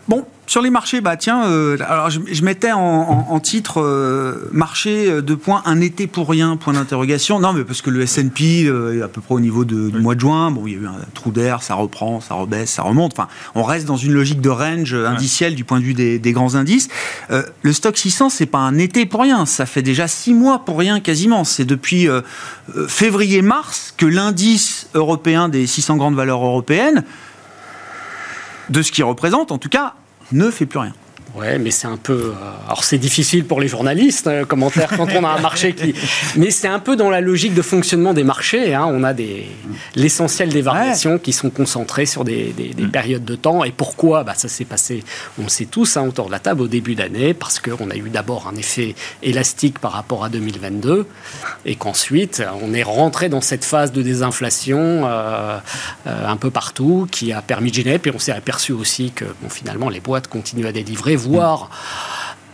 Bon, 0.08 0.26
sur 0.46 0.60
les 0.60 0.70
marchés, 0.70 1.00
bah 1.00 1.16
tiens, 1.16 1.46
euh, 1.46 1.76
alors 1.88 2.10
je, 2.10 2.44
mettais 2.44 2.72
en, 2.72 3.40
titre 3.40 3.80
euh, 3.80 4.48
marché 4.52 5.08
euh, 5.08 5.22
de 5.22 5.34
points 5.34 5.62
un 5.66 5.80
été 5.80 6.06
pour 6.06 6.28
rien, 6.28 6.56
point 6.56 6.72
d'interrogation. 6.72 7.38
Non, 7.38 7.52
mais 7.52 7.64
parce 7.64 7.80
que 7.80 7.90
le 7.90 8.02
S&P 8.02 8.64
est 8.64 9.02
à 9.02 9.08
peu 9.08 9.20
près 9.20 9.34
au 9.34 9.40
niveau 9.40 9.64
de, 9.64 9.88
du 9.88 9.98
mois 10.00 10.14
de 10.14 10.20
juin. 10.20 10.50
Bon, 10.50 10.66
il 10.66 10.74
y 10.74 10.76
a 10.76 10.80
eu 10.80 10.86
un 10.86 10.98
trou 11.14 11.30
d'air, 11.30 11.62
ça 11.62 11.74
reprend, 11.74 12.20
ça 12.20 12.34
rebaisse, 12.34 12.70
ça 12.70 12.82
remonte. 12.82 13.12
Enfin, 13.12 13.28
on 13.54 13.62
reste 13.62 13.86
dans 13.86 13.96
une 13.96 14.12
logique 14.12 14.40
de 14.40 14.48
range 14.50 14.94
indiciel 14.94 15.54
du 15.54 15.64
point 15.64 15.78
de 15.78 15.84
vue 15.84 15.94
des, 15.94 16.32
grands 16.32 16.54
indices. 16.54 16.88
le 17.30 17.72
stock 17.72 17.96
600, 17.96 18.28
c'est 18.30 18.46
pas 18.46 18.58
un 18.58 18.78
été 18.78 19.06
pour 19.06 19.22
rien. 19.22 19.46
Ça 19.46 19.64
fait 19.64 19.82
déjà 19.82 20.08
six 20.08 20.34
mois 20.34 20.64
pour 20.64 20.78
rien 20.78 21.00
quasiment. 21.00 21.44
C'est 21.44 21.64
depuis 21.64 22.08
février-mars 22.88 23.94
que 23.96 24.06
l'indice 24.06 24.88
européen 24.94 25.48
des 25.48 25.66
600 25.66 25.96
grandes 25.96 26.16
valeurs 26.16 26.44
européennes 26.44 27.04
de 28.70 28.82
ce 28.82 28.90
qu'il 28.92 29.04
représente, 29.04 29.52
en 29.52 29.58
tout 29.58 29.68
cas, 29.68 29.94
ne 30.32 30.50
fait 30.50 30.66
plus 30.66 30.78
rien. 30.78 30.92
Ouais, 31.34 31.58
mais 31.58 31.70
c'est 31.70 31.86
un 31.86 31.96
peu. 31.96 32.12
Euh, 32.12 32.66
alors 32.66 32.84
c'est 32.84 32.98
difficile 32.98 33.46
pour 33.46 33.58
les 33.58 33.68
journalistes, 33.68 34.26
euh, 34.26 34.44
commentaires 34.44 34.90
quand 34.94 35.08
on 35.14 35.24
a 35.24 35.30
un 35.30 35.40
marché 35.40 35.74
qui. 35.74 35.94
Mais 36.36 36.50
c'est 36.50 36.68
un 36.68 36.78
peu 36.78 36.94
dans 36.94 37.08
la 37.08 37.22
logique 37.22 37.54
de 37.54 37.62
fonctionnement 37.62 38.12
des 38.12 38.22
marchés. 38.22 38.74
Hein. 38.74 38.86
On 38.86 39.02
a 39.02 39.14
des 39.14 39.46
l'essentiel 39.94 40.50
des 40.50 40.60
variations 40.60 41.18
qui 41.18 41.32
sont 41.32 41.48
concentrées 41.48 42.04
sur 42.04 42.24
des, 42.24 42.52
des, 42.52 42.74
mm. 42.84 42.90
périodes 42.90 43.24
de 43.24 43.34
temps. 43.34 43.64
Et 43.64 43.70
pourquoi? 43.70 44.24
Bah, 44.24 44.34
Ça 44.36 44.48
s'est 44.48 44.66
passé, 44.66 45.04
on 45.38 45.44
le 45.44 45.48
sait 45.48 45.64
tous, 45.64 45.96
hein, 45.96 46.06
autour 46.06 46.26
de 46.26 46.32
la 46.32 46.38
table 46.38 46.60
au 46.60 46.68
début 46.68 46.94
d'année, 46.94 47.32
parce 47.32 47.58
qu'on 47.58 47.90
a 47.90 47.96
eu 47.96 48.10
d'abord 48.10 48.46
un 48.52 48.56
effet 48.56 48.94
élastique 49.22 49.78
par 49.78 49.92
rapport 49.92 50.24
à 50.24 50.28
2022, 50.28 51.06
et 51.64 51.76
qu'ensuite 51.76 52.42
on 52.62 52.74
est 52.74 52.82
rentré 52.82 53.30
dans 53.30 53.40
cette 53.40 53.64
phase 53.64 53.92
de 53.92 54.02
désinflation 54.02 55.02
euh, 55.06 55.58
un 56.06 56.36
peu 56.36 56.50
partout, 56.50 57.08
qui 57.10 57.32
a 57.32 57.40
permis 57.40 57.70
de 57.70 57.76
générer. 57.76 57.98
Puis 57.98 58.12
on 58.14 58.18
s'est 58.18 58.32
aperçu 58.32 58.72
aussi 58.72 59.12
que 59.12 59.24
bon, 59.24 59.48
finalement 59.48 59.88
les 59.88 60.00
boîtes 60.00 60.28
continuent 60.28 60.66
à 60.66 60.72
délivrer 60.72 61.16
voir 61.22 61.70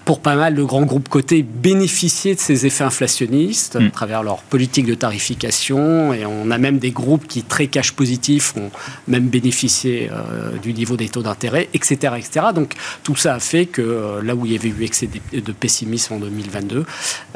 pour 0.08 0.20
pas 0.20 0.36
mal 0.36 0.54
de 0.54 0.62
grands 0.62 0.86
groupes 0.86 1.10
cotés 1.10 1.42
bénéficier 1.42 2.34
de 2.34 2.40
ces 2.40 2.64
effets 2.64 2.82
inflationnistes 2.82 3.76
à 3.76 3.80
mm. 3.80 3.90
travers 3.90 4.22
leur 4.22 4.38
politique 4.38 4.86
de 4.86 4.94
tarification. 4.94 6.14
Et 6.14 6.24
on 6.24 6.50
a 6.50 6.56
même 6.56 6.78
des 6.78 6.92
groupes 6.92 7.26
qui, 7.26 7.42
très 7.42 7.66
cash 7.66 7.92
positifs, 7.92 8.54
ont 8.56 8.70
même 9.06 9.28
bénéficié 9.28 10.08
euh, 10.10 10.56
du 10.62 10.72
niveau 10.72 10.96
des 10.96 11.10
taux 11.10 11.20
d'intérêt, 11.20 11.68
etc., 11.74 12.14
etc. 12.16 12.46
Donc 12.54 12.72
tout 13.02 13.16
ça 13.16 13.34
a 13.34 13.38
fait 13.38 13.66
que 13.66 13.82
euh, 13.82 14.22
là 14.22 14.34
où 14.34 14.46
il 14.46 14.52
y 14.52 14.56
avait 14.56 14.70
eu 14.70 14.82
excès 14.82 15.10
de 15.30 15.52
pessimisme 15.52 16.14
en 16.14 16.18
2022, 16.20 16.86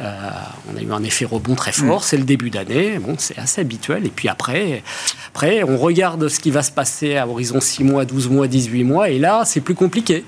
euh, 0.00 0.30
on 0.72 0.78
a 0.78 0.80
eu 0.80 0.90
un 0.92 1.02
effet 1.02 1.26
rebond 1.26 1.54
très 1.54 1.72
fort. 1.72 2.00
Mm. 2.00 2.04
C'est 2.04 2.16
le 2.16 2.24
début 2.24 2.48
d'année. 2.48 2.98
Bon, 2.98 3.16
c'est 3.18 3.38
assez 3.38 3.60
habituel. 3.60 4.06
Et 4.06 4.10
puis 4.10 4.30
après, 4.30 4.82
après, 5.28 5.62
on 5.62 5.76
regarde 5.76 6.26
ce 6.26 6.40
qui 6.40 6.50
va 6.50 6.62
se 6.62 6.70
passer 6.70 7.18
à 7.18 7.28
horizon 7.28 7.60
6 7.60 7.84
mois, 7.84 8.06
12 8.06 8.30
mois, 8.30 8.46
18 8.46 8.84
mois. 8.84 9.10
Et 9.10 9.18
là, 9.18 9.42
c'est 9.44 9.60
plus 9.60 9.74
compliqué. 9.74 10.24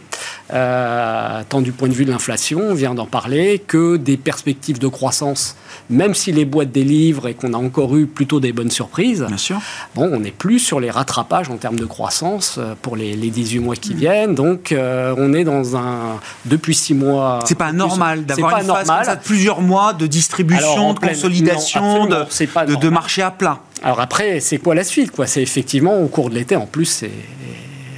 Tant 0.48 1.60
du 1.60 1.72
point 1.72 1.88
de 1.88 1.94
vue 1.94 2.04
de 2.04 2.10
l'inflation 2.10 2.54
on 2.60 2.74
vient 2.74 2.94
d'en 2.94 3.06
parler, 3.06 3.62
que 3.66 3.96
des 3.96 4.16
perspectives 4.16 4.78
de 4.78 4.88
croissance, 4.88 5.56
même 5.90 6.14
si 6.14 6.32
les 6.32 6.44
boîtes 6.44 6.72
délivrent 6.72 7.28
et 7.28 7.34
qu'on 7.34 7.52
a 7.52 7.56
encore 7.56 7.96
eu 7.96 8.06
plutôt 8.06 8.40
des 8.40 8.52
bonnes 8.52 8.70
surprises. 8.70 9.24
Bien 9.26 9.36
sûr. 9.36 9.60
Bon, 9.94 10.10
on 10.12 10.20
n'est 10.20 10.30
plus 10.30 10.58
sur 10.58 10.80
les 10.80 10.90
rattrapages 10.90 11.50
en 11.50 11.56
termes 11.56 11.78
de 11.78 11.84
croissance 11.84 12.56
euh, 12.58 12.74
pour 12.80 12.96
les, 12.96 13.14
18 13.16 13.58
mois 13.58 13.76
qui 13.76 13.94
viennent. 13.94 14.34
Donc, 14.34 14.72
euh, 14.72 15.14
on 15.18 15.32
est 15.32 15.44
dans 15.44 15.76
un. 15.76 16.20
Depuis 16.44 16.74
6 16.74 16.94
mois. 16.94 17.40
C'est 17.44 17.54
pas 17.54 17.72
normal 17.72 18.24
d'avoir 18.24 18.60
une 18.60 18.66
phase 18.66 18.88
comme 18.88 19.04
ça 19.04 19.16
de 19.16 19.22
plusieurs 19.22 19.60
mois 19.60 19.92
de 19.92 20.06
distribution, 20.06 20.94
de 20.94 20.98
consolidation, 20.98 22.06
de, 22.06 22.74
de 22.74 22.88
marché 22.88 23.22
à 23.22 23.30
plat. 23.30 23.60
Alors 23.82 24.00
après, 24.00 24.40
c'est 24.40 24.58
quoi 24.58 24.74
la 24.74 24.84
suite 24.84 25.10
quoi? 25.10 25.26
C'est 25.26 25.42
effectivement 25.42 25.98
au 25.98 26.06
cours 26.06 26.30
de 26.30 26.34
l'été, 26.34 26.56
en 26.56 26.66
plus, 26.66 26.86
c'est 26.86 27.10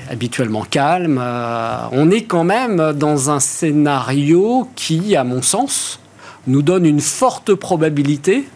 habituellement 0.08 0.64
calme. 0.64 1.18
Euh, 1.20 1.78
on 1.92 2.10
est 2.10 2.22
quand 2.22 2.44
même 2.44 2.92
dans 2.92 3.30
un 3.30 3.40
scénario 3.40 4.68
qui, 4.76 5.16
à 5.16 5.24
mon 5.24 5.42
sens, 5.42 6.00
nous 6.46 6.62
donne 6.62 6.86
une 6.86 7.00
forte 7.00 7.54
probabilité, 7.54 8.48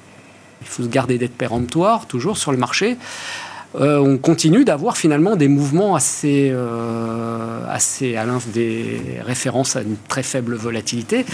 il 0.60 0.66
faut 0.66 0.82
se 0.82 0.88
garder 0.88 1.18
d'être 1.18 1.36
péremptoire 1.36 2.06
toujours 2.06 2.38
sur 2.38 2.52
le 2.52 2.58
marché, 2.58 2.96
euh, 3.76 3.98
on 3.98 4.18
continue 4.18 4.64
d'avoir 4.64 4.96
finalement 4.96 5.36
des 5.36 5.46
mouvements 5.46 5.94
assez, 5.94 6.50
euh, 6.52 7.64
assez 7.68 8.16
des 8.52 9.00
références 9.20 9.76
à 9.76 9.82
une 9.82 9.96
très 10.08 10.24
faible 10.24 10.56
volatilité 10.56 11.24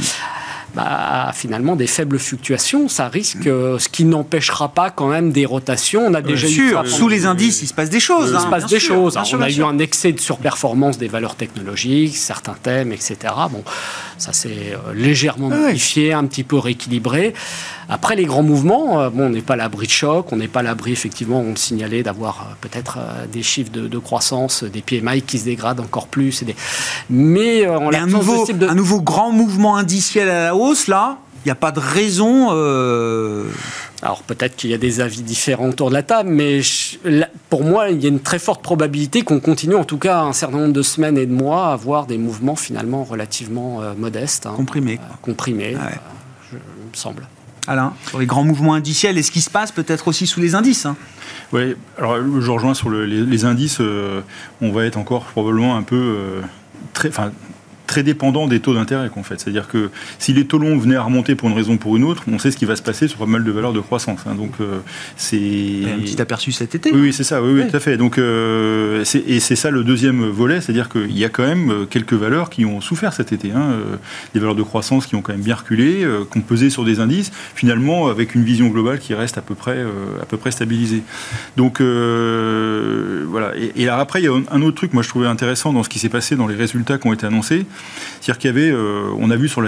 bah, 0.75 1.31
finalement 1.33 1.75
des 1.75 1.87
faibles 1.87 2.19
fluctuations, 2.19 2.89
ça 2.89 3.09
risque, 3.09 3.47
euh, 3.47 3.79
ce 3.79 3.89
qui 3.89 4.05
n'empêchera 4.05 4.69
pas 4.69 4.91
quand 4.91 5.09
même 5.09 5.33
des 5.33 5.47
rotations. 5.47 6.03
On 6.07 6.15
a 6.15 6.21
déjà 6.21 6.47
sûr, 6.47 6.83
eu 6.83 6.89
sous 6.89 7.09
les 7.09 7.25
indices, 7.25 7.63
il 7.63 7.67
se 7.67 7.75
passe 7.75 7.89
des 7.89 8.01
choses. 8.01 8.31
Il 8.35 8.39
se 8.39 8.47
hein. 8.47 8.51
passe 8.51 8.67
des 8.67 8.79
choses. 8.79 9.17
on 9.17 9.41
a 9.41 9.51
eu 9.51 9.63
un 9.63 9.79
excès 9.79 10.13
de 10.13 10.21
surperformance 10.21 10.99
des 10.99 11.09
valeurs 11.09 11.35
technologiques, 11.35 12.17
certains 12.17 12.57
thèmes, 12.63 12.93
etc. 12.93 13.17
Bon, 13.51 13.63
ça 14.19 14.35
s'est 14.35 14.73
euh, 14.73 14.93
légèrement 14.95 15.49
modifié, 15.49 16.13
un 16.13 16.25
petit 16.27 16.45
peu 16.45 16.59
rééquilibré. 16.59 17.33
Après 17.89 18.17
les 18.17 18.25
grands 18.25 18.43
mouvements, 18.43 19.01
euh, 19.01 19.11
bon, 19.11 19.27
on 19.27 19.31
n'est 19.31 19.43
pas 19.43 19.55
à 19.55 19.57
l'abri 19.57 19.87
de 19.87 19.93
choc, 19.93 20.33
on 20.33 20.37
n'est 20.37 20.49
pas 20.49 20.61
à 20.61 20.65
l'abri, 20.65 20.93
effectivement, 20.93 21.41
on 21.41 21.51
le 21.51 21.57
signalait, 21.57 22.03
d'avoir 22.03 22.57
peut-être 22.61 22.99
des 23.33 23.43
chiffres 23.43 23.73
de, 23.73 23.99
croissance, 23.99 24.63
des 24.63 24.83
PMI 24.83 25.23
qui 25.23 25.39
se 25.39 25.45
dégradent 25.47 25.81
encore 25.81 26.09
plus. 26.09 26.43
Des... 26.43 26.55
Mais 27.09 27.67
on 27.67 27.91
a 27.93 27.99
un 27.99 28.07
nouveau, 28.07 28.47
un 28.69 28.75
nouveau 28.75 29.01
grand 29.01 29.33
mouvement 29.33 29.77
indiciel 29.77 30.29
à 30.29 30.45
la 30.45 30.57
hausse, 30.57 30.66
là, 30.89 31.19
il 31.45 31.49
n'y 31.49 31.53
a 31.53 31.57
pas 31.57 31.73
de 31.73 31.81
raison. 31.81 32.51
Alors 34.03 34.23
peut-être 34.23 34.57
qu'il 34.57 34.71
y 34.71 34.75
a 34.75 34.79
des 34.79 35.01
avis 35.01 35.23
différents 35.23 35.71
autour 35.71 35.89
de 35.89 35.95
la 35.95 36.03
table, 36.03 36.29
mais 36.29 36.61
pour 37.49 37.65
moi, 37.65 37.89
il 37.91 38.03
y 38.03 38.07
a 38.07 38.09
une 38.09 38.21
très 38.21 38.39
forte 38.39 38.63
probabilité 38.63 39.23
qu'on 39.23 39.41
continue, 39.41 39.75
en 39.75 39.85
tout 39.85 39.99
cas 39.99 40.21
un 40.21 40.33
certain 40.33 40.59
nombre 40.59 40.75
de 40.75 40.83
semaines 40.83 41.17
et 41.17 41.27
de 41.27 41.33
mois, 41.33 41.69
à 41.69 41.73
avoir 41.73 42.07
des 42.07 42.19
mouvements 42.19 42.57
finalement 42.57 43.05
relativement 43.05 43.83
euh, 43.83 43.95
modestes. 43.97 44.47
Hein. 44.47 44.55
comprimés. 44.57 45.01
Euh, 45.03 45.15
comprimés, 45.23 45.77
ah 45.81 45.89
euh, 46.53 46.57
me 46.57 46.97
semble. 46.97 47.27
Alain, 47.67 47.95
sur 48.09 48.21
les 48.21 48.27
grands 48.27 48.45
mouvements 48.45 48.75
indiciels 48.75 49.19
et 49.19 49.25
ce 49.25 49.33
qui 49.33 49.41
se 49.41 49.51
passe 49.51 49.73
peut-être 49.73 50.07
aussi 50.07 50.29
sous 50.29 50.41
les 50.41 50.55
indices. 50.55 50.87
Hein? 50.87 50.97
Oui, 51.53 51.75
alors 51.99 52.19
je 52.41 52.51
rejoins 52.51 52.75
sur 52.75 52.91
les, 52.91 53.45
indices, 53.45 53.81
on 54.61 54.71
va 54.71 54.85
être 54.85 54.97
encore 54.97 55.25
probablement 55.25 55.77
un 55.77 55.83
peu 55.83 56.43
très, 56.93 57.11
très 57.87 58.03
dépendant 58.03 58.47
des 58.47 58.61
taux 58.61 58.75
d'intérêt 58.75 59.09
qu'on 59.09 59.23
fait. 59.23 59.41
C'est-à-dire 59.41 59.69
que 59.69 59.91
si 60.19 60.33
les 60.33 60.47
taux 60.47 60.59
longs 60.59 60.77
venaient 60.79 60.97
à 60.97 61.03
remonter 61.03 61.35
pour 61.35 61.49
une 61.49 61.55
raison 61.55 61.75
ou 61.75 61.77
pour 61.77 61.97
une 61.97 62.05
autre, 62.05 62.25
on 62.31 62.39
sait 62.39 62.51
ce 62.51 62.57
qui 62.57 62.65
va 62.65 62.77
se 62.77 62.83
passer 62.83 63.09
sur 63.09 63.19
pas 63.19 63.27
mal 63.27 63.45
de 63.45 63.51
valeurs 63.51 63.73
de 63.73 63.81
croissance. 63.81 64.21
Hein. 64.27 64.35
Donc 64.35 64.53
euh, 64.61 64.79
c'est 65.17 65.83
un 65.87 66.01
petit 66.01 66.21
aperçu 66.21 66.53
cet 66.53 66.75
été. 66.75 66.93
Oui, 66.93 67.13
c'est 67.13 67.25
ça. 67.25 67.43
Oui, 67.43 67.63
tout 67.69 67.77
à 67.77 67.81
fait. 67.81 67.97
Donc 67.97 68.19
euh, 68.19 69.05
et 69.27 69.41
c'est 69.41 69.57
ça 69.57 69.71
le 69.71 69.85
deuxième 69.85 70.25
volet, 70.27 70.61
c'est-à-dire 70.61 70.89
qu'il 70.89 71.17
y 71.17 71.25
a 71.25 71.29
quand 71.29 71.47
même 71.47 71.71
euh, 71.71 71.85
quelques 71.87 72.15
valeurs 72.15 72.51
qui 72.51 72.65
ont 72.65 72.81
souffert 72.81 73.13
cet 73.13 73.33
été. 73.33 73.53
Hein. 73.53 73.77
Des 74.35 74.41
valeurs 74.41 74.55
de 74.55 74.63
croissance 74.63 75.07
qui 75.07 75.15
ont 75.15 75.23
quand 75.23 75.33
même 75.33 75.43
bien 75.43 75.55
reculé, 75.55 76.07
qui 76.31 76.39
ont 76.39 76.43
pesé 76.43 76.71
sur 76.71 76.85
des 76.85 77.01
indices, 77.01 77.33
finalement 77.55 78.09
avec 78.09 78.35
une 78.35 78.45
vision 78.45 78.69
globale 78.69 78.99
qui 78.99 79.15
reste 79.15 79.39
à 79.39 79.43
peu 79.43 79.55
près 79.55 79.85
à 80.21 80.27
peu 80.27 80.37
près 80.37 80.51
stabilisée. 80.51 81.03
Donc 81.57 81.81
voilà. 81.81 83.57
Et, 83.57 83.83
et 83.83 83.89
après, 83.89 84.21
il 84.21 84.25
y 84.25 84.29
a 84.29 84.33
un 84.51 84.63
autre 84.63 84.77
truc, 84.77 84.93
moi 84.93 85.03
je 85.03 85.09
trouvais 85.09 85.27
intéressant 85.27 85.73
dans 85.73 85.83
ce 85.83 85.89
qui 85.89 85.99
s'est 85.99 86.09
passé 86.09 86.37
dans 86.37 86.47
les 86.47 86.55
résultats 86.55 86.99
qui 86.99 87.07
ont 87.07 87.13
été 87.13 87.27
annoncés. 87.27 87.67
C'est-à-dire 88.21 88.39
qu'il 88.39 88.49
y 88.49 88.53
avait, 88.53 88.71
euh, 88.71 89.11
on 89.19 89.31
a 89.31 89.37
vu 89.37 89.49
sur 89.49 89.63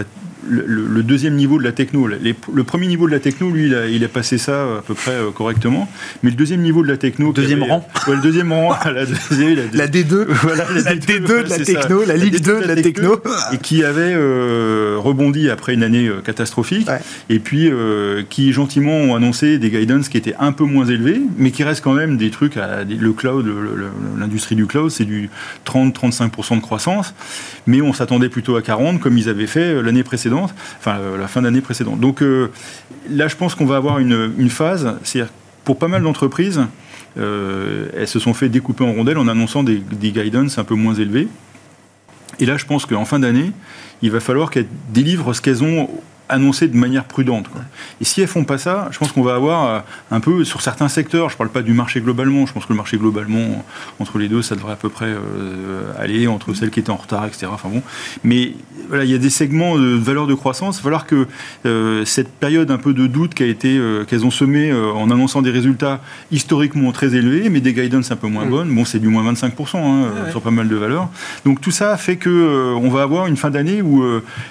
le, 0.49 1.03
deuxième 1.03 1.35
niveau 1.35 1.59
de 1.59 1.65
la 1.65 1.73
techno. 1.73 2.07
le 2.07 2.65
premier 2.65 2.87
niveau 2.87 3.07
de 3.07 3.13
la 3.13 3.21
techno, 3.21 3.51
lui, 3.51 3.67
il 3.67 3.75
a, 3.75 3.87
il 3.87 4.05
a, 4.05 4.09
passé 4.09 4.39
ça 4.39 4.63
à 4.79 4.83
peu 4.87 4.95
près 4.95 5.13
euh, 5.13 5.31
correctement. 5.31 5.89
Mais 6.23 6.31
le 6.31 6.37
deuxième 6.37 6.61
niveau 6.61 6.83
de 6.83 6.89
la 6.89 6.97
techno. 6.97 7.33
Deuxième 7.33 7.63
rang 7.63 7.87
ouais, 8.07 8.17
Le 8.17 8.23
deuxième 8.23 8.53
rang, 8.53 8.77
la, 8.85 8.93
la, 8.93 9.87
D2. 9.87 10.27
Voilà, 10.43 10.65
la, 10.73 10.95
D2 10.95 11.45
de 11.45 11.49
la 11.49 11.59
techno, 11.59 12.05
la 12.05 12.17
Ligue 12.17 12.41
2 12.41 12.63
de 12.63 12.67
la 12.67 12.77
techno. 12.77 13.21
Et 13.53 13.59
qui 13.59 13.85
avait 13.85 14.15
euh, 14.15 14.97
rebondi 14.99 15.51
après 15.51 15.75
une 15.75 15.83
année 15.83 16.09
euh, 16.09 16.21
catastrophique. 16.21 16.89
Et 17.29 17.39
puis, 17.39 17.71
qui 18.31 18.53
gentiment 18.53 18.97
ont 18.97 19.15
annoncé 19.15 19.59
des 19.59 19.71
guidance 19.71 20.09
qui 20.09 20.17
étaient 20.17 20.35
un 20.39 20.53
peu 20.53 20.65
moins 20.65 20.87
élevés, 20.87 21.21
mais 21.37 21.51
qui 21.51 21.65
restent 21.65 21.83
quand 21.83 21.95
même 21.95 22.17
des 22.17 22.31
trucs. 22.31 22.57
À, 22.57 22.85
le 22.85 23.13
cloud, 23.13 23.47
l'industrie 24.19 24.55
du 24.55 24.67
cloud, 24.67 24.91
c'est 24.91 25.05
du 25.05 25.31
30-35% 25.67 26.57
de 26.57 26.61
croissance. 26.61 27.15
Mais 27.67 27.83
on 27.83 27.93
s'attendait 27.93 28.29
plutôt 28.29 28.57
à 28.57 28.63
40, 28.63 29.01
comme 29.01 29.19
ils 29.19 29.29
avaient 29.29 29.47
fait 29.47 29.83
l'année 29.83 30.03
précédente, 30.03 30.38
enfin 30.45 30.99
la 31.19 31.29
fin 31.29 31.43
d'année 31.43 31.61
précédente. 31.61 32.01
Donc 32.01 32.23
là, 33.11 33.29
je 33.29 33.37
pense 33.37 33.55
qu'on 33.55 33.67
va 33.67 33.77
avoir 33.77 33.99
une, 33.99 34.51
phase, 34.51 34.97
c'est-à-dire 35.03 35.33
pour 35.65 35.79
pas 35.79 35.89
mal 35.89 36.03
d'entreprises, 36.03 36.63
euh, 37.19 37.89
elles 37.97 38.09
se 38.09 38.19
sont 38.19 38.35
fait 38.35 38.49
découper 38.49 38.85
en 38.85 38.93
rondelles 38.93 39.19
en 39.19 39.29
annonçant 39.29 39.63
des, 39.63 39.83
guidance 40.01 40.59
un 40.59 40.65
peu 40.65 40.75
moins 40.75 40.95
élevés. 40.95 41.29
Et 42.39 42.47
là, 42.47 42.57
je 42.57 42.67
pense 42.67 42.87
qu'en 42.87 43.05
fin 43.05 43.19
d'année, 43.19 43.53
il 44.03 44.11
va 44.11 44.21
falloir 44.21 44.51
qu'elles 44.51 44.69
délivrent 44.91 45.35
ce 45.35 45.41
qu'elles 45.41 45.65
ont 45.65 45.91
annoncé 46.29 46.69
de 46.69 46.77
manière 46.77 47.05
prudente. 47.05 47.47
Et 48.01 48.05
si 48.05 48.21
elles 48.21 48.29
font 48.29 48.45
pas 48.45 48.59
ça, 48.59 48.89
je 48.91 48.99
pense 48.99 49.13
qu'on 49.13 49.23
va 49.23 49.35
avoir 49.35 49.67
euh, 49.67 49.81
un 50.11 50.21
peu 50.21 50.45
sur 50.45 50.61
certains 50.61 50.89
secteurs, 50.89 51.29
je 51.29 51.35
ne 51.35 51.39
parle 51.39 51.51
pas 51.51 51.63
du 51.63 51.73
marché 51.73 52.01
globalement, 52.01 52.47
je 52.47 52.53
pense 52.53 52.65
que 52.65 52.73
le 52.73 52.77
marché 52.77 52.97
globalement, 52.97 53.65
entre 53.99 54.19
les 54.19 54.29
deux, 54.29 54.43
ça 54.43 54.55
devrait 54.55 54.73
à 54.73 54.77
peu 54.77 54.89
près 54.89 55.07
euh, 55.07 55.93
aller 55.99 56.27
entre 56.27 56.55
celles 56.55 56.71
qui 56.71 56.81
étaient 56.81 56.91
en 56.91 56.97
retard, 56.97 57.27
etc. 57.27 57.47
Enfin 57.53 57.69
bon. 57.69 57.83
Mais 58.25 58.55
voilà, 58.89 59.05
il 59.05 59.11
y 59.11 59.15
a 59.15 59.19
des 59.19 59.31
segments 59.31 59.79
de 59.79 59.95
valeur 59.95 60.27
de 60.27 60.35
croissance. 60.35 60.77
Il 60.77 60.79
va 60.79 60.85
falloir 60.85 61.07
que 61.07 61.27
euh, 61.67 62.05
cette 62.05 62.31
période 62.31 62.71
un 62.71 62.79
peu 62.79 62.95
de 62.95 63.07
doute 63.07 63.35
qu'elles 63.35 64.25
ont 64.25 64.31
semé 64.31 64.73
en 64.73 65.11
annonçant 65.11 65.43
des 65.43 65.51
résultats 65.51 66.01
historiquement 66.31 66.93
très 66.93 67.15
élevés, 67.15 67.49
mais 67.49 67.61
des 67.61 67.73
guidance 67.73 68.11
un 68.11 68.17
peu 68.17 68.29
moins 68.29 68.45
mm. 68.45 68.51
bonnes, 68.51 68.75
bon, 68.75 68.85
c'est 68.85 68.99
du 68.99 69.09
moins 69.09 69.33
25% 69.33 69.77
hein, 69.77 70.31
sur 70.31 70.43
pas 70.43 70.51
mal 70.51 70.69
de 70.69 70.77
valeurs. 70.77 71.09
Donc 71.45 71.61
tout 71.61 71.71
ça 71.71 71.97
fait 71.97 72.17
que 72.17 72.75
on 72.75 72.89
va 72.89 73.03
avoir 73.03 73.27
une 73.27 73.37
fin 73.37 73.51
d'année 73.51 73.83
où 73.83 74.05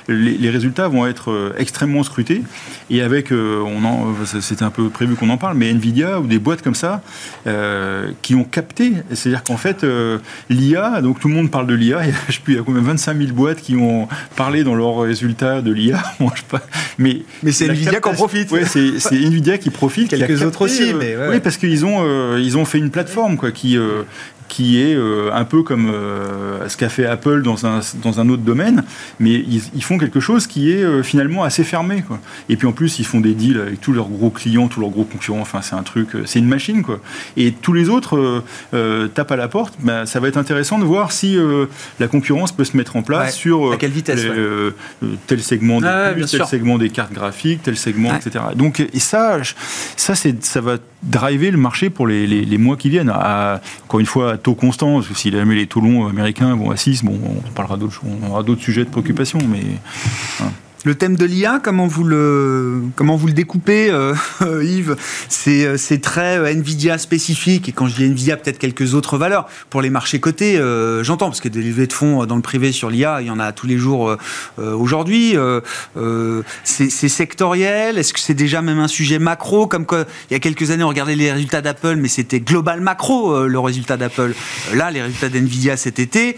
les, 0.07 0.38
les, 0.38 0.49
résultats 0.49 0.88
vont 0.88 1.05
être 1.05 1.53
extrêmement 1.68 2.03
scruté. 2.03 2.43
Et 2.89 3.01
avec, 3.01 3.34
euh, 3.34 3.61
on 3.61 3.84
en, 3.84 4.15
c'était 4.26 4.63
un 4.63 4.70
peu 4.70 4.88
prévu 4.89 5.15
qu'on 5.15 5.30
en 5.30 5.38
parle, 5.38 5.57
mais 5.57 5.70
Nvidia 5.70 6.22
ou 6.22 6.26
des 6.26 6.39
boîtes 6.39 6.61
comme 6.61 6.76
ça 6.76 7.01
euh, 7.45 8.09
qui 8.22 8.36
ont 8.36 8.45
capté. 8.45 8.93
C'est-à-dire 9.13 9.43
qu'en 9.43 9.57
fait, 9.57 9.84
euh, 9.84 10.20
l'IA, 10.49 11.01
donc 11.01 11.20
tout 11.20 11.28
le 11.28 11.34
monde 11.34 11.51
parle 11.51 11.68
de 11.68 11.74
l'IA. 11.74 11.99
Il 12.05 12.09
y 12.09 12.11
a, 12.13 12.15
je 12.30 12.34
sais 12.36 12.39
plus, 12.41 12.53
il 12.53 12.57
y 12.57 12.59
a 12.59 12.63
combien 12.63 12.82
25 12.82 13.18
000 13.18 13.34
boîtes 13.34 13.61
qui 13.61 13.76
ont 13.76 14.07
parlé 14.38 14.63
dans 14.63 14.76
leurs 14.76 14.97
résultats 14.97 15.61
de 15.61 15.74
l'IA. 15.74 16.01
mais 16.97 17.24
mais 17.43 17.51
c'est 17.51 17.68
Nvidia 17.68 17.99
qui 17.99 18.09
en 18.09 18.13
profite. 18.13 18.49
Ouais, 18.51 18.63
c'est, 18.65 19.11
Nvidia 19.11 19.57
qui 19.57 19.70
profite. 19.70 20.09
Quelques 20.09 20.41
autres 20.43 20.61
aussi, 20.61 20.93
mais 20.93 21.18
oui, 21.30 21.41
parce 21.41 21.57
qu'ils 21.57 21.86
ont 21.86 22.38
ils 22.38 22.57
ont 22.57 22.63
fait 22.63 22.78
une 22.78 22.91
plateforme 22.91 23.36
quoi 23.36 23.51
qui 23.51 23.78
qui 24.47 24.81
est 24.81 24.95
euh, 24.95 25.29
un 25.33 25.45
peu 25.45 25.63
comme 25.63 25.89
euh, 25.89 26.67
ce 26.67 26.77
qu'a 26.77 26.89
fait 26.89 27.05
Apple 27.05 27.41
dans 27.41 27.65
un, 27.65 27.81
dans 28.03 28.19
un 28.19 28.29
autre 28.29 28.43
domaine, 28.43 28.83
mais 29.19 29.31
ils, 29.31 29.83
font 29.83 29.97
quelque 29.97 30.19
chose 30.19 30.47
qui 30.47 30.71
est 30.71 30.83
euh, 30.83 31.03
finalement 31.03 31.43
assez 31.43 31.63
fermé. 31.63 32.01
Quoi. 32.01 32.19
Et 32.49 32.57
puis 32.57 32.67
en 32.67 32.71
plus, 32.71 32.99
ils 32.99 33.05
font 33.05 33.19
des 33.19 33.33
deals 33.33 33.59
avec 33.59 33.81
tous 33.81 33.93
leurs 33.93 34.09
gros 34.09 34.29
clients, 34.29 34.67
tous 34.67 34.81
leurs 34.81 34.89
gros 34.89 35.03
concurrents, 35.03 35.41
enfin 35.41 35.61
c'est 35.61 35.75
un 35.75 35.83
truc, 35.83 36.09
c'est 36.25 36.39
une 36.39 36.47
machine. 36.47 36.83
Quoi. 36.83 36.99
Et 37.35 37.51
tous 37.51 37.73
les 37.73 37.89
autres 37.89 38.43
tapent 39.13 39.31
à 39.31 39.35
la 39.35 39.47
porte, 39.47 39.75
bah, 39.79 40.05
ça 40.05 40.19
va 40.19 40.27
être 40.27 40.37
intéressant 40.37 40.79
de 40.79 40.85
voir 40.85 41.11
si 41.11 41.37
la 41.99 42.07
concurrence 42.07 42.51
peut 42.51 42.65
se 42.65 42.75
mettre 42.75 42.95
en 42.95 43.01
place 43.01 43.35
sur 43.35 43.73
à 43.73 43.77
quelle 43.77 43.91
vitesse, 43.91 44.25
tel 45.27 45.41
segment 45.41 45.81
des 45.81 45.87
ah, 45.87 46.13
tel 46.13 46.45
segment 46.45 46.77
des 46.77 46.89
cartes 46.89 47.13
graphiques, 47.13 47.63
tel 47.63 47.77
segment, 47.77 48.15
etc. 48.15 48.45
Donc, 48.55 48.79
et 48.79 48.99
ça, 48.99 49.37
ça, 49.95 50.13
ça 50.15 50.61
va 50.61 50.77
driver 51.03 51.51
le 51.51 51.57
marché 51.57 51.89
pour 51.89 52.07
les, 52.07 52.27
les, 52.27 52.57
mois 52.57 52.75
qui 52.75 52.89
viennent. 52.89 53.11
À, 53.13 53.61
encore 53.85 53.99
une 53.99 54.05
fois, 54.05 54.36
taux 54.38 54.55
constant, 54.55 54.95
parce 54.95 55.07
que 55.07 55.13
s'il 55.13 55.35
a 55.38 55.45
mis 55.45 55.55
les 55.55 55.67
taux 55.67 55.81
longs 55.81 56.07
américains 56.07 56.57
à 56.69 56.77
6, 56.77 57.03
bon, 57.03 57.19
on 57.23 57.51
parlera 57.51 57.77
d'autres, 57.77 58.01
on 58.05 58.29
aura 58.29 58.43
d'autres 58.43 58.61
sujets 58.61 58.85
de 58.85 58.89
préoccupation, 58.89 59.39
mais. 59.49 59.63
Le 60.86 60.95
thème 60.95 61.15
de 61.15 61.25
l'IA, 61.25 61.59
comment 61.63 61.88
vous 61.88 62.03
le 62.03 63.34
découpez, 63.34 63.89
euh, 63.89 64.13
Yves? 64.63 64.95
C'est 65.28 65.65
euh, 65.65 65.97
très 66.01 66.38
euh, 66.38 66.53
Nvidia 66.53 66.97
spécifique 66.97 67.67
et 67.67 67.71
quand 67.71 67.88
je 67.88 67.95
dis 67.95 68.05
Nvidia, 68.05 68.38
peut-être 68.38 68.59
quelques 68.59 68.93
autres 68.93 69.17
valeurs 69.17 69.47
pour 69.69 69.82
les 69.82 69.89
marchés 69.89 70.19
cotés. 70.19 70.57
J'entends 71.01 71.28
parce 71.28 71.41
que 71.41 71.49
des 71.49 71.61
levées 71.61 71.88
de 71.88 71.93
fonds 71.93 72.25
dans 72.25 72.36
le 72.36 72.41
privé 72.41 72.71
sur 72.71 72.89
l'IA, 72.89 73.21
il 73.21 73.28
y 73.28 73.32
en 73.32 73.39
a 73.39 73.51
tous 73.51 73.67
les 73.67 73.78
jours 73.78 74.15
aujourd'hui. 74.57 75.36
c'est 76.63 76.89
sectoriel. 76.89 77.97
Est-ce 77.97 78.13
que 78.13 78.19
c'est 78.19 78.34
déjà 78.34 78.61
même 78.61 78.80
un 78.80 78.88
sujet 78.88 79.19
macro? 79.19 79.67
Comme 79.67 79.86
il 80.30 80.34
y 80.34 80.36
a 80.36 80.39
quelques 80.39 80.71
années 80.71 80.84
on 80.84 80.89
regardait 80.89 81.15
les 81.15 81.32
résultats 81.32 81.61
d'Apple, 81.61 81.95
mais 81.95 82.07
c'était 82.07 82.39
global 82.39 82.82
macro 82.82 83.47
le 83.47 83.59
résultat 83.59 83.97
d'Apple. 83.97 84.34
Là, 84.73 84.91
les 84.91 85.01
résultats 85.01 85.30
d'Nvidia 85.30 85.78
cet 85.78 85.99
été, 85.99 86.38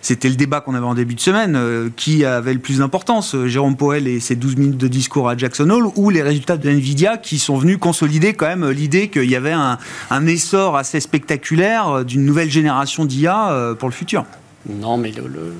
c'était 0.00 0.28
le 0.28 0.36
débat 0.36 0.60
qu'on 0.60 0.74
avait 0.74 0.86
en 0.86 0.94
début 0.94 1.14
de 1.14 1.20
semaine. 1.20 1.90
qui 1.96 2.24
avait 2.24 2.54
le 2.54 2.60
plus 2.60 2.78
d'importance 2.78 3.31
Jérôme 3.46 3.76
Powell 3.76 4.06
et 4.06 4.20
ses 4.20 4.36
12 4.36 4.56
minutes 4.56 4.78
de 4.78 4.88
discours 4.88 5.28
à 5.28 5.36
Jackson 5.36 5.68
Hole, 5.70 5.88
ou 5.96 6.10
les 6.10 6.22
résultats 6.22 6.56
de 6.56 6.68
Nvidia 6.68 7.16
qui 7.16 7.38
sont 7.38 7.56
venus 7.56 7.78
consolider 7.78 8.34
quand 8.34 8.46
même 8.46 8.68
l'idée 8.70 9.08
qu'il 9.08 9.30
y 9.30 9.36
avait 9.36 9.52
un, 9.52 9.78
un 10.10 10.26
essor 10.26 10.76
assez 10.76 11.00
spectaculaire 11.00 12.04
d'une 12.04 12.24
nouvelle 12.24 12.50
génération 12.50 13.04
d'IA 13.04 13.52
euh, 13.52 13.74
pour 13.74 13.88
le 13.88 13.94
futur. 13.94 14.24
Non, 14.68 14.96
mais 14.96 15.12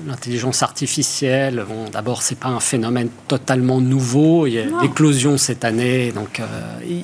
l'intelligence 0.07 0.63
artificielle, 0.63 1.65
bon, 1.67 1.89
d'abord, 1.91 2.21
c'est 2.21 2.37
pas 2.37 2.47
un 2.47 2.61
phénomène 2.61 3.09
totalement 3.27 3.81
nouveau. 3.81 4.47
Il 4.47 4.53
y 4.53 4.59
a 4.59 4.63
l'éclosion 4.81 5.37
cette 5.37 5.65
année, 5.65 6.13
donc 6.13 6.39
euh, 6.39 6.45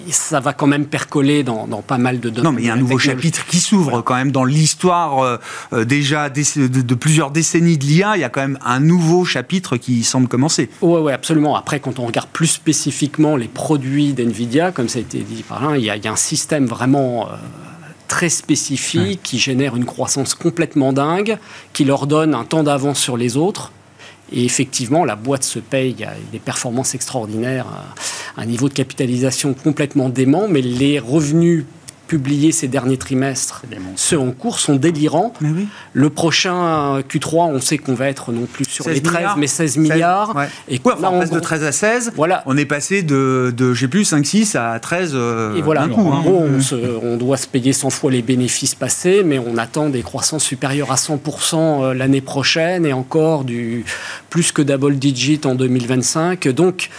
ça 0.09 0.39
va 0.39 0.53
quand 0.53 0.67
même 0.67 0.85
percoler 0.85 1.43
dans, 1.43 1.67
pas 1.81 1.97
mal 1.97 2.21
de 2.21 2.29
domaines. 2.29 2.43
Non, 2.43 2.51
mais 2.53 2.61
il 2.61 2.67
y 2.67 2.69
a 2.69 2.73
un 2.73 2.77
nouveau 2.77 2.99
chapitre 2.99 3.45
qui 3.45 3.59
s'ouvre 3.59 4.01
quand 4.01 4.15
même 4.15 4.31
dans 4.31 4.45
l'histoire 4.45 5.19
euh, 5.19 5.37
euh, 5.73 5.83
déjà 5.83 6.29
de, 6.29 6.93
plusieurs 6.95 7.31
décennies 7.31 7.77
de 7.77 7.83
l'IA. 7.83 8.15
Il 8.15 8.21
y 8.21 8.23
a 8.23 8.29
quand 8.29 8.41
même 8.41 8.59
un 8.63 8.79
nouveau 8.79 9.25
chapitre 9.25 9.75
qui 9.75 10.03
semble 10.03 10.29
commencer. 10.29 10.69
Oui, 10.81 11.01
ouais, 11.01 11.13
absolument. 11.13 11.57
Après, 11.57 11.81
quand 11.81 11.99
on 11.99 12.05
regarde 12.05 12.29
plus 12.31 12.47
spécifiquement 12.47 13.35
les 13.35 13.49
produits 13.49 14.13
d'NVIDIA, 14.13 14.71
comme 14.71 14.87
ça 14.87 14.99
a 14.99 15.01
été 15.01 15.19
dit 15.19 15.43
par 15.43 15.61
l'un, 15.61 15.75
il, 15.75 15.83
y 15.83 15.89
a 15.89 16.11
un 16.11 16.15
système 16.15 16.65
vraiment 16.65 17.27
très 18.09 18.27
spécifique, 18.27 19.21
qui 19.23 19.39
génère 19.39 19.77
une 19.77 19.85
croissance 19.85 20.33
complètement 20.33 20.91
dingue, 20.91 21.37
qui 21.71 21.85
leur 21.85 22.07
donne 22.07 22.33
un 22.33 22.43
temps 22.43 22.63
d'avance 22.63 22.99
sur 22.99 23.15
les 23.15 23.37
autres. 23.37 23.71
Et 24.33 24.43
effectivement, 24.43 25.05
la 25.05 25.15
boîte 25.15 25.43
se 25.43 25.59
paye, 25.59 25.91
il 25.91 25.99
y 26.01 26.03
a 26.03 26.13
des 26.31 26.39
performances 26.39 26.93
extraordinaires, 26.95 27.67
un 28.35 28.45
niveau 28.45 28.67
de 28.67 28.73
capitalisation 28.73 29.53
complètement 29.53 30.09
dément, 30.09 30.47
mais 30.49 30.61
les 30.61 30.99
revenus 30.99 31.65
publiés 32.09 32.51
ces 32.51 32.67
derniers 32.67 32.97
trimestres, 32.97 33.61
ceux 33.95 34.19
en 34.19 34.31
cours, 34.31 34.59
sont 34.59 34.75
délirants. 34.75 35.31
Le 35.93 36.09
prochain 36.09 36.99
Q3, 37.01 37.51
on 37.51 37.61
sait 37.61 37.77
qu'on 37.77 37.93
va 37.93 38.09
être 38.09 38.31
non 38.31 38.47
plus 38.51 38.65
sur 38.65 38.89
les 38.89 39.01
13, 39.01 39.29
mais 39.37 39.47
16 39.47 39.77
milliards. 39.77 40.35
Et 40.67 40.79
quoi, 40.79 40.97
là, 40.99 41.11
on 41.11 41.19
passe 41.19 41.29
de 41.29 41.39
13 41.39 41.63
à 41.63 41.71
16. 41.71 42.11
Voilà. 42.15 42.43
On 42.47 42.57
est 42.57 42.65
passé 42.65 43.03
de, 43.03 43.53
de 43.55 43.73
j'ai 43.73 43.87
plus, 43.87 44.05
5, 44.05 44.25
6 44.25 44.55
à 44.55 44.79
13 44.79 45.11
euh, 45.13 45.55
Et 45.55 45.61
voilà, 45.61 45.87
coup, 45.87 46.01
en 46.01 46.17
hein. 46.17 46.21
gros, 46.21 46.47
on, 47.03 47.17
doit 47.17 47.37
se 47.37 47.47
payer 47.47 47.73
100 47.73 47.91
fois 47.91 48.11
les 48.11 48.23
bénéfices 48.23 48.75
passés, 48.75 49.21
mais 49.23 49.37
on 49.37 49.57
attend 49.57 49.89
des 49.89 50.01
croissances 50.01 50.43
supérieures 50.43 50.91
à 50.91 50.95
100% 50.95 51.55
euh, 51.55 51.93
l'année 51.93 52.21
prochaine 52.21 52.87
et 52.87 52.93
encore 52.93 53.43
du 53.43 53.85
plus 54.31 54.51
que 54.51 54.63
double 54.63 54.97
digit 54.97 55.41
en 55.45 55.53
2025. 55.53 56.47
Donc, 56.49 56.89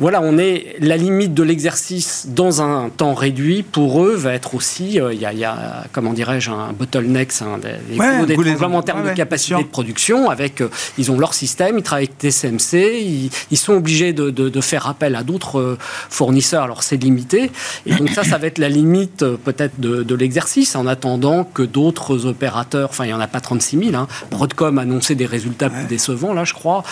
voilà, 0.00 0.22
on 0.22 0.38
est 0.38 0.76
la 0.80 0.96
limite 0.96 1.34
de 1.34 1.42
l'exercice 1.42 2.26
dans 2.30 2.62
un 2.62 2.88
temps 2.88 3.12
réduit. 3.12 3.62
Pour 3.62 4.02
eux, 4.02 4.14
va 4.14 4.32
être 4.32 4.54
aussi, 4.54 4.98
euh, 4.98 5.12
il 5.12 5.20
y, 5.20 5.44
a, 5.44 5.84
comment 5.92 6.14
dirais-je, 6.14 6.50
un 6.50 6.72
bottleneck, 6.72 7.30
un 7.42 7.58
des, 7.58 7.98
ouais, 7.98 8.64
en 8.64 8.82
termes 8.82 9.06
de 9.06 9.12
capacité 9.12 9.62
de 9.62 9.68
production. 9.68 10.30
Avec, 10.30 10.62
euh, 10.62 10.70
ils 10.96 11.10
ont 11.10 11.18
leur 11.18 11.34
système, 11.34 11.76
ils 11.76 11.82
travaillent 11.82 12.08
avec 12.18 12.32
TSMC, 12.32 13.30
ils, 13.50 13.56
sont 13.58 13.74
obligés 13.74 14.14
de, 14.14 14.60
faire 14.62 14.86
appel 14.86 15.16
à 15.16 15.22
d'autres 15.22 15.60
euh, 15.60 15.78
fournisseurs. 16.08 16.62
Alors 16.62 16.82
c'est 16.82 16.96
limité, 16.96 17.50
et 17.84 17.94
donc 17.94 18.08
ça, 18.08 18.24
ça 18.24 18.38
va 18.38 18.46
être 18.46 18.58
la 18.58 18.70
limite 18.70 19.22
peut-être 19.44 19.80
de, 19.80 20.14
l'exercice, 20.14 20.76
en 20.76 20.86
attendant 20.86 21.44
que 21.44 21.62
d'autres 21.62 22.24
opérateurs, 22.24 22.88
enfin 22.88 23.04
il 23.04 23.08
n'y 23.08 23.14
en 23.14 23.20
a 23.20 23.28
pas 23.28 23.40
36 23.40 23.90
000. 23.90 23.96
Hein, 23.96 24.08
Broadcom 24.30 24.78
a 24.78 24.82
annoncé 24.82 25.14
des 25.14 25.26
résultats 25.26 25.68
plus 25.68 25.84
décevants 25.84 26.32
là, 26.32 26.44
je 26.44 26.54
crois. 26.54 26.84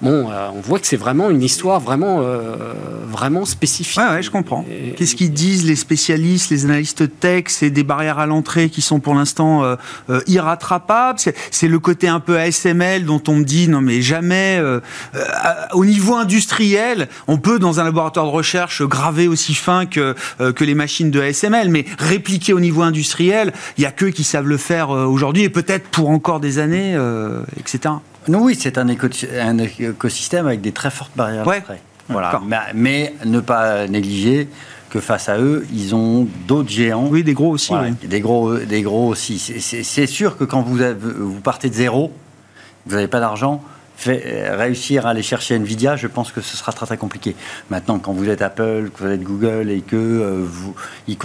Bon, 0.00 0.28
on 0.54 0.60
voit 0.60 0.78
que 0.78 0.86
c'est 0.86 0.96
vraiment 0.96 1.28
une 1.28 1.42
histoire 1.42 1.80
vraiment 1.80 2.22
vraiment 3.14 3.44
spécifique. 3.44 3.98
Ouais, 3.98 4.22
je 4.22 4.30
comprends. 4.30 4.64
Qu'est-ce 4.96 5.14
qu'ils 5.14 5.32
disent 5.32 5.64
les 5.64 5.76
spécialistes, 5.76 6.50
les 6.50 6.64
analystes 6.64 7.20
tech? 7.20 7.44
C'est 7.48 7.70
des 7.70 7.84
barrières 7.84 8.18
à 8.18 8.26
l'entrée 8.26 8.68
qui 8.68 8.82
sont 8.82 9.00
pour 9.00 9.14
l'instant 9.14 9.64
euh, 9.64 9.76
euh, 10.10 10.20
irrattrapables. 10.26 11.18
C'est 11.50 11.68
le 11.68 11.78
côté 11.78 12.08
un 12.08 12.20
peu 12.20 12.38
ASML 12.38 13.04
dont 13.04 13.22
on 13.28 13.36
me 13.36 13.44
dit 13.44 13.68
non 13.68 13.80
mais 13.80 14.02
jamais 14.02 14.60
au 15.72 15.84
niveau 15.84 16.14
industriel, 16.14 17.08
on 17.28 17.38
peut 17.38 17.58
dans 17.58 17.80
un 17.80 17.84
laboratoire 17.84 18.26
de 18.26 18.30
recherche 18.30 18.82
graver 18.82 19.28
aussi 19.28 19.54
fin 19.54 19.86
que 19.86 20.14
que 20.38 20.64
les 20.64 20.74
machines 20.74 21.10
de 21.10 21.20
ASML, 21.20 21.68
mais 21.68 21.84
répliquer 21.98 22.52
au 22.52 22.60
niveau 22.60 22.82
industriel, 22.82 23.52
il 23.78 23.82
y 23.82 23.86
a 23.86 23.92
que 23.92 24.06
qui 24.06 24.24
savent 24.24 24.48
le 24.48 24.56
faire 24.56 24.90
aujourd'hui 24.90 25.42
et 25.42 25.48
peut-être 25.48 25.88
pour 25.88 26.10
encore 26.10 26.40
des 26.40 26.58
années, 26.58 26.98
etc. 27.58 27.94
oui, 28.28 28.56
c'est 28.58 28.78
un, 28.78 28.88
écosystème 28.88 30.46
avec 30.46 30.60
des 30.60 30.72
très 30.72 30.90
fortes 30.90 31.12
barrières 31.16 31.46
ouais. 31.46 31.62
Voilà. 32.08 32.40
Mais, 32.74 33.14
ne 33.24 33.40
pas 33.40 33.86
négliger 33.86 34.48
que 34.90 35.00
face 35.00 35.28
à 35.28 35.38
eux, 35.38 35.66
ils 35.72 35.94
ont 35.94 36.28
d'autres 36.46 36.68
géants. 36.68 37.08
Oui, 37.10 37.24
des 37.24 37.34
gros 37.34 37.50
aussi. 37.50 37.72
Des 38.04 38.20
gros, 38.20 38.56
des 38.58 38.82
gros 38.82 39.08
aussi. 39.08 39.38
C'est 39.38 40.06
sûr 40.06 40.36
que 40.36 40.44
quand 40.44 40.62
vous, 40.62 40.78
vous 40.98 41.40
partez 41.40 41.68
de 41.68 41.74
zéro, 41.74 42.12
vous 42.86 42.94
n'avez 42.94 43.08
pas 43.08 43.20
d'argent, 43.20 43.62
euh, 44.08 44.56
réussir 44.58 45.06
à 45.06 45.10
aller 45.10 45.22
chercher 45.22 45.54
Nvidia, 45.54 45.96
je 45.96 46.08
pense 46.08 46.30
que 46.30 46.42
ce 46.42 46.56
sera 46.56 46.72
très 46.72 46.84
très 46.84 46.96
compliqué. 46.98 47.34
Maintenant, 47.70 47.98
quand 47.98 48.12
vous 48.12 48.28
êtes 48.28 48.42
Apple, 48.42 48.90
que 48.94 49.02
vous 49.02 49.10
êtes 49.10 49.22
Google 49.22 49.70
et 49.70 49.80
que 49.80 49.96
euh, 49.96 50.44
vous, 50.44 50.74
ils, 51.06 51.16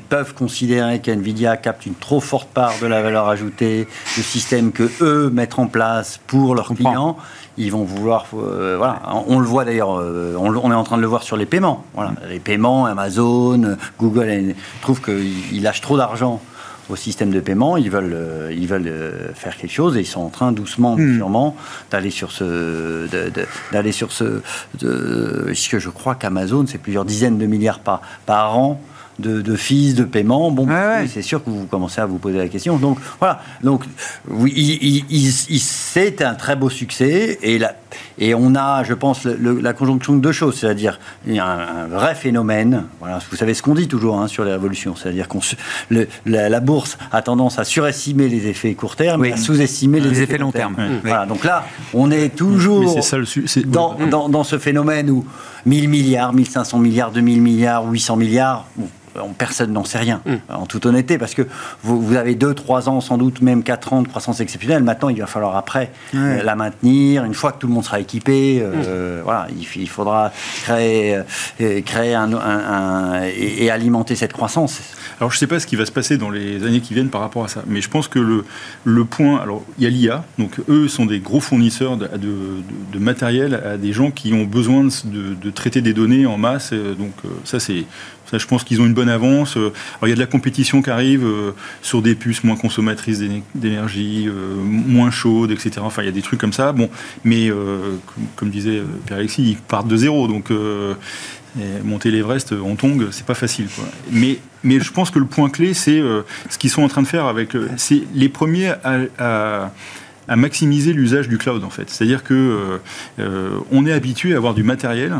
peuvent 0.00 0.34
considérer 0.34 1.00
qu'Nvidia 1.00 1.56
capte 1.56 1.86
une 1.86 1.94
trop 1.94 2.20
forte 2.20 2.48
part 2.48 2.72
de 2.80 2.86
la 2.86 3.00
valeur 3.02 3.28
ajoutée, 3.28 3.86
le 4.16 4.22
système 4.22 4.72
que 4.72 4.90
eux 5.02 5.30
mettent 5.30 5.58
en 5.58 5.66
place 5.66 6.18
pour 6.26 6.56
leurs 6.56 6.74
clients, 6.74 7.16
ils 7.60 7.72
vont 7.72 7.84
vouloir. 7.84 8.26
Euh, 8.34 8.76
voilà, 8.76 9.00
on 9.26 9.38
le 9.38 9.46
voit 9.46 9.64
d'ailleurs, 9.64 9.90
on, 9.90 10.70
est 10.70 10.74
en 10.74 10.84
train 10.84 10.96
de 10.96 11.02
le 11.02 11.08
voir 11.08 11.22
sur 11.22 11.36
les 11.36 11.46
paiements. 11.46 11.84
Voilà, 11.94 12.12
les 12.28 12.40
paiements, 12.40 12.86
Amazon, 12.86 13.76
Google 13.98 14.54
trouvent 14.80 15.00
qu'ils 15.00 15.62
lâchent 15.62 15.80
trop 15.80 15.96
d'argent 15.96 16.40
au 16.90 16.96
système 16.96 17.30
de 17.30 17.40
paiement, 17.40 17.76
ils 17.76 17.90
veulent, 17.90 18.12
euh, 18.14 18.52
ils 18.52 18.66
veulent 18.66 18.88
euh, 18.88 19.32
faire 19.34 19.56
quelque 19.56 19.72
chose 19.72 19.96
et 19.96 20.00
ils 20.00 20.06
sont 20.06 20.20
en 20.20 20.28
train 20.28 20.52
doucement, 20.52 20.96
hmm. 20.96 21.16
sûrement, 21.16 21.56
d'aller 21.90 22.10
sur 22.10 22.32
ce, 22.32 23.06
d'aller 23.72 23.92
sur 23.92 24.12
ce, 24.12 24.42
puisque 25.46 25.78
je 25.78 25.88
crois 25.88 26.14
qu'Amazon 26.14 26.66
c'est 26.66 26.78
plusieurs 26.78 27.04
dizaines 27.04 27.38
de 27.38 27.46
milliards 27.46 27.80
par, 27.80 28.02
par 28.26 28.58
an 28.58 28.80
de, 29.20 29.40
de 29.40 29.56
fees, 29.56 29.94
de 29.94 30.04
paiement, 30.04 30.50
bon, 30.50 30.66
c'est 31.08 31.22
sûr 31.22 31.42
que 31.44 31.50
vous 31.50 31.66
commencez 31.66 32.00
à 32.00 32.06
vous 32.06 32.18
poser 32.18 32.38
la 32.38 32.48
question. 32.48 32.76
Donc 32.76 32.98
voilà, 33.18 33.40
donc 33.62 33.84
oui, 34.28 34.52
il, 35.10 35.60
c'est 35.60 36.22
un 36.22 36.34
très 36.34 36.56
beau 36.56 36.70
succès 36.70 37.38
et, 37.42 37.58
la, 37.58 37.74
et 38.18 38.34
on 38.34 38.54
a, 38.54 38.84
je 38.84 38.94
pense, 38.94 39.24
la 39.24 39.72
conjonction 39.72 40.14
de 40.14 40.20
deux 40.20 40.32
choses, 40.32 40.58
c'est-à-dire 40.58 40.98
il 41.26 41.34
y 41.34 41.38
a 41.38 41.46
un, 41.46 41.86
vrai 41.86 42.14
phénomène. 42.14 42.84
Voilà, 43.00 43.18
vous 43.30 43.36
savez 43.36 43.54
ce 43.54 43.62
qu'on 43.62 43.74
dit 43.74 43.88
toujours 43.88 44.18
hein, 44.18 44.28
sur 44.28 44.44
les 44.44 44.52
révolutions, 44.52 44.94
c'est-à-dire 44.96 45.28
qu'on 45.28 45.40
la, 45.90 46.48
la, 46.48 46.60
bourse 46.60 46.98
a 47.12 47.22
tendance 47.22 47.58
à 47.58 47.64
surestimer 47.64 48.28
les 48.28 48.46
effets 48.46 48.74
court 48.74 48.96
terme, 48.96 49.24
et 49.24 49.32
à 49.32 49.36
sous-estimer 49.36 50.00
les, 50.00 50.22
effets, 50.22 50.38
long 50.38 50.52
terme. 50.52 50.76
Voilà, 51.02 51.26
donc 51.26 51.44
là, 51.44 51.64
on 51.94 52.10
est 52.10 52.34
toujours 52.34 53.02
ça, 53.02 53.16
le, 53.16 53.24
dans, 53.66 53.94
dans, 53.94 54.28
dans, 54.28 54.44
ce 54.44 54.58
phénomène 54.58 55.10
où 55.10 55.24
1000 55.66 55.88
milliards, 55.88 56.32
1500 56.32 56.78
milliards, 56.78 57.10
2000 57.12 57.42
milliards, 57.42 57.90
800 57.90 58.16
milliards. 58.16 58.66
Bon, 58.76 58.88
personne 59.36 59.72
n'en 59.72 59.84
sait 59.84 59.98
rien, 59.98 60.22
mm. 60.26 60.34
en 60.52 60.66
toute 60.66 60.86
honnêteté, 60.86 61.18
parce 61.18 61.34
que 61.34 61.42
vous, 61.82 62.16
avez 62.16 62.34
2-3 62.34 62.88
ans, 62.88 63.00
sans 63.00 63.18
doute 63.18 63.40
même 63.40 63.62
4 63.62 63.92
ans 63.92 64.02
de 64.02 64.08
croissance 64.08 64.40
exceptionnelle. 64.40 64.82
Maintenant, 64.82 65.08
il 65.08 65.18
va 65.20 65.26
falloir 65.26 65.56
après 65.56 65.90
euh, 66.14 66.42
la 66.42 66.56
maintenir. 66.56 67.24
Une 67.24 67.34
fois 67.34 67.52
que 67.52 67.58
tout 67.58 67.66
le 67.66 67.72
monde 67.72 67.84
sera 67.84 68.00
équipé, 68.00 68.60
euh, 68.62 69.20
mm. 69.20 69.24
voilà, 69.24 69.46
il, 69.76 69.88
faudra 69.88 70.32
créer, 70.62 71.20
euh, 71.60 71.80
créer 71.82 72.14
un, 72.14 73.22
et, 73.24 73.70
alimenter 73.70 74.16
cette 74.16 74.32
croissance. 74.32 74.80
Alors, 75.18 75.30
je 75.30 75.36
ne 75.36 75.40
sais 75.40 75.46
pas 75.46 75.60
ce 75.60 75.66
qui 75.66 75.76
va 75.76 75.86
se 75.86 75.92
passer 75.92 76.16
dans 76.16 76.30
les 76.30 76.64
années 76.64 76.80
qui 76.80 76.94
viennent 76.94 77.10
par 77.10 77.20
rapport 77.20 77.44
à 77.44 77.48
ça, 77.48 77.62
mais 77.66 77.80
je 77.80 77.88
pense 77.88 78.08
que 78.08 78.18
le, 78.18 78.44
le 78.84 79.04
point, 79.04 79.40
alors 79.40 79.62
il 79.78 79.84
y 79.84 79.86
a 79.86 79.90
l'IA, 79.90 80.24
donc 80.38 80.60
eux 80.68 80.88
sont 80.88 81.06
des 81.06 81.20
gros 81.20 81.40
fournisseurs 81.40 81.96
de, 81.96 82.08
de, 82.92 82.98
matériel 82.98 83.54
à 83.54 83.76
des 83.76 83.92
gens 83.92 84.10
qui 84.10 84.32
ont 84.34 84.44
besoin 84.44 84.84
de, 84.84 85.50
traiter 85.50 85.80
des 85.80 85.92
données 85.92 86.26
en 86.26 86.38
masse. 86.38 86.72
Donc 86.72 87.12
ça, 87.44 87.60
c'est 87.60 87.84
je 88.38 88.46
pense 88.46 88.64
qu'ils 88.64 88.80
ont 88.80 88.86
une 88.86 88.94
bonne 88.94 89.08
avance. 89.08 89.56
Euh, 89.56 89.72
il 90.02 90.08
y 90.08 90.12
a 90.12 90.14
de 90.14 90.20
la 90.20 90.26
compétition 90.26 90.82
qui 90.82 90.90
arrive 90.90 91.24
euh, 91.24 91.52
sur 91.82 92.02
des 92.02 92.14
puces 92.14 92.44
moins 92.44 92.56
consommatrices 92.56 93.22
d'énergie, 93.54 94.28
euh, 94.28 94.56
moins 94.62 95.10
chaudes, 95.10 95.50
etc. 95.50 95.72
Enfin, 95.80 96.02
il 96.02 96.06
y 96.06 96.08
a 96.08 96.12
des 96.12 96.22
trucs 96.22 96.40
comme 96.40 96.52
ça. 96.52 96.72
Bon, 96.72 96.88
mais 97.24 97.50
comme, 98.36 98.50
disait 98.50 98.82
Pierre-Alexis, 99.06 99.42
ils 99.42 99.56
partent 99.56 99.88
de 99.88 99.96
zéro. 99.96 100.28
Donc, 100.28 100.50
monter 101.84 102.10
l'Everest 102.10 102.52
en 102.52 102.76
tongue, 102.76 103.08
c'est 103.10 103.26
pas 103.26 103.34
facile. 103.34 103.66
Mais, 104.10 104.38
je 104.64 104.90
pense 104.90 105.10
que 105.10 105.18
le 105.18 105.26
point 105.26 105.50
clé, 105.50 105.74
c'est 105.74 106.02
ce 106.48 106.58
qu'ils 106.58 106.70
sont 106.70 106.82
en 106.82 106.88
train 106.88 107.02
de 107.02 107.06
faire 107.06 107.26
avec. 107.26 107.56
c'est 107.76 108.02
les 108.14 108.28
premiers 108.28 108.74
à, 108.84 109.70
maximiser 110.28 110.92
l'usage 110.92 111.28
du 111.28 111.38
cloud 111.38 111.64
en 111.64 111.70
fait. 111.70 111.90
C'est-à-dire 111.90 112.22
que 112.24 112.80
on 113.70 113.86
est 113.86 113.92
habitué 113.92 114.34
à 114.34 114.36
avoir 114.36 114.54
du 114.54 114.62
matériel 114.62 115.16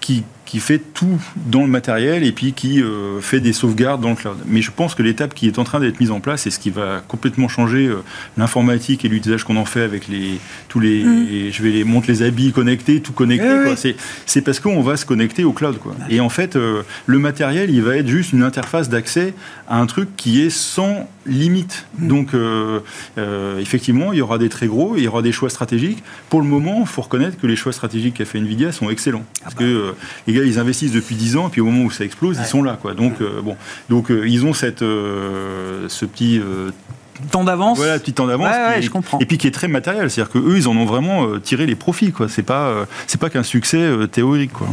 qui 0.00 0.24
qui 0.54 0.60
fait 0.60 0.78
tout 0.78 1.20
dans 1.46 1.62
le 1.62 1.66
matériel 1.66 2.22
et 2.22 2.30
puis 2.30 2.52
qui 2.52 2.80
euh, 2.80 3.20
fait 3.20 3.40
des 3.40 3.52
sauvegardes 3.52 4.00
dans 4.00 4.10
le 4.10 4.14
cloud. 4.14 4.36
Mais 4.46 4.62
je 4.62 4.70
pense 4.70 4.94
que 4.94 5.02
l'étape 5.02 5.34
qui 5.34 5.48
est 5.48 5.58
en 5.58 5.64
train 5.64 5.80
d'être 5.80 5.98
mise 5.98 6.12
en 6.12 6.20
place 6.20 6.46
et 6.46 6.52
ce 6.52 6.60
qui 6.60 6.70
va 6.70 7.02
complètement 7.08 7.48
changer 7.48 7.88
euh, 7.88 8.04
l'informatique 8.36 9.04
et 9.04 9.08
l'utilisation 9.08 9.48
qu'on 9.48 9.56
en 9.56 9.64
fait 9.64 9.82
avec 9.82 10.06
les 10.06 10.38
tous 10.68 10.78
les, 10.78 11.02
mm. 11.02 11.50
je 11.50 11.60
vais 11.60 11.70
les 11.70 11.82
monter 11.82 12.12
les 12.12 12.22
habits 12.22 12.52
connectés, 12.52 13.00
tout 13.00 13.12
connecté. 13.12 13.96
C'est 14.26 14.42
parce 14.42 14.60
qu'on 14.60 14.80
va 14.80 14.96
se 14.96 15.04
connecter 15.04 15.42
au 15.42 15.50
cloud. 15.50 15.78
Quoi. 15.78 15.96
Et 16.08 16.20
en 16.20 16.28
fait, 16.28 16.54
euh, 16.54 16.82
le 17.06 17.18
matériel, 17.18 17.70
il 17.70 17.82
va 17.82 17.96
être 17.96 18.06
juste 18.06 18.32
une 18.32 18.44
interface 18.44 18.88
d'accès 18.88 19.34
à 19.66 19.80
un 19.80 19.86
truc 19.86 20.10
qui 20.16 20.40
est 20.40 20.50
sans 20.50 21.08
limite. 21.26 21.86
Mm. 21.98 22.06
Donc, 22.06 22.28
effectivement, 23.58 24.12
il 24.12 24.20
y 24.20 24.22
aura 24.22 24.38
des 24.38 24.48
très 24.48 24.68
gros, 24.68 24.94
il 24.96 25.02
y 25.02 25.08
aura 25.08 25.20
des 25.20 25.32
choix 25.32 25.50
stratégiques. 25.50 26.04
Pour 26.30 26.40
le 26.40 26.46
moment, 26.46 26.78
il 26.82 26.86
faut 26.86 27.02
reconnaître 27.02 27.40
que 27.40 27.48
les 27.48 27.56
choix 27.56 27.72
stratégiques 27.72 28.14
qu'a 28.14 28.24
fait 28.24 28.38
Nvidia 28.38 28.70
sont 28.70 28.88
excellents. 28.88 29.24
Parce 29.42 29.56
ah 29.58 29.60
bah. 29.60 29.64
que 29.64 29.94
ils 30.44 30.58
investissent 30.58 30.92
depuis 30.92 31.14
10 31.14 31.36
ans, 31.36 31.48
et 31.48 31.50
puis 31.50 31.60
au 31.60 31.66
moment 31.66 31.84
où 31.84 31.90
ça 31.90 32.04
explose, 32.04 32.38
ils 32.40 32.46
sont 32.46 32.62
là. 32.62 32.78
Quoi. 32.80 32.94
Donc, 32.94 33.20
euh, 33.20 33.40
bon, 33.42 33.56
donc 33.88 34.10
euh, 34.10 34.28
ils 34.28 34.44
ont 34.44 34.52
cette, 34.52 34.82
euh, 34.82 35.88
ce 35.88 36.04
petit 36.04 36.40
temps 37.30 37.44
d'avance. 37.44 37.78
Voilà, 37.78 37.98
petit 37.98 38.12
temps 38.12 38.26
d'avance. 38.26 38.54
je 38.80 38.90
comprends. 38.90 39.18
Et 39.18 39.26
puis 39.26 39.38
qui 39.38 39.46
est 39.46 39.52
très 39.52 39.68
matériel, 39.68 40.10
c'est-à-dire 40.10 40.32
que 40.32 40.38
eux, 40.38 40.56
ils 40.56 40.68
en 40.68 40.76
ont 40.76 40.86
vraiment 40.86 41.38
tiré 41.40 41.66
les 41.66 41.76
profits. 41.76 42.12
Quoi. 42.12 42.28
C'est 42.28 42.42
pas, 42.42 42.86
c'est 43.06 43.20
pas 43.20 43.30
qu'un 43.30 43.42
succès 43.42 43.88
théorique. 44.10 44.52
Quoi. 44.52 44.68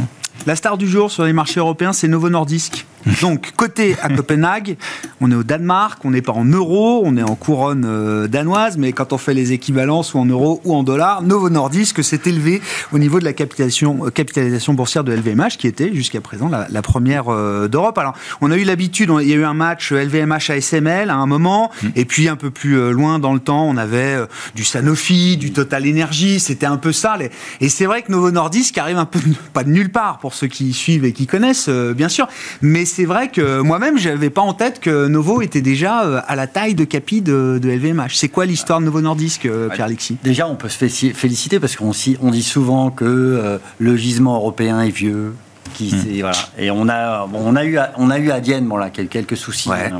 La 0.46 0.56
star 0.56 0.76
du 0.76 0.88
jour 0.88 1.10
sur 1.10 1.24
les 1.24 1.32
marchés 1.32 1.60
européens, 1.60 1.92
c'est 1.92 2.08
Novo 2.08 2.28
Nordisk. 2.28 2.86
Donc, 3.20 3.52
côté 3.56 3.96
à 4.02 4.08
Copenhague, 4.08 4.76
on 5.20 5.30
est 5.30 5.34
au 5.34 5.42
Danemark, 5.42 6.04
on 6.04 6.10
n'est 6.10 6.22
pas 6.22 6.32
en 6.32 6.44
euros, 6.44 7.02
on 7.04 7.16
est 7.16 7.22
en 7.22 7.34
couronne 7.34 7.84
euh, 7.84 8.28
danoise, 8.28 8.76
mais 8.76 8.92
quand 8.92 9.12
on 9.12 9.18
fait 9.18 9.34
les 9.34 9.52
équivalences 9.52 10.14
ou 10.14 10.18
en 10.18 10.24
euros 10.24 10.60
ou 10.64 10.74
en 10.74 10.82
dollars, 10.82 11.22
Novo 11.22 11.50
Nordisk 11.50 12.02
s'est 12.04 12.20
élevé 12.26 12.60
au 12.92 12.98
niveau 12.98 13.18
de 13.18 13.24
la 13.24 13.32
capitalisation, 13.32 14.06
euh, 14.06 14.10
capitalisation 14.10 14.74
boursière 14.74 15.04
de 15.04 15.12
LVMH, 15.12 15.56
qui 15.58 15.66
était 15.66 15.92
jusqu'à 15.92 16.20
présent 16.20 16.48
la, 16.48 16.82
première 16.82 17.28
euh, 17.28 17.68
d'Europe. 17.68 17.98
Alors, 17.98 18.14
on 18.40 18.50
a 18.50 18.56
eu 18.56 18.64
l'habitude, 18.64 19.10
il 19.20 19.28
y 19.28 19.32
a 19.32 19.36
eu 19.36 19.44
un 19.44 19.54
match 19.54 19.92
LVMH 19.92 20.50
ASML 20.50 21.10
à 21.10 21.16
un 21.16 21.26
moment, 21.26 21.70
mm. 21.82 21.88
et 21.96 22.04
puis 22.04 22.28
un 22.28 22.36
peu 22.36 22.50
plus 22.50 22.92
loin 22.92 23.18
dans 23.18 23.34
le 23.34 23.40
temps, 23.40 23.64
on 23.64 23.76
avait 23.76 24.16
du 24.54 24.64
Sanofi, 24.64 25.36
du 25.36 25.52
Total 25.52 25.88
Energy, 25.88 26.40
c'était 26.40 26.66
un 26.66 26.76
peu 26.76 26.92
ça. 26.92 27.16
Et 27.60 27.68
c'est 27.68 27.86
vrai 27.86 28.02
que 28.02 28.12
Novo 28.12 28.30
Nordisk 28.30 28.78
arrive 28.78 28.98
un 28.98 29.04
peu, 29.04 29.18
pas 29.52 29.64
de 29.64 29.70
nulle 29.70 29.90
part 29.90 30.18
pour 30.22 30.34
ceux 30.34 30.46
qui 30.46 30.72
suivent 30.72 31.04
et 31.04 31.12
qui 31.12 31.26
connaissent, 31.26 31.68
bien 31.68 32.08
sûr, 32.08 32.28
mais 32.62 32.84
c'est 32.84 33.04
vrai 33.04 33.28
que 33.28 33.60
moi-même, 33.60 33.98
je 33.98 34.08
n'avais 34.08 34.30
pas 34.30 34.40
en 34.40 34.54
tête 34.54 34.78
que 34.80 35.08
Novo 35.08 35.42
était 35.42 35.60
déjà 35.60 36.04
euh, 36.04 36.20
à 36.26 36.36
la 36.36 36.46
taille 36.46 36.74
de 36.74 36.84
capi 36.84 37.22
de, 37.22 37.60
LVMH. 37.62 38.14
C'est 38.14 38.28
quoi 38.28 38.46
l'histoire 38.46 38.80
de 38.80 38.84
Novo 38.84 39.00
Nordisk, 39.00 39.46
euh, 39.46 39.68
Pierre-Alexis? 39.68 40.18
Déjà, 40.22 40.46
on 40.46 40.54
peut 40.54 40.68
se 40.68 40.86
féliciter 41.14 41.60
parce 41.60 41.76
qu'on 41.76 41.92
on 42.20 42.30
dit 42.30 42.42
souvent 42.42 42.90
que 42.90 43.04
euh, 43.04 43.58
le 43.78 43.96
gisement 43.96 44.36
européen 44.36 44.80
est 44.80 44.90
vieux, 44.90 45.34
qui 45.74 45.92
hmm. 45.92 46.20
voilà. 46.20 46.36
Et 46.58 46.70
on 46.70 46.88
a, 46.88 47.28
on 47.32 47.56
a 47.56 47.64
eu, 47.64 47.78
on 47.96 48.10
a 48.10 48.18
eu 48.18 48.30
à 48.30 48.40
Dienne, 48.40 48.66
bon 48.66 48.76
là, 48.76 48.90
quelques 48.90 49.36
soucis, 49.36 49.70
hein, 49.72 49.98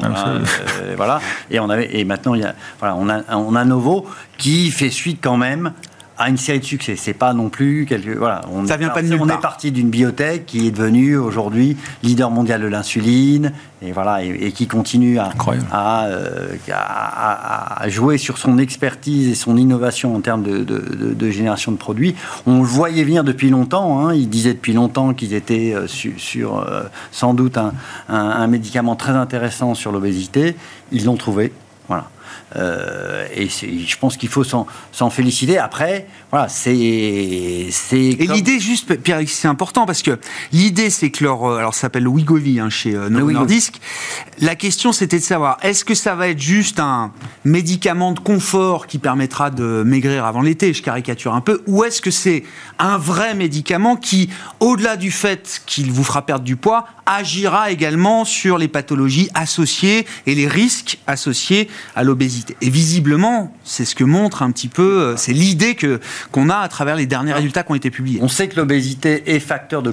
voilà, 0.97 1.21
Et 1.51 1.61
on 1.61 1.69
avait, 1.69 1.99
et 1.99 2.05
maintenant 2.05 2.35
il 2.35 2.43
y 2.43 2.45
a, 2.45 2.55
voilà, 2.79 2.95
on 2.97 3.09
a, 3.09 3.23
on 3.37 3.55
a 3.55 3.65
Novo 3.65 4.07
qui 4.39 4.71
fait 4.71 4.91
suite 4.91 5.19
quand 5.23 5.37
même 5.37 5.73
à 6.19 6.29
une 6.29 6.37
série 6.37 6.61
de 6.61 6.65
succès. 6.65 6.97
C'est 6.97 7.15
pas 7.15 7.33
non 7.33 7.49
plus 7.49 7.87
quelque. 7.87 8.11
Voilà, 8.11 8.43
on 8.53 8.67
ça 8.67 8.77
vient 8.77 8.91
pas 8.91 9.03
de 9.03 9.15
On 9.15 9.29
est 9.29 9.41
parti 9.41 9.73
d'une 9.73 9.91
biotech 9.91 10.47
qui 10.47 10.67
est 10.67 10.71
devenue 10.71 11.17
aujourd'hui 11.17 11.77
leader 12.03 12.31
mondial 12.31 12.61
de 12.61 12.67
l'insuline 12.67 13.53
et 13.83 13.93
voilà 13.93 14.23
et, 14.23 14.53
qui 14.53 14.67
continue 14.67 15.19
à, 15.19 15.33
euh, 16.07 16.57
à, 16.71 17.83
à, 17.83 17.89
jouer 17.89 18.19
sur 18.19 18.39
son 18.39 18.59
expertise 18.59 19.29
et 19.29 19.35
son 19.35 19.57
innovation 19.57 20.15
en 20.15 20.21
termes 20.21 20.43
de, 20.43 20.63
de, 20.63 21.31
génération 21.31 21.73
de 21.73 21.77
produits. 21.77 22.15
On 22.47 22.59
le 22.59 22.67
voyait 22.67 23.05
venir 23.05 23.25
depuis 23.25 23.51
longtemps. 23.51 24.07
Hein. 24.07 24.15
Il 24.15 24.29
disait 24.29 24.55
depuis 24.55 24.73
longtemps 24.73 25.15
qu'ils 25.15 25.35
étaient 25.35 25.75
euh, 25.75 25.87
sur, 25.87 26.59
euh, 26.59 26.85
sans 27.11 27.35
doute 27.35 27.57
un, 27.57 27.73
un 28.09 28.47
médicament 28.47 28.97
très 28.97 29.13
intéressant 29.13 29.75
sur 29.75 29.93
l'obésité. 29.93 30.57
Ils 30.93 31.07
l'ont 31.07 31.17
trouvé. 31.17 31.53
Voilà. 31.89 32.09
Euh, 32.57 33.27
et 33.35 33.49
je 33.49 33.97
pense 33.99 34.17
qu'il 34.17 34.29
faut 34.29 34.45
s'en 34.45 35.11
féliciter. 35.11 35.59
Après, 35.59 36.07
voilà, 36.31 36.49
c'est. 36.49 36.77
Et 36.77 38.27
l'idée, 38.27 38.61
juste, 38.61 38.95
Pierre, 38.97 39.21
c'est 39.27 39.49
important 39.49 39.87
parce 39.87 40.03
que 40.03 40.19
l'idée, 40.53 40.91
c'est 40.91 41.11
que 41.11 41.25
leur. 41.25 41.45
Euh, 41.45 41.59
alors, 41.59 41.75
ça 41.75 41.83
s'appelle 41.83 42.09
Wigovi 42.09 42.61
hein, 42.61 42.71
chez 42.71 42.95
euh, 42.95 43.09
Novo 43.09 43.31
Nordisk. 43.33 43.81
La 44.41 44.55
question, 44.55 44.93
c'était 44.93 45.19
de 45.19 45.25
savoir 45.25 45.59
est-ce 45.63 45.85
que 45.85 45.95
ça 45.95 46.15
va 46.15 46.29
être 46.29 46.41
juste 46.41 46.81
un 46.81 47.13
médicament 47.45 48.13
de 48.13 48.21
confort 48.21 48.87
qui 48.87 48.99
permettra 48.99 49.51
de 49.51 49.83
maigrir 49.85 50.25
avant 50.25 50.43
l'été 50.43 50.73
Je 50.75 50.83
caricature 50.83 51.35
un 51.35 51.41
peu. 51.41 51.63
Ou 51.67 51.85
est-ce 51.85 52.03
que 52.03 52.11
c'est 52.11 52.45
un 52.79 52.99
vrai 52.99 53.35
médicament 53.35 53.97
qui, 53.97 54.29
au-delà 54.61 54.97
du 54.97 55.11
fait 55.11 55.63
qu'il 55.67 55.91
vous 55.91 56.05
fera 56.05 56.27
perdre 56.27 56.45
du 56.45 56.57
poids, 56.57 56.87
agira 57.07 57.71
également 57.71 58.25
sur 58.25 58.59
les 58.59 58.69
pathologies 58.69 59.29
associées 59.35 60.07
et 60.27 60.35
les 60.35 60.49
risques 60.49 60.99
associés 61.07 61.69
à 61.95 62.05
l'obésité? 62.05 62.42
Et 62.61 62.71
visiblement, 62.71 63.53
c'est 63.65 63.85
ce 63.85 63.95
que 63.95 64.05
montre 64.05 64.43
un 64.43 64.51
petit 64.51 64.69
peu, 64.69 65.01
euh, 65.01 65.17
c'est 65.17 65.33
l'idée 65.33 65.75
que 65.75 66.01
qu'on 66.31 66.49
a 66.49 66.57
à 66.57 66.69
travers 66.69 66.97
les 66.97 67.07
derniers 67.07 67.33
résultats 67.33 67.63
qui 67.63 67.73
ont 67.73 67.77
été 67.77 67.91
publiés. 67.91 68.21
On 68.23 68.29
sait 68.29 68.49
que 68.49 68.57
l'obésité 68.57 69.35
est 69.35 69.41
facteur 69.41 69.83
de 69.83 69.93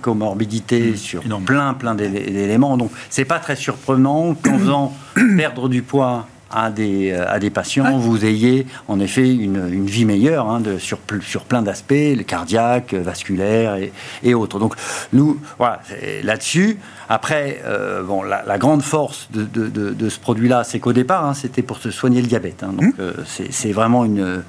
comorbidité 0.00 0.92
mmh. 0.92 0.96
sur 0.96 1.22
plein 1.44 1.74
plein 1.74 1.94
d'éléments, 1.94 2.76
donc 2.76 2.90
c'est 3.08 3.24
pas 3.24 3.38
très 3.38 3.56
surprenant 3.56 4.34
qu'en 4.34 4.58
faisant 4.58 4.96
perdre 5.36 5.68
du 5.68 5.82
poids 5.82 6.26
à 6.50 6.70
des, 6.70 7.12
à 7.12 7.38
des 7.38 7.50
patients, 7.50 7.96
vous 7.98 8.24
ayez 8.24 8.66
en 8.88 8.98
effet 9.00 9.32
une, 9.32 9.68
une 9.72 9.86
vie 9.86 10.04
meilleure 10.04 10.48
hein, 10.48 10.60
de, 10.60 10.78
sur, 10.78 10.98
sur 11.22 11.44
plein 11.44 11.62
d'aspects, 11.62 11.92
le 11.92 12.22
cardiaque, 12.22 12.92
vasculaire 12.94 13.76
et, 13.76 13.92
et 14.22 14.34
autres. 14.34 14.58
Donc 14.58 14.74
nous, 15.12 15.38
voilà, 15.58 15.80
là-dessus, 16.22 16.78
après, 17.12 17.60
euh, 17.66 18.04
bon, 18.04 18.22
la, 18.22 18.56
grande 18.56 18.82
force 18.82 19.28
de, 19.34 19.42
de, 19.44 20.08
ce 20.08 20.20
produit-là, 20.20 20.62
c'est 20.62 20.78
qu'au 20.78 20.92
départ, 20.92 21.24
hein, 21.24 21.34
c'était 21.34 21.60
pour 21.60 21.78
se 21.78 21.90
soigner 21.90 22.22
le 22.22 22.28
diabète. 22.28 22.62
Hein. 22.62 22.72
donc, 22.72 22.96
mmh. 22.96 23.00
euh, 23.00 23.12
c'est 23.50 23.72
vraiment 23.72 24.04
une. 24.04 24.44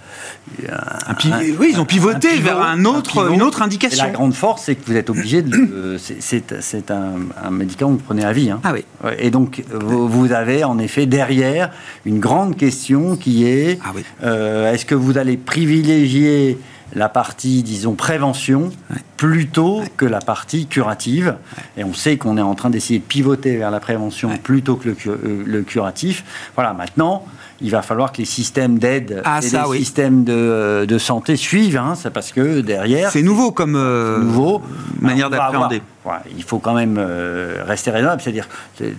Un, 0.70 1.16
oui, 1.60 1.72
ils 1.72 1.80
ont 1.80 1.86
pivoté 1.86 2.38
vers 2.38 2.62
un 2.62 2.86
autre, 2.86 3.32
une 3.32 3.42
autre 3.42 3.64
indication. 3.64 4.06
la 4.06 4.12
grande 4.12 4.36
force, 4.36 4.62
c'est 4.66 4.76
que 4.76 4.86
vous 4.86 4.96
êtes 4.96 5.10
obligé 5.10 5.42
de. 5.42 5.98
c'est 5.98 6.92
un, 6.92 7.50
médicament 7.50 7.94
que 7.94 7.98
vous 7.98 8.06
prenez 8.06 8.24
à 8.24 8.32
vie. 8.32 8.52
Hein. 8.52 8.60
Ah 8.64 8.74
oui. 8.74 8.86
Et 9.18 9.32
donc, 9.32 9.64
vous, 9.72 10.32
avez 10.32 10.64
en 10.64 10.78
effet 10.78 11.08
derrière 11.08 11.72
une 12.06 12.20
grande 12.20 12.56
question 12.58 13.16
qui 13.16 13.48
est 13.48 13.80
ah 13.84 13.92
euh, 14.24 14.72
est-ce 14.72 14.86
que 14.86 14.94
vous 14.94 15.18
allez 15.18 15.36
privilégier 15.36 16.60
la 16.94 17.10
partie, 17.10 17.64
disons, 17.64 17.94
prévention 17.94 18.72
plutôt 19.18 19.82
que 19.98 20.06
la 20.06 20.20
partie 20.20 20.68
curative. 20.68 21.36
Et 21.78 21.84
on 21.84 21.94
sait 21.94 22.18
qu'on 22.18 22.38
est 22.38 22.42
en 22.42 22.56
train 22.56 22.70
d'essayer 22.70 23.00
de 23.00 23.04
pivoter 23.04 23.58
vers 23.58 23.72
la 23.72 23.80
prévention 23.80 24.30
plutôt 24.38 24.76
que 24.76 24.90
le, 24.90 24.98
euh, 25.08 25.44
le, 25.46 25.62
curatif. 25.62 26.24
Voilà, 26.56 26.74
maintenant, 26.74 27.26
il 27.62 27.70
va 27.70 27.82
falloir 27.82 28.12
que 28.12 28.18
les 28.18 28.26
systèmes 28.26 28.80
d'aide 28.80 29.22
ah, 29.24 29.40
et 29.42 29.50
les 29.50 29.78
systèmes 29.78 30.24
de, 30.24 30.34
euh, 30.34 30.86
de, 30.86 30.98
santé 30.98 31.36
suivent, 31.36 31.78
hein, 31.78 31.94
parce 32.14 32.32
que 32.32 32.62
derrière... 32.62 33.12
C'est 33.12 33.22
nouveau 33.22 33.52
comme 33.52 33.76
euh, 33.76 34.20
nouveau, 34.20 34.62
manière 35.00 35.30
d'appréhender. 35.30 35.82
il 36.36 36.44
faut 36.44 36.60
quand 36.60 36.74
même 36.74 37.00
rester 37.64 37.92
raisonnable, 37.92 38.22
c'est-à-dire 38.22 38.50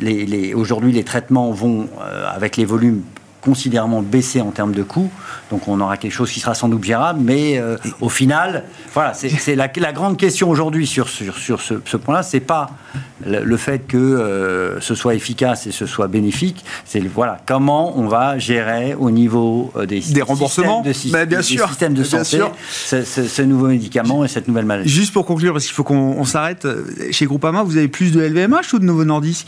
les, 0.01 0.25
les, 0.25 0.55
aujourd'hui 0.55 0.93
les 0.93 1.05
traitements 1.05 1.51
vont, 1.51 1.89
avec 2.33 2.57
les 2.57 2.65
volumes 2.65 3.03
considérablement 3.43 4.03
baissé 4.03 4.41
en 4.41 4.51
termes 4.51 4.73
de 4.73 4.83
coûts. 4.83 5.11
Donc 5.51 5.69
on 5.69 5.81
aura 5.81 5.97
quelque 5.97 6.13
chose 6.13 6.31
qui 6.31 6.41
sera 6.41 6.55
sans 6.55 6.69
doute 6.69 6.85
gérable. 6.85 7.21
Mais 7.23 7.59
euh, 7.59 7.77
au 8.01 8.09
final, 8.09 8.65
voilà, 8.95 9.13
c'est 9.15 9.57
la, 9.57 9.71
la, 9.75 9.93
grande 9.93 10.17
question 10.17 10.49
aujourd'hui 10.49 10.87
sur, 10.87 11.09
sur, 11.09 11.37
sur, 11.37 11.61
ce, 11.61 11.75
ce 11.85 11.97
point-là. 11.97 12.23
C'est 12.23 12.41
pas 12.41 12.71
le, 13.27 13.57
fait 13.57 13.81
que 13.81 13.97
euh, 13.97 14.81
ce 14.81 14.95
soit 14.95 15.15
efficace 15.15 15.67
et 15.67 15.73
ce 15.73 15.87
soit 15.87 16.09
bénéfique. 16.09 16.65
C'est 16.85 17.01
voilà 17.01 17.39
comment 17.45 17.99
on 17.99 18.07
va 18.07 18.39
gérer 18.39 18.95
au 18.95 19.11
niveau 19.11 19.73
euh, 19.77 19.87
des, 19.87 20.01
des 20.01 20.23
remboursements, 20.23 20.83
de, 20.83 20.93
bah, 21.11 21.27
bien 21.27 21.43
sûr, 21.43 21.69
systèmes 21.69 21.95
de 21.95 22.05
santé 22.05 22.41
ce, 22.71 23.03
ce, 23.05 23.43
nouveau 23.43 23.67
médicament 23.67 24.25
et 24.25 24.29
cette 24.29 24.49
nouvelle 24.49 24.65
maladie. 24.65 24.89
Juste 24.89 25.13
pour 25.13 25.27
conclure, 25.27 25.53
parce 25.53 25.65
qu'il 25.65 25.75
faut 25.75 25.85
qu'on 25.85 26.25
s'arrête. 26.25 26.67
Chez 27.11 27.27
Groupama, 27.27 27.65
vous 27.65 27.77
avez 27.77 27.89
plus 27.89 28.13
de 28.13 28.21
LVMH 28.21 28.75
ou 28.75 28.79
de 28.79 28.85
Novo 28.85 29.05
Nordisk? 29.05 29.47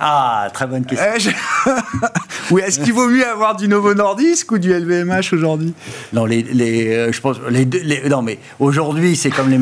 Ah, 0.00 0.48
très 0.52 0.66
bonne 0.66 0.84
question. 0.84 1.32
Euh, 1.66 1.70
oui, 2.50 2.62
est-ce 2.64 2.80
qu'il 2.80 2.92
vaut 2.92 3.08
mieux 3.08 3.26
avoir 3.26 3.56
du 3.56 3.68
Novo 3.68 3.94
Nordisk 3.94 4.52
ou 4.52 4.58
du 4.58 4.72
LVMH 4.72 5.32
aujourd'hui? 5.32 5.74
Non, 6.12 6.24
les, 6.24 6.42
les 6.42 6.94
euh, 6.94 7.12
je 7.12 7.20
pense 7.20 7.36
les 7.50 7.64
deux. 7.64 7.80
non, 8.08 8.22
mais 8.22 8.38
aujourd'hui, 8.58 9.16
c'est 9.16 9.30
comme 9.30 9.50
les, 9.50 9.58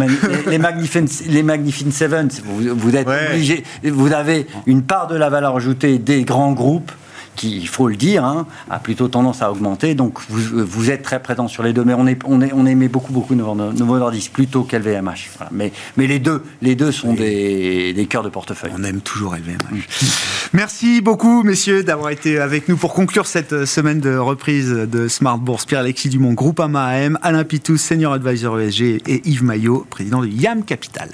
les, 0.47 0.59
Magnificent, 0.59 1.24
les 1.28 1.43
Magnificent 1.43 1.93
Seven. 1.93 2.28
Vous, 2.45 2.74
vous 2.74 2.97
êtes 2.97 3.07
obligé. 3.07 3.64
Vous 3.85 4.12
avez 4.12 4.47
une 4.66 4.83
part 4.83 5.07
de 5.07 5.16
la 5.16 5.28
valeur 5.28 5.57
ajoutée 5.57 5.99
des 5.99 6.24
grands 6.24 6.53
groupes 6.53 6.93
qui, 7.37 7.57
il 7.57 7.68
faut 7.68 7.89
le 7.89 7.97
dire, 7.97 8.24
hein, 8.24 8.47
a 8.70 8.78
plutôt 8.78 9.09
tendance 9.09 9.43
à 9.43 9.51
augmenter. 9.51 9.95
Donc 9.95 10.18
vous, 10.28 10.64
vous, 10.66 10.91
êtes 10.91 11.03
très 11.03 11.22
présent 11.22 11.49
sur 11.49 11.62
les 11.62 11.72
deux, 11.72 11.85
mais 11.85 11.95
on, 11.95 12.07
est, 12.07 12.18
on, 12.24 12.41
est, 12.41 12.53
on 12.53 12.66
aimait 12.66 12.89
beaucoup, 12.89 13.12
beaucoup 13.12 13.35
Novo 13.35 13.99
Nordisk 13.99 14.33
plutôt 14.33 14.62
qu'LVMH. 14.64 15.30
Mais, 15.51 15.72
mais 15.97 16.07
les 16.07 16.18
deux, 16.18 16.43
les 16.61 16.74
deux 16.74 16.93
sont 16.93 17.14
des, 17.14 17.93
des 17.93 18.07
cœurs 18.07 18.22
de 18.22 18.28
portefeuille. 18.28 18.72
On 18.76 18.85
aime 18.85 19.01
toujours 19.01 19.35
LVMH. 19.35 19.89
Merci 20.53 21.01
beaucoup, 21.01 21.43
messieurs, 21.43 21.83
d'avoir 21.83 22.11
été 22.11 22.39
avec 22.39 22.68
nous 22.68 22.76
pour 22.76 22.95
conclure 22.95 23.26
cette 23.26 23.64
semaine 23.64 24.01
de 24.01 24.16
reprise 24.16 24.70
de 24.70 25.09
Smart 25.09 25.39
Bourse. 25.39 25.66
Pierre-Alexis 25.66 26.11
Dumont, 26.11 26.33
Groupe 26.33 26.61
AM, 26.61 27.18
Alain 27.22 27.45
Pitous, 27.45 27.78
Senior 27.78 28.12
Advisor 28.14 28.61
ESG 28.61 29.03
et 29.07 29.28
Yves 29.28 29.45
Maillot, 29.45 29.87
président 29.89 30.20
de 30.20 30.28
YAM 30.28 30.64
Capital. 30.64 31.11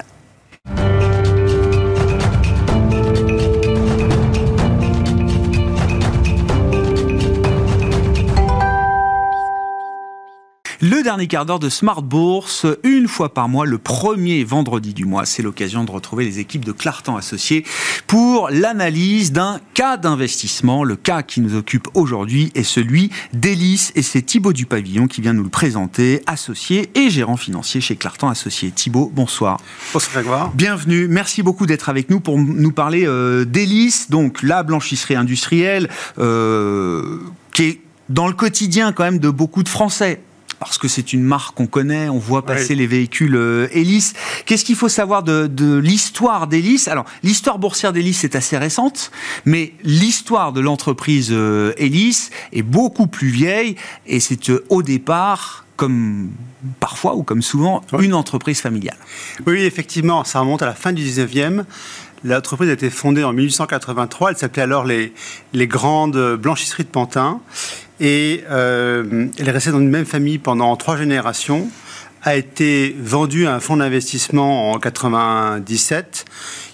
Le 10.81 11.03
dernier 11.03 11.26
quart 11.26 11.45
d'heure 11.45 11.59
de 11.59 11.70
Smart 11.70 12.03
Bourse, 12.03 12.64
une 12.85 13.09
fois 13.09 13.35
par 13.35 13.49
mois, 13.49 13.66
le 13.66 13.79
premier 13.79 14.45
vendredi 14.45 14.95
du 14.95 15.07
mois. 15.07 15.26
C'est 15.26 15.43
l'occasion 15.43 15.83
de 15.83 15.91
retrouver 15.91 16.24
les 16.24 16.39
équipes 16.39 16.64
de 16.64 16.70
Clartan 16.70 17.16
Associés 17.16 17.64
pour 18.07 18.49
l'analyse 18.51 19.33
d'un 19.33 19.59
cas 19.74 19.97
d'investissement. 19.97 20.85
Le 20.85 20.95
cas 20.95 21.22
qui 21.22 21.41
nous 21.41 21.57
occupe 21.57 21.89
aujourd'hui 21.95 22.53
est 22.55 22.62
celui 22.62 23.11
d'Hélice 23.33 23.91
et 23.97 24.03
c'est 24.03 24.22
Thibaut 24.22 24.53
Dupavillon 24.53 25.09
qui 25.09 25.20
vient 25.20 25.33
nous 25.33 25.43
le 25.43 25.49
présenter, 25.49 26.22
associé 26.29 26.91
et 26.95 27.11
gérant 27.11 27.37
financier 27.37 27.81
chez 27.81 27.97
Clartan 27.97 28.29
Associés. 28.29 28.70
Thibaut, 28.70 29.11
bonsoir. 29.12 29.59
Bonsoir 29.93 30.22
Grégoire. 30.22 30.53
Bienvenue. 30.55 31.09
Merci 31.09 31.43
beaucoup 31.43 31.66
d'être 31.66 31.89
avec 31.89 32.09
nous 32.09 32.20
pour 32.20 32.39
nous 32.39 32.72
parler 32.72 33.05
euh, 33.05 33.45
d'Hélice, 33.45 34.11
donc 34.11 34.45
la 34.45 34.62
blanchisserie 34.62 35.16
industrielle 35.16 35.89
euh, 36.20 37.18
qui 37.53 37.64
est 37.64 37.81
dans 38.09 38.29
le 38.29 38.33
quotidien 38.33 38.93
quand 38.93 39.03
même 39.03 39.18
de 39.18 39.29
beaucoup 39.29 39.64
de 39.64 39.68
Français 39.68 40.20
parce 40.59 40.79
que 40.79 40.89
c'est 40.89 41.13
une 41.13 41.23
marque 41.23 41.57
qu'on 41.57 41.67
connaît, 41.67 42.09
on 42.09 42.19
voit 42.19 42.45
passer 42.45 42.75
les 42.75 42.87
véhicules 42.87 43.37
euh, 43.37 43.69
Hélice. 43.73 44.15
Qu'est-ce 44.45 44.65
qu'il 44.65 44.77
faut 44.77 44.89
savoir 44.89 45.23
de, 45.23 45.79
l'histoire 45.79 46.47
d'Hélice? 46.47 46.89
Alors, 46.89 47.05
l'histoire 47.23 47.59
boursière 47.59 47.93
d'Hélice 47.93 48.25
est 48.25 48.35
assez 48.35 48.59
récente, 48.59 49.11
mais 49.45 49.73
l'histoire 49.85 50.53
de 50.53 50.61
l'entreprise 50.61 51.29
euh, 51.31 51.73
Hélice 51.77 52.31
est 52.53 52.63
beaucoup 52.63 53.07
plus 53.07 53.29
vieille 53.29 53.77
et 54.07 54.21
c'est 54.21 54.51
euh, 54.51 54.65
au 54.69 54.83
départ 54.83 55.65
comme 55.77 56.31
parfois 56.81 57.15
ou 57.15 57.23
comme 57.23 57.43
souvent 57.43 57.83
une 58.01 58.15
entreprise 58.15 58.61
familiale. 58.61 58.97
Oui, 59.47 59.63
effectivement, 59.63 60.25
ça 60.25 60.41
remonte 60.41 60.63
à 60.63 60.67
la 60.67 60.75
fin 60.75 60.93
du 60.93 61.05
19e. 61.05 61.65
L'entreprise 62.25 62.69
a 62.69 62.73
été 62.73 62.91
fondée 62.91 63.23
en 63.23 63.33
1883. 63.33 64.31
Elle 64.31 64.37
s'appelait 64.37 64.63
alors 64.63 64.85
les, 64.85 65.13
les 65.53 65.69
Grandes 65.69 66.35
Blanchisseries 66.35 66.83
de 66.83 66.89
Pantin 66.89 67.41
et 68.01 68.44
euh, 68.51 69.26
elle 69.38 69.49
est 69.49 69.53
restée 69.53 69.70
dans 69.70 69.80
une 69.80 69.90
même 69.90 70.07
famille 70.07 70.38
pendant 70.38 70.76
trois 70.76 70.96
générations, 70.96 71.68
a 72.22 72.36
été 72.36 72.96
vendue 73.01 73.46
à 73.46 73.55
un 73.55 73.61
fonds 73.61 73.76
d'investissement 73.76 74.72
en 74.72 74.78
97. 74.78 76.24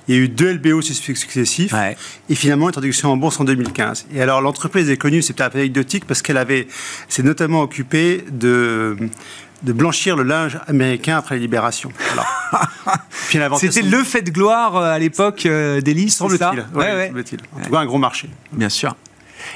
Il 0.07 0.15
y 0.15 0.19
a 0.19 0.21
eu 0.21 0.29
deux 0.29 0.53
LBO 0.53 0.83
successifs 0.83 1.75
et 2.29 2.35
finalement 2.35 2.69
introduction 2.69 3.11
en 3.11 3.17
bourse 3.17 3.41
en 3.41 3.45
2015. 3.45 4.07
Et 4.15 4.21
alors 4.21 4.41
l'entreprise 4.43 4.91
est 4.91 4.97
connue, 4.97 5.23
c'est 5.23 5.33
peut-être 5.33 5.57
anecdotique 5.57 6.07
parce 6.07 6.21
qu'elle 6.21 6.37
avait, 6.37 6.67
s'est 7.09 7.23
notamment 7.23 7.63
occupée 7.63 8.25
de 8.31 8.97
de 9.65 9.73
blanchir 9.73 10.17
le 10.17 10.23
linge 10.23 10.59
américain 10.67 11.17
après 11.17 11.37
la 11.37 11.41
libération. 11.41 11.91
C'était 13.57 13.83
le 13.83 14.05
fait 14.05 14.23
de 14.23 14.31
gloire 14.31 14.77
euh, 14.77 14.93
à 14.93 14.99
l'époque 14.99 15.47
euh, 15.47 15.81
d'Élise, 15.81 16.15
semble-t-il. 16.17 16.65
Ouais, 16.75 17.11
En 17.11 17.61
tout 17.61 17.71
cas, 17.71 17.79
un 17.79 17.87
gros 17.87 17.99
marché. 17.99 18.29
Bien 18.53 18.69
sûr. 18.69 18.95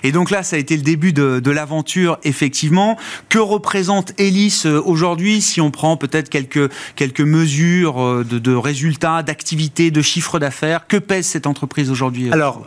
Et 0.03 0.13
donc 0.13 0.31
là, 0.31 0.43
ça 0.43 0.57
a 0.57 0.59
été 0.59 0.77
le 0.77 0.83
début 0.83 1.13
de, 1.13 1.51
l'aventure, 1.51 2.19
effectivement. 2.25 2.97
Que 3.29 3.39
représente 3.39 4.13
Hélice 4.19 4.67
euh, 4.67 4.83
aujourd'hui, 4.85 5.41
si 5.41 5.61
on 5.61 5.71
prend 5.71 5.97
peut-être 5.97 6.29
quelques, 6.29 6.71
quelques 6.95 7.21
mesures 7.21 8.03
euh, 8.03 8.25
de, 8.25 8.55
résultats, 8.55 9.23
d'activité, 9.23 9.91
de 9.91 10.03
chiffre 10.03 10.39
d'affaires? 10.39 10.87
Que 10.87 10.99
pèse 10.99 11.27
cette 11.27 11.47
entreprise 11.47 11.91
aujourd'hui 11.91 12.29
euh? 12.29 12.33
Alors, 12.33 12.67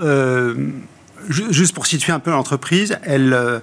juste 1.29 1.73
pour 1.73 1.85
situer 1.85 2.11
un 2.11 2.19
peu 2.19 2.31
l'entreprise, 2.31 2.97
elle, 3.03 3.61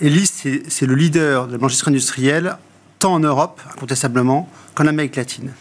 Hélice, 0.00 0.46
c'est 0.68 0.86
le 0.86 0.94
leader 0.94 1.46
de 1.46 1.52
la 1.52 1.58
blanchisserie 1.58 1.90
industrielle, 1.90 2.56
tant 3.04 3.12
en 3.12 3.20
Europe, 3.20 3.60
incontestablement, 3.70 4.48
qu'en 4.74 4.86
Amérique 4.86 5.16
latine. 5.16 5.52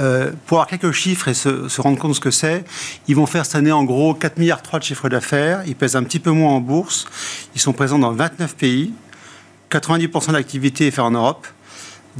Euh, 0.00 0.32
pour 0.46 0.56
avoir 0.58 0.66
quelques 0.66 0.90
chiffres 0.90 1.28
et 1.28 1.34
se, 1.34 1.80
rendre 1.80 1.96
compte 2.00 2.10
de 2.10 2.16
ce 2.16 2.20
que 2.20 2.32
c'est, 2.32 2.64
ils 3.06 3.14
vont 3.14 3.26
faire 3.26 3.46
cette 3.46 3.54
année 3.54 3.70
en 3.70 3.84
gros 3.84 4.12
4 4.12 4.38
milliards 4.38 4.60
3 4.60 4.80
de 4.80 4.84
chiffre 4.84 5.08
d'affaires. 5.08 5.62
Ils 5.68 5.76
pèsent 5.76 5.94
un 5.94 6.02
petit 6.02 6.18
peu 6.18 6.32
moins 6.32 6.54
en 6.54 6.60
bourse. 6.60 7.06
Ils 7.54 7.60
sont 7.60 7.72
présents 7.72 8.00
dans 8.00 8.10
29 8.10 8.56
pays. 8.56 8.92
90% 9.70 10.28
de 10.28 10.32
l'activité 10.32 10.88
est 10.88 10.90
faite 10.90 11.04
en 11.04 11.12
Europe, 11.12 11.46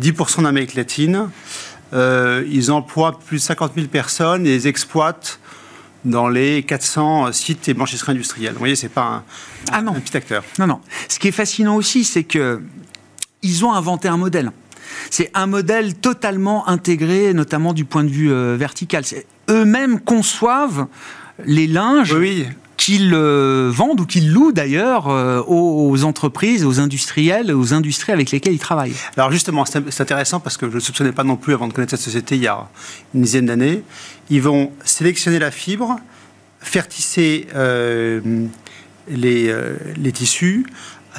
10% 0.01 0.43
en 0.43 0.45
Amérique 0.45 0.77
latine. 0.77 1.31
Euh, 1.93 2.45
ils 2.49 2.71
emploient 2.71 3.19
plus 3.19 3.39
de 3.39 3.43
50 3.43 3.73
000 3.75 3.89
personnes 3.89 4.47
et 4.47 4.55
ils 4.55 4.69
exploitent 4.69 5.41
dans 6.05 6.29
les 6.29 6.63
400 6.63 7.33
sites 7.33 7.69
et 7.69 7.75
blanchisseries 7.75 8.13
industrielles. 8.13 8.53
Vous 8.53 8.61
voyez, 8.61 8.77
c'est 8.77 8.89
pas 8.89 9.03
un, 9.03 9.25
ah 9.73 9.79
un 9.79 10.01
petit 10.01 10.17
acteur. 10.17 10.45
Non, 10.61 10.69
non. 10.69 10.81
Ce 11.09 11.19
qui 11.19 11.27
est 11.27 11.33
fascinant 11.33 11.75
aussi, 11.75 12.05
c'est 12.05 12.23
que 12.23 12.63
ils 13.43 13.65
ont 13.65 13.73
inventé 13.73 14.09
un 14.09 14.17
modèle. 14.17 14.53
C'est 15.11 15.31
un 15.35 15.47
modèle 15.47 15.95
totalement 15.95 16.69
intégré, 16.69 17.33
notamment 17.35 17.73
du 17.73 17.85
point 17.85 18.05
de 18.05 18.09
vue 18.09 18.33
euh, 18.33 18.57
vertical. 18.59 19.05
Eux-mêmes 19.49 20.01
conçoivent 20.01 20.87
les 21.45 21.67
linges 21.67 22.17
qu'ils 22.77 23.15
vendent 23.15 24.01
ou 24.01 24.07
qu'ils 24.07 24.33
louent 24.33 24.53
d'ailleurs 24.53 25.07
aux, 25.49 26.05
entreprises, 26.05 26.65
aux 26.65 26.81
industriels, 26.81 27.53
aux 27.55 27.73
industries 27.73 28.13
avec 28.13 28.31
lesquelles 28.31 28.53
ils 28.53 28.59
travaillent. 28.59 28.95
Alors 29.17 29.31
justement, 29.33 29.65
c'est 29.65 30.01
intéressant 30.01 30.41
parce 30.41 30.57
que 30.57 30.69
je 30.69 30.75
ne 30.75 30.81
soupçonnais 30.81 31.13
pas 31.13 31.25
non 31.25 31.37
plus 31.37 31.55
avant 31.55 31.69
de 31.69 31.73
connaître 31.73 31.91
cette 31.91 32.01
société 32.01 32.37
il 32.37 32.43
y 32.43 32.47
a 32.47 32.69
une 33.15 33.23
dizaine 33.23 33.47
d'années. 33.47 33.83
Ils 34.29 34.43
vont 34.43 34.73
sélectionner 34.85 35.39
la 35.39 35.51
fibre, 35.51 35.97
faire 36.61 36.89
tisser 36.89 37.47
les, 39.09 39.55
les 39.97 40.13
tissus, 40.13 40.67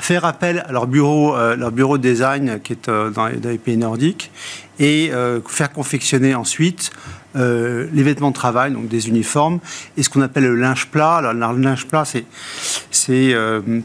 faire 0.01 0.25
appel 0.25 0.65
à 0.67 0.71
leur 0.71 0.87
bureau, 0.87 1.35
euh, 1.35 1.55
leur 1.55 1.71
bureau 1.71 1.97
de 1.97 2.07
design 2.07 2.59
qui 2.61 2.73
est 2.73 2.89
euh, 2.89 3.11
dans, 3.11 3.27
les, 3.27 3.57
pays 3.57 3.77
nordiques 3.77 4.31
et 4.79 5.11
euh, 5.13 5.39
faire 5.47 5.71
confectionner 5.71 6.35
ensuite 6.35 6.91
les 7.33 8.03
vêtements 8.03 8.31
de 8.31 8.35
travail, 8.35 8.73
donc 8.73 8.89
des 8.89 9.07
uniformes, 9.07 9.61
et 9.95 10.03
ce 10.03 10.09
qu'on 10.09 10.19
appelle 10.19 10.43
le 10.43 10.55
linge 10.57 10.87
plat. 10.87 11.15
Alors, 11.15 11.53
le 11.53 11.61
linge 11.61 11.87
plat, 11.87 12.03
c'est, 12.03 12.25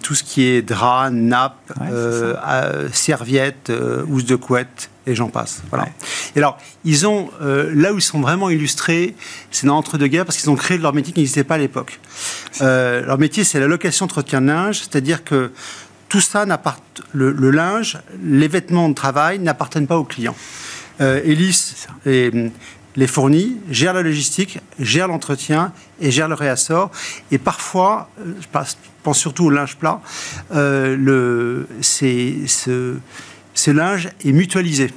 tout 0.03 0.15
ce 0.17 0.25
qui 0.25 0.43
est 0.43 0.63
drap, 0.63 1.11
nappe, 1.13 1.73
serviette, 2.93 3.71
housse 4.09 4.25
de 4.25 4.35
couette, 4.35 4.91
et 5.07 5.15
j'en 5.15 5.29
passe. 5.29 5.63
Voilà. 5.71 5.87
Et 6.35 6.41
alors, 6.41 6.59
ils 6.85 7.07
ont, 7.07 7.31
là 7.41 7.93
où 7.93 7.99
ils 7.99 8.03
sont 8.03 8.21
vraiment 8.21 8.51
illustrés, 8.51 9.15
c'est 9.53 9.69
dans 9.69 9.77
l'entre-deux-guerres, 9.77 10.25
parce 10.25 10.39
qu'ils 10.39 10.51
ont 10.51 10.57
créé 10.57 10.77
leur 10.79 10.93
métier 10.93 11.13
qui 11.13 11.21
n'existait 11.21 11.45
pas 11.45 11.55
à 11.55 11.59
l'époque. 11.59 12.01
leur 12.61 13.17
métier, 13.17 13.45
c'est 13.45 13.61
la 13.61 13.69
location 13.69 14.07
entretien 14.07 14.41
de 14.41 14.49
linge, 14.49 14.81
c'est-à-dire 14.81 15.23
que 15.23 15.53
tout 16.09 16.21
ça, 16.21 16.47
le, 17.13 17.33
le 17.33 17.51
linge, 17.51 17.99
les 18.23 18.49
vêtements 18.49 18.89
de 18.89 18.95
travail 18.95 19.39
n'appartiennent 19.39 19.87
pas 19.87 19.99
aux 19.99 20.05
clients. 20.05 20.37
Euh, 21.01 21.21
Elis 21.25 21.87
et, 22.07 22.31
les 22.97 23.07
fournit, 23.07 23.59
gère 23.71 23.93
la 23.93 24.01
logistique, 24.03 24.59
gère 24.79 25.09
l'entretien 25.09 25.73
et 26.01 26.11
gère 26.11 26.29
le 26.29 26.35
réassort. 26.35 26.91
Et 27.31 27.37
parfois, 27.37 28.09
euh, 28.21 28.33
je 28.41 28.47
pense 29.03 29.19
surtout 29.19 29.45
au 29.45 29.51
linge 29.51 29.77
plat, 29.77 30.01
euh, 30.55 30.97
le, 30.97 31.69
ce, 31.83 32.97
ce 33.55 33.71
linge 33.71 34.09
est 34.25 34.33
mutualisé. 34.33 34.93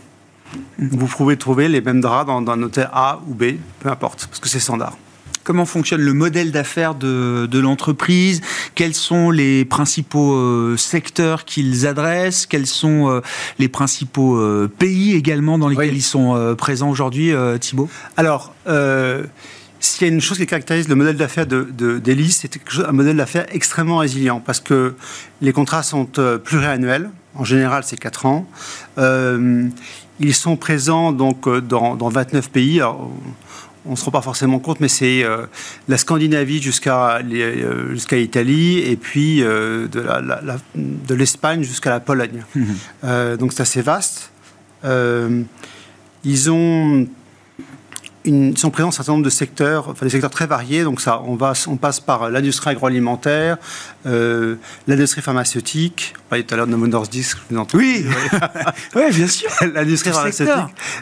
Vous 0.79 1.07
pouvez 1.07 1.37
trouver 1.37 1.67
les 1.67 1.81
mêmes 1.81 2.01
draps 2.01 2.27
dans, 2.27 2.41
dans 2.41 2.53
un 2.53 2.63
hôtel 2.63 2.89
A 2.93 3.19
ou 3.27 3.33
B, 3.33 3.55
peu 3.81 3.89
importe, 3.89 4.27
parce 4.27 4.39
que 4.39 4.47
c'est 4.47 4.59
standard 4.59 4.95
comment 5.49 5.65
fonctionne 5.65 6.01
le 6.01 6.13
modèle 6.13 6.51
d'affaires 6.51 6.93
de, 6.93 7.59
l'entreprise, 7.59 8.41
quels 8.79 8.95
sont 8.95 9.29
les 9.29 9.65
principaux 9.65 10.35
euh, 10.35 10.77
secteurs 10.77 11.43
qu'ils 11.43 11.85
adressent, 11.85 12.45
quels 12.45 12.65
sont 12.65 13.09
euh, 13.09 13.19
les 13.57 13.67
principaux 13.67 14.37
euh, 14.37 14.69
pays 14.69 15.15
également 15.15 15.57
dans 15.57 15.67
lesquels 15.67 15.97
ils 15.97 16.01
sont 16.01 16.55
présents 16.57 16.89
aujourd'hui, 16.89 17.33
Thibault? 17.59 17.89
Alors, 18.15 18.53
s'il 19.81 20.07
y 20.07 20.09
a 20.09 20.13
une 20.13 20.21
chose 20.21 20.37
qui 20.37 20.45
caractérise 20.45 20.87
le 20.87 20.95
modèle 20.95 21.17
d'affaires 21.17 21.45
d'Elis, 21.45 22.27
de, 22.27 22.29
c'est 22.29 22.57
un 22.87 22.93
modèle 22.93 23.17
d'affaires 23.17 23.47
extrêmement 23.51 23.97
résilient 23.97 24.39
parce 24.39 24.61
que 24.61 24.95
les 25.41 25.51
contrats 25.51 25.83
sont 25.83 26.05
pluriannuels. 26.05 27.09
En 27.35 27.43
général, 27.43 27.83
c'est 27.85 27.97
4 27.97 28.27
ans. 28.27 28.47
ils 28.97 30.33
sont 30.33 30.55
présents 30.55 31.11
donc 31.11 31.49
dans, 31.49 31.97
dans 31.97 32.07
29 32.07 32.49
pays 32.49 32.81
on 33.85 33.91
ne 33.91 33.95
se 33.95 34.05
rend 34.05 34.11
pas 34.11 34.21
forcément 34.21 34.59
compte, 34.59 34.79
mais 34.79 34.87
c'est 34.87 35.23
euh, 35.23 35.45
la 35.87 35.97
Scandinavie 35.97 36.61
jusqu'à 36.61 37.17
euh, 37.17 37.91
jusqu'à 37.91 38.17
l'Italie 38.17 38.79
et 38.79 38.95
puis 38.95 39.41
euh, 39.41 39.87
de 39.87 41.15
l'Espagne 41.15 41.63
jusqu'à 41.63 41.89
la 41.89 41.99
Pologne. 41.99 42.43
Mhm. 42.55 43.37
donc 43.37 43.53
c'est 43.53 43.61
assez 43.61 43.81
vaste. 43.81 44.31
ils 44.83 46.51
ont 46.51 47.07
ils 48.25 48.57
sont 48.57 48.69
présents 48.69 48.87
dans 48.87 48.93
un 48.93 48.97
certain 48.97 49.13
nombre 49.13 49.23
de 49.23 49.29
secteurs, 49.29 49.89
enfin 49.89 50.05
des 50.05 50.09
secteurs 50.09 50.29
très 50.29 50.45
variés. 50.45 50.83
Donc 50.83 50.99
ça, 51.01 51.21
on, 51.25 51.35
va, 51.35 51.53
on 51.67 51.77
passe 51.77 51.99
par 51.99 52.29
l'industrie 52.29 52.71
agroalimentaire, 52.71 53.57
euh, 54.05 54.55
l'industrie 54.87 55.21
pharmaceutique. 55.21 56.13
On 56.25 56.29
parlait 56.29 56.43
tout 56.43 56.53
à 56.53 56.57
l'heure 56.57 56.67
de 56.67 56.71
Novo 56.71 56.87
Nordisk. 56.87 57.37
Oui, 57.73 58.05
oui, 58.95 59.03
bien 59.11 59.27
sûr. 59.27 59.49
l'industrie 59.73 60.11
pharmaceutique, 60.11 60.53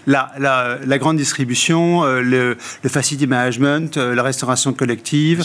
la, 0.05 0.31
la, 0.37 0.97
grande 0.97 1.17
distribution, 1.17 2.03
euh, 2.03 2.21
le, 2.21 2.57
le, 2.83 2.89
facility 2.89 3.27
management, 3.27 3.97
euh, 3.97 4.13
la 4.13 4.23
restauration 4.23 4.73
collective, 4.73 5.43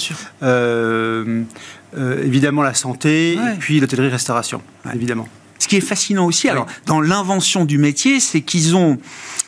évidemment 1.95 2.63
la 2.63 2.75
santé, 2.75 3.33
et 3.33 3.59
puis 3.59 3.81
l'hôtellerie-restauration, 3.81 4.63
évidemment. 4.95 5.29
Ce 5.63 5.69
qui 5.69 5.77
est 5.77 5.81
fascinant 5.81 6.27
aussi, 6.27 6.49
alors, 6.49 6.67
dans 6.87 7.01
l'invention 7.01 7.65
du 7.65 7.79
métier, 7.79 8.19
c'est 8.19 8.41
qu'ils 8.41 8.75
ont 8.75 8.99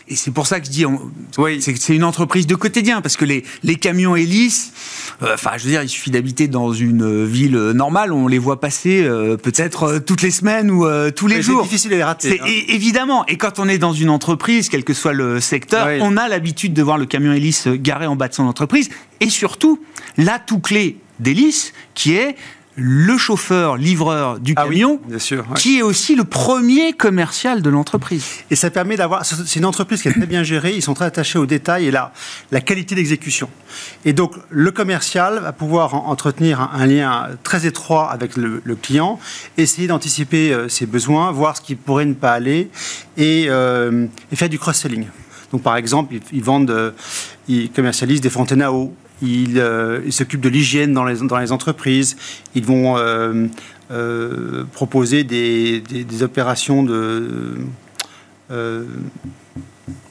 et 0.06 0.16
c'est 0.16 0.30
pour 0.30 0.46
ça 0.46 0.60
que 0.60 0.66
je 0.66 0.70
dis, 0.70 0.84
oui. 1.38 1.62
c'est 1.62 1.94
une 1.94 2.04
entreprise 2.04 2.46
de 2.46 2.54
quotidien, 2.54 3.00
parce 3.00 3.16
que 3.16 3.24
les, 3.24 3.42
les 3.62 3.76
camions 3.76 4.16
hélices, 4.16 4.72
euh, 5.22 5.32
enfin, 5.32 5.52
je 5.56 5.64
veux 5.64 5.70
dire, 5.70 5.82
il 5.82 5.88
suffit 5.88 6.10
d'habiter 6.10 6.46
dans 6.46 6.74
une 6.74 7.24
ville 7.24 7.56
normale, 7.74 8.12
on 8.12 8.28
les 8.28 8.38
voit 8.38 8.60
passer 8.60 9.02
euh, 9.02 9.38
peut-être 9.38 9.84
euh, 9.84 9.98
toutes 10.00 10.20
les 10.20 10.30
semaines 10.30 10.70
ou 10.70 10.86
tous 11.12 11.26
les 11.26 11.40
jours. 11.40 11.62
C'est 11.62 11.68
difficile 11.68 11.92
à 11.94 11.96
les 11.96 12.04
rater. 12.04 12.40
Hein. 12.42 12.46
Évidemment, 12.68 13.24
et 13.26 13.36
quand 13.38 13.58
on 13.58 13.66
est 13.66 13.78
dans 13.78 13.94
une 13.94 14.10
entreprise, 14.10 14.68
quel 14.68 14.84
que 14.84 14.92
soit 14.92 15.14
le 15.14 15.40
secteur, 15.40 15.88
on 16.00 16.18
a 16.18 16.28
l'habitude 16.28 16.74
de 16.74 16.82
voir 16.82 16.98
le 16.98 17.06
camion 17.06 17.32
hélice 17.32 17.68
garé 17.68 18.06
en 18.06 18.16
bas 18.16 18.28
de 18.28 18.34
son 18.34 18.44
entreprise, 18.44 18.90
et 19.20 19.30
surtout, 19.30 19.80
l'atout 20.18 20.58
clé 20.58 20.98
d'hélice, 21.20 21.72
qui 21.94 22.14
est 22.14 22.36
le 22.76 23.16
chauffeur 23.16 23.76
livreur 23.76 24.40
du 24.40 24.54
ah 24.56 24.64
camion, 24.64 25.00
qui 25.56 25.78
est 25.78 25.82
aussi 25.82 26.16
le 26.16 26.24
premier 26.24 26.92
commercial 26.92 27.62
de 27.62 27.70
l'entreprise. 27.70 28.24
Et 28.50 28.56
ça 28.56 28.70
permet 28.70 28.96
d'avoir. 28.96 29.24
C'est 29.24 29.58
une 29.58 29.64
entreprise 29.64 30.02
qui 30.02 30.08
est 30.08 30.12
très 30.12 30.26
bien 30.26 30.42
gérée. 30.42 30.74
Ils 30.74 30.82
sont 30.82 30.94
très 30.94 31.04
attachés 31.04 31.38
aux 31.38 31.46
détails 31.46 31.86
et 31.86 31.90
la, 31.90 32.12
la 32.50 32.60
qualité 32.60 32.94
d'exécution. 32.94 33.48
Et 34.04 34.12
donc 34.12 34.34
le 34.50 34.70
commercial 34.70 35.38
va 35.38 35.52
pouvoir 35.52 35.94
entretenir 35.94 36.60
un, 36.60 36.86
lien 36.86 37.28
très 37.42 37.66
étroit 37.66 38.10
avec 38.10 38.36
le, 38.36 38.60
client, 38.80 39.18
essayer 39.56 39.86
d'anticiper 39.86 40.52
euh, 40.52 40.68
ses 40.68 40.86
besoins, 40.86 41.30
voir 41.30 41.56
ce 41.56 41.62
qui 41.62 41.74
pourrait 41.74 42.04
ne 42.04 42.14
pas 42.14 42.32
aller 42.32 42.70
et, 43.16 43.46
euh, 43.48 44.06
faire 44.34 44.48
du 44.48 44.58
cross-selling. 44.58 45.06
Donc 45.52 45.62
par 45.62 45.76
exemple, 45.76 46.14
ils, 46.32 46.42
vendent, 46.42 46.70
euh, 46.70 46.90
ils 47.48 47.70
commercialisent 47.70 48.20
des 48.20 48.30
fontaines 48.30 48.62
à 48.62 48.72
eau 48.72 48.94
euh, 49.22 50.00
ils 50.04 50.12
s'occupent 50.12 50.40
de 50.40 50.48
l'hygiène 50.48 50.92
dans 50.92 51.04
les, 51.04 51.52
entreprises, 51.52 52.16
ils 52.54 52.64
vont 52.64 52.96
euh, 52.96 53.46
euh, 53.90 54.64
proposer 54.72 55.24
des, 55.24 55.80
des, 55.80 56.22
opérations 56.22 56.82
de... 56.82 57.56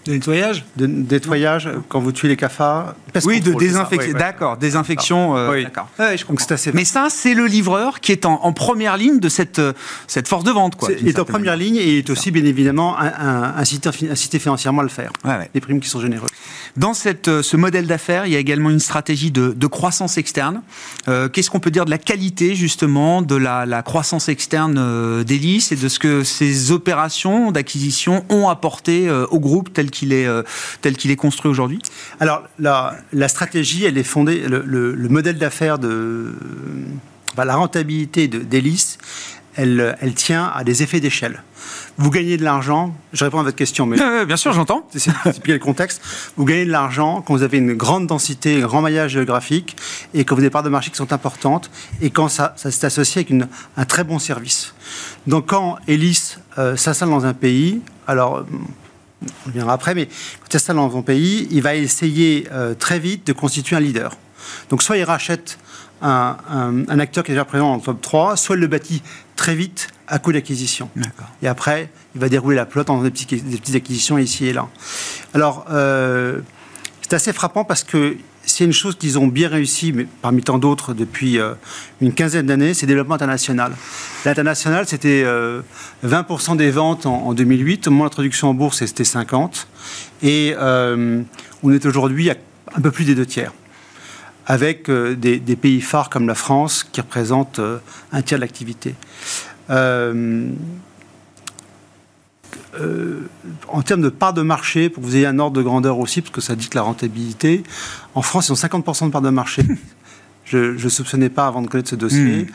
De 0.05 0.13
nettoyage 0.13 0.65
De 0.75 0.85
nettoyage, 0.85 1.69
quand 1.89 1.99
vous 1.99 2.11
tuez 2.11 2.27
les 2.27 2.35
cafards. 2.35 2.95
Oui, 3.23 3.41
de 3.41 3.53
désinfection. 3.53 4.17
d'accord, 4.17 4.57
désinfection. 4.57 5.35
D'accord. 5.61 5.89
je 5.97 6.71
Mais 6.73 6.85
ça, 6.85 7.07
c'est 7.09 7.33
le 7.33 7.45
livreur 7.45 7.99
qui 7.99 8.11
est 8.11 8.25
en, 8.25 8.53
première 8.53 8.97
ligne 8.97 9.19
de 9.19 9.29
cette, 9.29 9.61
cette 10.07 10.27
force 10.27 10.43
de 10.43 10.51
vente. 10.51 10.75
Quoi, 10.75 10.89
il 10.99 11.07
est 11.07 11.19
en 11.19 11.25
première 11.25 11.55
ligne 11.55 11.75
et 11.77 11.93
il 11.93 11.97
est 11.99 12.09
aussi, 12.09 12.31
bien 12.31 12.45
évidemment, 12.45 12.97
incité, 12.97 13.89
incité 14.09 14.39
financièrement 14.39 14.81
à 14.81 14.83
le 14.83 14.89
faire. 14.89 15.11
Les 15.53 15.61
primes 15.61 15.79
qui 15.79 15.89
sont 15.89 16.01
généreuses. 16.01 16.29
Dans 16.75 16.95
cette, 16.95 17.27
euh, 17.27 17.43
ce 17.43 17.55
modèle 17.55 17.85
d'affaires, 17.85 18.25
il 18.25 18.33
y 18.33 18.35
a 18.35 18.39
également 18.39 18.71
une 18.71 18.79
stratégie 18.79 19.29
de, 19.31 19.67
croissance 19.67 20.17
externe. 20.17 20.61
Euh, 21.07 21.29
qu'est-ce 21.29 21.49
qu'on 21.49 21.59
peut 21.59 21.71
dire 21.71 21.85
de 21.85 21.89
la 21.89 21.97
qualité 21.97 22.55
justement 22.55 23.21
de 23.21 23.35
la, 23.35 23.81
croissance 23.83 24.29
externe 24.29 24.77
euh, 24.77 25.23
d'Elis 25.23 25.69
et 25.71 25.75
de 25.75 25.87
ce 25.87 25.99
que 25.99 26.23
ces 26.23 26.71
opérations 26.71 27.51
d'acquisition 27.51 28.25
ont 28.29 28.49
apporté 28.49 29.09
au 29.09 29.39
groupe 29.39 29.71
tel 29.73 29.91
qu'il 29.93 30.13
est, 30.13 30.27
tel 30.81 30.97
qu'il 30.97 31.11
est 31.11 31.15
construit 31.15 31.49
aujourd'hui 31.49 31.79
Alors 32.19 32.43
la, 32.59 33.27
stratégie, 33.27 33.85
elle 33.85 33.97
est 33.97 34.03
fondée, 34.03 34.43
le, 34.47 35.07
modèle 35.09 35.37
d'affaires 35.37 35.79
de 35.79 36.33
bah, 37.35 37.45
la 37.45 37.55
rentabilité 37.55 38.27
d'Elis, 38.27 38.97
elle, 39.55 39.97
elle 40.01 40.13
tient 40.13 40.51
à 40.53 40.63
des 40.63 40.83
effets 40.83 40.99
d'échelle 40.99 41.43
vous 41.97 42.09
gagnez 42.09 42.37
de 42.37 42.43
l'argent. 42.43 42.95
Je 43.13 43.23
réponds 43.23 43.39
à 43.39 43.43
votre 43.43 43.55
question, 43.55 43.85
mais 43.85 43.97
bien 44.25 44.37
sûr, 44.37 44.53
j'entends. 44.53 44.87
C'est 44.95 45.11
le 45.47 45.59
contexte. 45.59 46.01
Vous 46.37 46.45
gagnez 46.45 46.65
de 46.65 46.71
l'argent 46.71 47.21
quand 47.21 47.33
vous 47.33 47.43
avez 47.43 47.57
une 47.57 47.73
grande 47.73 48.07
densité, 48.07 48.61
un 48.61 48.65
grand 48.65 48.81
maillage 48.81 49.11
géographique, 49.11 49.75
et 50.13 50.25
quand 50.25 50.35
vous 50.35 50.41
avez 50.41 50.47
des 50.47 50.51
parts 50.51 50.63
de 50.63 50.69
marché 50.69 50.89
qui 50.89 50.97
sont 50.97 51.13
importantes, 51.13 51.69
et 52.01 52.09
quand 52.09 52.29
ça, 52.29 52.53
ça 52.57 52.71
s'est 52.71 52.85
associé 52.85 53.19
avec 53.19 53.29
une, 53.29 53.47
un 53.77 53.85
très 53.85 54.03
bon 54.03 54.19
service. 54.19 54.73
Donc, 55.27 55.47
quand 55.47 55.77
Elis 55.87 56.37
euh, 56.57 56.75
s'installe 56.75 57.09
dans 57.09 57.25
un 57.25 57.33
pays, 57.33 57.81
alors 58.07 58.45
on 59.45 59.47
reviendra 59.47 59.73
après, 59.73 59.95
mais 59.95 60.05
quand 60.05 60.47
il 60.49 60.51
s'installe 60.53 60.75
dans 60.77 60.97
un 60.97 61.01
pays, 61.01 61.47
il 61.51 61.61
va 61.61 61.75
essayer 61.75 62.47
euh, 62.51 62.73
très 62.73 62.99
vite 62.99 63.27
de 63.27 63.33
constituer 63.33 63.75
un 63.75 63.79
leader. 63.79 64.15
Donc, 64.69 64.83
soit 64.83 64.97
il 64.97 65.03
rachète 65.03 65.57
un, 66.01 66.37
un, 66.49 66.99
acteur 66.99 67.23
qui 67.23 67.31
est 67.31 67.35
déjà 67.35 67.45
présent 67.45 67.69
dans 67.69 67.75
le 67.77 67.81
top 67.81 68.01
3, 68.01 68.37
soit 68.37 68.55
il 68.55 68.59
le 68.59 68.67
bâtit 68.67 69.01
très 69.35 69.55
vite 69.55 69.87
à 70.07 70.19
coup 70.19 70.33
d'acquisition. 70.33 70.89
Et 71.41 71.47
après, 71.47 71.89
il 72.15 72.21
va 72.21 72.29
dérouler 72.29 72.55
la 72.57 72.65
pelote 72.65 72.89
en 72.89 73.01
des, 73.01 73.09
des 73.09 73.57
petites 73.57 73.75
acquisitions 73.75 74.17
ici 74.17 74.47
et 74.47 74.53
là. 74.53 74.67
Alors, 75.33 75.65
euh, 75.71 76.41
c'est 77.01 77.13
assez 77.13 77.33
frappant 77.33 77.63
parce 77.63 77.83
que 77.83 78.17
c'est 78.45 78.65
une 78.65 78.73
chose 78.73 78.95
qu'ils 78.97 79.17
ont 79.17 79.27
bien 79.27 79.47
réussi, 79.47 79.93
mais 79.93 80.05
parmi 80.21 80.41
tant 80.43 80.57
d'autres 80.57 80.93
depuis 80.93 81.39
euh, 81.39 81.53
une 82.01 82.13
quinzaine 82.13 82.45
d'années, 82.45 82.73
c'est 82.73 82.85
le 82.85 82.89
développement 82.89 83.15
international. 83.15 83.73
L'international, 84.25 84.85
c'était 84.87 85.23
20% 85.23 85.25
euh, 85.25 86.55
des 86.55 86.71
ventes 86.71 87.05
en, 87.05 87.33
2008. 87.33 87.87
Au 87.87 87.91
l'introduction 87.91 88.49
en 88.49 88.53
bourse, 88.53 88.79
c'était 88.79 89.03
50%. 89.03 89.65
Et 90.23 90.55
on 90.59 91.71
est 91.71 91.85
aujourd'hui 91.85 92.29
à 92.29 92.35
un 92.75 92.81
peu 92.81 92.91
plus 92.91 93.05
des 93.05 93.15
deux 93.15 93.25
tiers. 93.25 93.53
avec 94.45 94.89
des, 94.89 95.55
pays 95.55 95.81
phares 95.81 96.09
comme 96.09 96.27
la 96.27 96.35
France 96.35 96.83
qui 96.83 96.99
représentent 96.99 97.61
un 98.11 98.21
tiers 98.21 98.39
de 98.39 98.41
l'activité. 98.41 98.95
En 103.67 103.81
termes 103.81 104.01
de 104.01 104.09
part 104.09 104.33
de 104.33 104.41
marché, 104.41 104.89
pour 104.89 105.03
que 105.03 105.07
vous 105.07 105.15
ayez 105.15 105.25
un 105.25 105.39
ordre 105.39 105.57
de 105.57 105.61
grandeur 105.61 105.99
aussi, 105.99 106.21
parce 106.21 106.33
que 106.33 106.41
ça 106.41 106.55
dit 106.55 106.69
que 106.69 106.75
la 106.75 106.81
rentabilité, 106.81 107.63
en 108.15 108.21
France, 108.21 108.49
ils 108.49 108.51
ont 108.51 108.55
50% 108.55 109.07
de 109.07 109.11
part 109.11 109.21
de 109.21 109.29
marché. 109.29 109.63
Je 110.45 110.83
ne 110.83 110.89
soupçonnais 110.89 111.29
pas 111.29 111.47
avant 111.47 111.61
de 111.61 111.67
connaître 111.67 111.89
ce 111.89 111.95
dossier. 111.95 112.43
Hmm. 112.43 112.47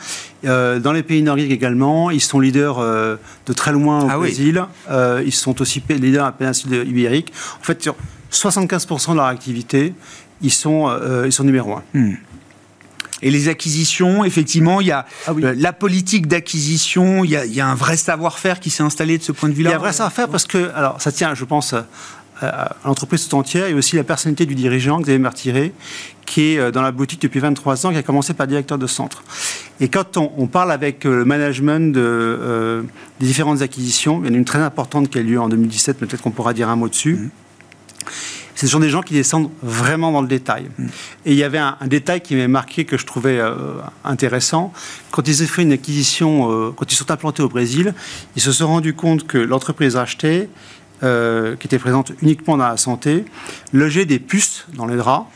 Euh, 0.45 0.79
dans 0.79 0.91
les 0.91 1.03
pays 1.03 1.23
nordiques 1.23 1.51
également, 1.51 2.11
ils 2.11 2.21
sont 2.21 2.39
leaders 2.39 2.79
euh, 2.79 3.15
de 3.45 3.53
très 3.53 3.71
loin 3.71 4.03
au 4.03 4.09
ah 4.09 4.17
Brésil. 4.17 4.63
Euh, 4.89 5.23
ils 5.25 5.33
sont 5.33 5.59
aussi 5.61 5.83
leaders 5.89 6.23
à 6.23 6.27
la 6.27 6.31
péninsule 6.31 6.87
ibérique. 6.87 7.33
En 7.59 7.63
fait, 7.63 7.81
sur 7.81 7.95
75% 8.31 9.11
de 9.11 9.15
leur 9.15 9.25
activité, 9.25 9.93
ils 10.41 10.51
sont, 10.51 10.89
ils 11.25 11.31
sont 11.31 11.43
numéro 11.43 11.73
un. 11.73 11.83
Hmm. 11.93 12.13
Et 13.21 13.31
les 13.31 13.49
acquisitions, 13.49 14.23
effectivement, 14.23 14.81
il 14.81 14.87
y 14.87 14.91
a 14.91 15.05
ah 15.27 15.33
la 15.35 15.73
politique 15.73 16.27
d'acquisition, 16.27 17.23
il, 17.23 17.31
il, 17.45 17.53
y 17.53 17.61
a 17.61 17.67
un 17.67 17.75
vrai 17.75 17.97
savoir-faire 17.97 18.59
qui 18.59 18.69
s'est 18.69 18.83
installé 18.83 19.17
de 19.17 19.23
ce 19.23 19.31
point 19.31 19.49
de 19.49 19.53
vue-là. 19.53 19.69
Il 19.69 19.73
y 19.73 19.75
a 19.75 19.77
un 19.77 19.79
vrai 19.79 19.93
savoir-faire 19.93 20.29
parce 20.29 20.45
que, 20.45 20.71
alors 20.73 21.01
ça 21.01 21.11
tient, 21.11 21.35
je 21.35 21.45
pense, 21.45 21.73
à 22.41 22.75
l'entreprise 22.85 23.27
tout 23.27 23.35
entière 23.35 23.67
et 23.67 23.73
aussi 23.73 23.95
la 23.95 24.03
personnalité 24.03 24.45
du 24.45 24.55
dirigeant, 24.55 24.99
Xavier 24.99 25.19
Martiré, 25.19 25.73
qui 26.25 26.53
est 26.53 26.59
euh, 26.59 26.71
dans 26.71 26.81
la 26.81 26.91
boutique 26.91 27.21
depuis 27.21 27.39
23 27.39 27.85
ans, 27.85 27.91
qui 27.91 27.97
a 27.97 28.03
commencé 28.03 28.33
par 28.33 28.47
directeur 28.47 28.77
de 28.77 28.87
centre. 28.87 29.23
Et 29.79 29.89
quand 29.89 30.17
on, 30.17 30.47
parle 30.47 30.71
avec 30.71 31.05
euh, 31.05 31.17
le 31.17 31.25
management 31.25 31.93
de, 31.93 32.01
euh, 32.01 32.83
des 33.19 33.27
différentes 33.27 33.61
acquisitions, 33.61 34.21
il 34.23 34.27
y 34.27 34.31
en 34.31 34.33
a 34.33 34.37
une 34.37 34.45
très 34.45 34.59
importante 34.59 35.09
qui 35.09 35.17
a 35.17 35.21
eu 35.21 35.25
lieu 35.25 35.39
en 35.39 35.49
2017, 35.49 35.97
peut-être 35.97 36.21
qu'on 36.21 36.31
pourra 36.31 36.53
dire 36.53 36.69
un 36.69 36.75
mot 36.75 36.89
dessus. 36.89 37.15
Mmh. 37.15 37.29
Ce 38.61 38.67
sont 38.67 38.79
des 38.79 38.89
gens 38.89 39.01
qui 39.01 39.13
descendent 39.13 39.49
vraiment 39.61 40.11
dans 40.11 40.21
le 40.21 40.27
détail. 40.27 40.69
Mmh. 40.77 40.85
Et 41.25 41.31
il 41.31 41.37
y 41.37 41.43
avait 41.43 41.57
un, 41.57 41.77
détail 41.85 42.21
qui 42.21 42.35
m'avait 42.35 42.47
marqué 42.47 42.85
que 42.85 42.97
je 42.97 43.05
trouvais 43.05 43.39
intéressant. 44.03 44.73
Quand 45.11 45.27
ils 45.27 45.43
ont 45.43 45.47
fait 45.47 45.61
une 45.61 45.71
acquisition, 45.71 46.73
quand 46.75 46.91
ils 46.91 46.95
sont 46.95 47.09
implantés 47.11 47.41
au 47.41 47.49
Brésil, 47.49 47.93
ils 48.35 48.41
se 48.41 48.51
sont 48.51 48.67
rendus 48.67 48.93
compte 48.93 49.27
que 49.27 49.37
l'entreprise 49.37 49.95
achetée 49.95 50.49
euh, 51.01 51.55
qui 51.55 51.67
était 51.67 51.79
présente 51.79 52.11
uniquement 52.21 52.57
dans 52.57 52.67
la 52.67 52.75
santé, 52.75 53.23
logeait 53.71 54.03
des 54.03 54.19
puces 54.19 54.65
dans 54.73 54.85
les 54.85 54.97
draps 54.97 55.27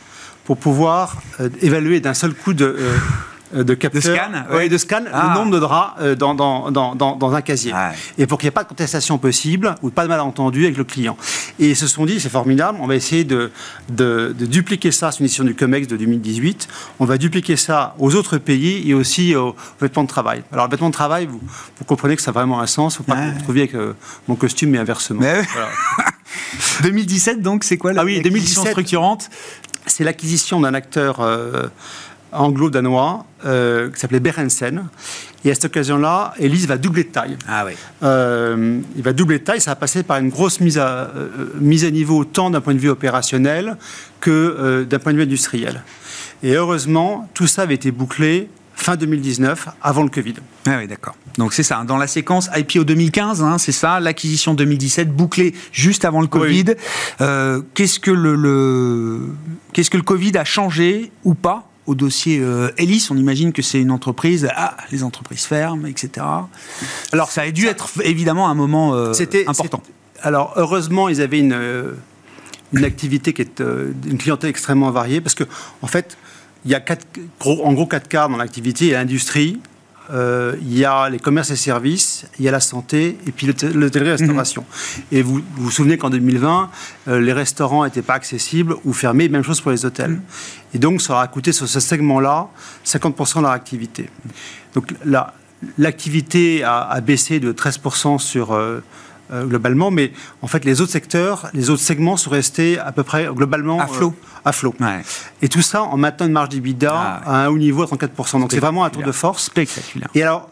pour 0.43 0.57
pouvoir 0.57 1.21
euh, 1.39 1.49
évaluer 1.61 2.01
d'un 2.01 2.13
seul 2.13 2.33
coup 2.33 2.53
de, 2.53 2.65
euh, 2.65 2.77
euh, 2.79 2.97
de 3.53 3.73
capteurs. 3.73 4.01
De 4.01 4.07
scan 4.07 4.69
de 4.69 4.77
scan, 4.77 5.01
le 5.01 5.09
ah. 5.13 5.33
nombre 5.35 5.51
de 5.51 5.59
draps 5.59 5.93
euh, 6.01 6.15
dans, 6.15 6.33
dans, 6.33 6.71
dans, 6.71 6.95
dans 6.95 7.33
un 7.33 7.41
casier. 7.41 7.73
Et 8.17 8.27
pour 8.27 8.37
qu'il 8.39 8.47
n'y 8.47 8.49
ait 8.49 8.51
pas 8.51 8.63
de 8.63 8.69
contestation 8.69 9.17
possible 9.17 9.75
ou 9.81 9.89
pas 9.89 10.03
de 10.03 10.09
malentendu 10.09 10.65
avec 10.65 10.77
le 10.77 10.83
client. 10.83 11.17
Et 11.59 11.69
ils 11.69 11.75
se 11.75 11.87
sont 11.87 12.05
dit, 12.05 12.19
c'est 12.19 12.29
formidable, 12.29 12.79
on 12.81 12.87
va 12.87 12.95
essayer 12.95 13.23
de, 13.23 13.51
de, 13.89 14.33
dupliquer 14.39 14.91
ça, 14.91 15.11
c'est 15.11 15.19
une 15.19 15.25
édition 15.25 15.43
du 15.43 15.55
COMEX 15.55 15.87
de 15.87 15.97
2018, 15.97 16.67
on 16.99 17.05
va 17.05 17.17
dupliquer 17.17 17.55
ça 17.55 17.95
aux 17.99 18.15
autres 18.15 18.37
pays 18.37 18.89
et 18.89 18.93
aussi 18.93 19.35
aux 19.35 19.55
vêtements 19.79 20.03
de 20.03 20.09
travail. 20.09 20.43
Alors, 20.51 20.65
le 20.65 20.71
vêtement 20.71 20.89
de 20.89 20.93
travail, 20.93 21.25
vous, 21.27 21.39
vous 21.39 21.85
comprenez 21.85 22.15
que 22.15 22.21
ça 22.21 22.31
a 22.31 22.33
vraiment 22.33 22.59
un 22.59 22.67
sens, 22.67 22.97
faut 22.97 23.03
pas 23.03 23.15
que 23.15 23.35
vous 23.35 23.41
trouviez 23.43 23.63
avec 23.63 23.75
euh, 23.75 23.93
mon 24.27 24.35
costume, 24.35 24.71
mais 24.71 24.79
inversement. 24.79 25.21
2017, 26.81 27.41
donc, 27.41 27.63
c'est 27.63 27.77
quoi 27.77 27.93
la 27.93 28.01
ah 28.01 28.05
oui, 28.05 28.21
2017 28.21 28.71
structurante? 28.71 29.29
C'est 29.85 30.03
l'acquisition 30.03 30.61
d'un 30.61 30.73
acteur 30.73 31.19
anglo-danois 32.33 33.25
euh, 33.45 33.89
qui 33.91 33.99
s'appelait 33.99 34.19
Berensen. 34.19 34.87
Et 35.45 35.51
à 35.51 35.53
cette 35.53 35.65
occasion-là, 35.65 36.33
Elise 36.39 36.67
va 36.67 36.77
doubler 36.77 37.03
de 37.03 37.09
taille. 37.09 37.37
Ah 37.47 37.65
oui. 37.65 37.73
Euh, 38.03 38.79
il 38.95 39.03
va 39.03 39.13
doubler 39.13 39.39
de 39.39 39.43
taille. 39.43 39.61
Ça 39.61 39.71
va 39.71 39.75
passer 39.75 40.03
par 40.03 40.17
une 40.17 40.29
grosse 40.29 40.59
mise 40.59 40.77
à, 40.77 41.11
euh, 41.15 41.29
mise 41.59 41.83
à 41.83 41.91
niveau, 41.91 42.23
tant 42.23 42.49
d'un 42.49 42.61
point 42.61 42.73
de 42.73 42.79
vue 42.79 42.89
opérationnel 42.89 43.77
que 44.21 44.85
d'un 44.89 44.99
point 44.99 45.11
de 45.11 45.17
vue 45.17 45.23
industriel. 45.23 45.83
Et 46.43 46.53
heureusement, 46.53 47.29
tout 47.33 47.47
ça 47.47 47.63
avait 47.63 47.75
été 47.75 47.91
bouclé 47.91 48.49
fin 48.75 48.95
2019, 48.95 49.67
avant 49.81 50.03
le 50.03 50.09
Covid. 50.09 50.35
Ah 50.65 50.77
oui, 50.79 50.87
d'accord. 50.87 51.15
Donc 51.37 51.53
c'est 51.53 51.63
ça, 51.63 51.83
dans 51.85 51.97
la 51.97 52.07
séquence 52.07 52.49
IPO 52.55 52.83
2015, 52.85 53.43
hein, 53.43 53.57
c'est 53.57 53.71
ça, 53.71 53.99
l'acquisition 53.99 54.53
2017, 54.53 55.13
bouclée 55.13 55.53
juste 55.71 56.05
avant 56.05 56.21
le 56.21 56.27
Covid. 56.27 56.65
qu'est-ce, 57.73 57.99
que 57.99 58.11
le, 58.11 59.27
qu'est-ce 59.73 59.89
que 59.89 59.97
le 59.97 60.03
Covid 60.03 60.37
a 60.37 60.45
changé 60.45 61.11
ou 61.23 61.33
pas 61.33 61.69
au 61.85 61.95
dossier 61.95 62.39
euh, 62.39 62.71
Ellis, 62.77 63.07
on 63.11 63.17
imagine 63.17 63.51
que 63.51 63.61
c'est 63.61 63.79
une 63.79 63.91
entreprise, 63.91 64.47
ah, 64.55 64.77
les 64.91 65.03
entreprises 65.03 65.43
ferment, 65.43 65.85
etc. 65.87 66.25
Alors 67.11 67.31
ça 67.31 67.41
a 67.41 67.51
dû 67.51 67.67
être 67.67 67.89
évidemment 68.03 68.49
un 68.49 68.55
moment 68.55 68.95
euh, 68.95 69.13
important. 69.47 69.83
Alors 70.21 70.53
heureusement, 70.55 71.09
ils 71.09 71.21
avaient 71.21 71.39
une, 71.39 71.53
euh, 71.53 71.91
une 72.71 72.85
activité 72.85 73.33
qui 73.33 73.41
est 73.41 73.59
une 73.59 74.17
clientèle 74.17 74.49
extrêmement 74.49 74.91
variée, 74.91 75.19
parce 75.19 75.35
que 75.35 75.43
en 75.81 75.87
fait, 75.87 76.17
il 76.65 76.71
y 76.71 76.75
a 76.75 76.79
quatre, 76.79 77.05
en 77.41 77.73
gros 77.73 77.85
quatre 77.85 78.07
quarts 78.07 78.29
dans 78.29 78.37
l'activité. 78.37 78.85
Il 78.85 78.91
y 78.91 78.95
a 78.95 78.99
l'industrie, 78.99 79.59
euh, 80.13 80.55
il 80.61 80.77
y 80.77 80.85
a 80.85 81.09
les 81.09 81.17
commerces 81.17 81.49
et 81.49 81.55
services, 81.55 82.25
il 82.37 82.45
y 82.45 82.47
a 82.47 82.51
la 82.51 82.59
santé 82.59 83.17
et 83.25 83.31
puis 83.31 83.47
l'hôtellerie-restauration. 83.47 84.61
Mhm. 84.61 85.03
Et 85.11 85.21
vous, 85.23 85.41
vous, 85.55 85.71
souvenez 85.71 85.97
qu'en 85.97 86.09
2020, 86.09 86.69
euh, 87.07 87.19
les 87.19 87.33
restaurants 87.33 87.83
n'étaient 87.83 88.03
pas 88.03 88.13
accessibles 88.13 88.75
ou 88.85 88.93
fermés, 88.93 89.27
même 89.27 89.43
chose 89.43 89.59
pour 89.59 89.71
les 89.71 89.85
hôtels. 89.85 90.11
Mhm. 90.11 90.21
Et 90.75 90.79
donc, 90.79 91.01
ça 91.01 91.13
aura 91.13 91.27
coûté 91.27 91.51
sur 91.51 91.67
ce 91.67 91.79
segment-là 91.79 92.49
50% 92.85 93.37
de 93.37 93.41
leur 93.41 93.51
activité. 93.51 94.09
Donc, 94.75 94.93
l'activité 95.77 96.63
a, 96.63 96.81
a, 96.81 97.01
baissé 97.01 97.39
de 97.39 97.51
13% 97.51 98.19
sur 98.19 98.53
euh, 98.53 98.83
euh, 99.33 99.45
globalement, 99.45 99.89
mais 99.89 100.11
en 100.43 100.47
fait, 100.47 100.63
les 100.63 100.79
autres 100.79 100.91
secteurs, 100.91 101.49
les 101.53 101.71
autres 101.71 101.81
segments 101.81 102.17
sont 102.17 102.29
restés 102.29 102.77
à 102.77 102.91
peu 102.91 103.03
près 103.03 103.25
globalement 103.25 103.79
à 103.79 103.87
flot. 103.87 104.13
Euh, 104.15 104.39
à 104.45 104.51
flot. 104.51 104.75
Et 105.41 105.49
tout 105.49 105.61
ça 105.61 105.81
en 105.81 105.97
maintenant 105.97 106.27
une 106.27 106.33
marge 106.33 106.49
d'EBITDA 106.49 106.93
ah, 106.93 107.21
à 107.25 107.45
un 107.45 107.47
haut 107.47 107.57
niveau 107.57 107.81
à 107.81 107.85
34%. 107.87 108.39
Donc 108.39 108.51
c'est 108.51 108.59
vraiment 108.59 108.85
un 108.85 108.91
tour 108.91 109.01
de 109.01 109.11
force. 109.11 109.45
Spectaculaire. 109.45 110.09
Et 110.13 110.21
alors, 110.21 110.49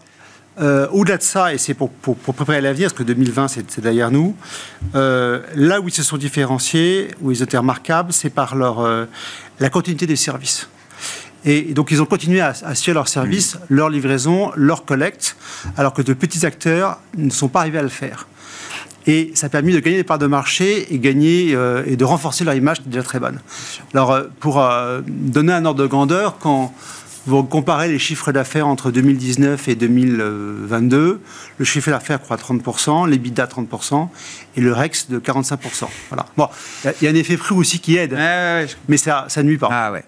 euh, 0.60 0.88
au-delà 0.92 1.18
de 1.18 1.22
ça, 1.22 1.54
et 1.54 1.60
c'est 1.60 1.76
pour, 1.76 1.92
pour, 1.92 2.16
préparer 2.18 2.60
l'avenir, 2.60 2.88
parce 2.90 2.98
que 2.98 3.04
2020 3.04 3.50
c'est 3.50 3.80
derrière 3.80 4.10
nous, 4.10 4.36
là 4.94 5.80
où 5.80 5.88
ils 5.88 5.94
se 5.94 6.04
sont 6.04 6.18
différenciés, 6.18 7.10
où 7.22 7.32
ils 7.32 7.44
étaient 7.44 7.58
remarquables, 7.58 8.12
c'est 8.12 8.32
par 8.32 8.56
leur, 8.56 9.08
la 9.60 9.70
continuité 9.70 10.08
des 10.08 10.16
services. 10.16 10.70
Et, 11.46 11.74
donc 11.74 11.92
ils 11.92 12.02
ont 12.02 12.06
continué 12.06 12.42
à, 12.42 12.54
à 12.64 12.70
assurer 12.70 12.94
leurs 12.94 13.08
services, 13.08 13.56
mmh. 13.56 13.60
leur 13.70 13.90
livraison, 13.90 14.52
leur 14.56 14.86
collecte, 14.86 15.36
alors 15.78 15.94
que 15.94 16.02
de 16.02 16.14
petits 16.14 16.46
acteurs 16.46 17.00
ne 17.18 17.30
sont 17.30 17.48
pas 17.48 17.60
arrivés 17.62 17.80
à 17.80 17.84
le 17.84 17.90
faire. 17.90 18.28
Et 19.08 19.32
ça 19.34 19.48
a 19.48 19.50
permis 19.50 19.74
de 19.74 19.80
gagner 19.80 19.98
des 19.98 20.04
parts 20.04 20.20
de 20.20 20.28
marché 20.28 20.94
et 20.94 21.00
gagner 21.00 21.54
euh, 21.54 21.84
et 21.88 21.96
de 21.96 22.06
renforcer 22.06 22.44
leur 22.44 22.54
image 22.54 22.82
qui 22.82 22.88
est 22.88 22.92
déjà 22.92 23.04
très 23.04 23.20
bonne. 23.20 23.40
Alors, 23.94 24.12
euh, 24.12 24.24
pour 24.40 24.62
euh, 24.62 25.02
donner 25.08 25.54
un 25.54 25.66
ordre 25.66 25.82
de 25.82 25.88
grandeur, 25.88 26.38
quand 26.40 26.74
vous 27.28 27.44
comparez 27.44 27.88
les 27.88 28.00
chiffres 28.00 28.32
d'affaires 28.32 28.68
entre 28.68 28.92
2019 28.92 29.68
et 29.68 29.76
2022, 29.76 31.22
le 31.58 31.66
chiffre 31.66 31.92
d'affaires 31.92 32.20
croît 32.20 32.38
30%, 32.38 33.08
l'EBITDA 33.08 33.46
30% 33.46 34.08
et 34.56 34.62
le 34.62 34.74
REX 34.74 35.10
de 35.10 35.20
45%. 35.20 35.86
Voilà. 36.10 36.26
Bon, 36.36 36.48
il 36.84 37.06
y, 37.06 37.08
a 37.08 37.12
un 37.12 37.16
effet 37.16 37.38
prix 37.38 37.54
aussi 37.54 37.80
qui 37.80 37.98
aide, 37.98 38.18
mais 38.88 38.98
ça, 38.98 39.26
ça 39.28 39.44
nuit 39.44 39.60
pas. 39.60 39.70
Ah 39.72 39.92
ouais. 39.92 40.04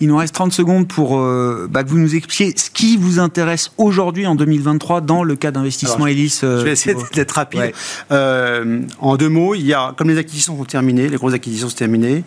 Il 0.00 0.08
nous 0.08 0.16
reste 0.16 0.34
30 0.34 0.52
secondes 0.52 0.88
pour 0.88 1.18
euh, 1.18 1.68
bah, 1.70 1.84
que 1.84 1.88
vous 1.88 1.98
nous 1.98 2.14
expliquiez 2.14 2.52
ce 2.56 2.70
qui 2.70 2.96
vous 2.96 3.18
intéresse 3.18 3.70
aujourd'hui 3.78 4.26
en 4.26 4.34
2023 4.34 5.00
dans 5.00 5.22
le 5.22 5.36
cas 5.36 5.50
d'investissement 5.50 6.06
Hélice. 6.06 6.40
je 6.42 6.64
vais 6.64 6.72
essayer 6.72 6.96
d'être 7.12 7.32
rapide. 7.32 7.72
Euh, 8.10 8.82
en 9.00 9.16
deux 9.16 9.28
mots, 9.28 9.54
il 9.54 9.66
y 9.66 9.74
a, 9.74 9.94
comme 9.96 10.08
les 10.08 10.18
acquisitions 10.18 10.56
sont 10.56 10.64
terminées, 10.64 11.08
les 11.08 11.16
grosses 11.16 11.34
acquisitions 11.34 11.68
sont 11.68 11.76
terminées, 11.76 12.24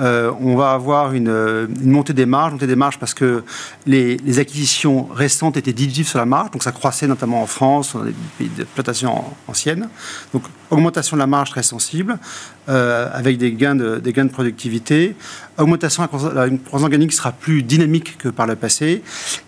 euh, 0.00 0.32
on 0.40 0.56
va 0.56 0.72
avoir 0.72 1.12
une, 1.12 1.68
montée 1.82 2.12
des 2.12 2.26
marges, 2.26 2.52
montée 2.52 2.66
des 2.66 2.76
marges 2.76 2.98
parce 2.98 3.14
que 3.14 3.44
les, 3.86 4.18
acquisitions 4.38 5.08
récentes 5.14 5.56
étaient 5.56 5.72
dilutives 5.72 6.08
sur 6.08 6.18
la 6.18 6.26
marge, 6.26 6.50
donc 6.50 6.62
ça 6.62 6.72
croissait 6.72 7.06
notamment 7.06 7.42
en 7.42 7.46
France, 7.46 7.94
dans 7.94 8.02
des 8.02 8.14
pays 8.38 8.48
d'exploitation 8.48 9.24
anciennes. 9.46 9.88
Donc 10.32 10.42
augmentation 10.70 11.16
de 11.16 11.20
la 11.20 11.26
marge 11.26 11.50
très 11.50 11.62
sensible, 11.62 12.18
avec 12.66 13.36
des 13.36 13.52
gains 13.52 13.74
de, 13.74 13.98
des 13.98 14.12
gains 14.12 14.24
de 14.24 14.30
productivité, 14.30 15.14
augmentation 15.58 16.02
la 16.02 16.08
croissance 16.08 16.82
organique 16.82 17.12
sera 17.12 17.32
plus 17.32 17.62
dynamique 17.62 18.18
que 18.18 18.28
par 18.28 18.46
le 18.46 18.56
passé. 18.56 19.02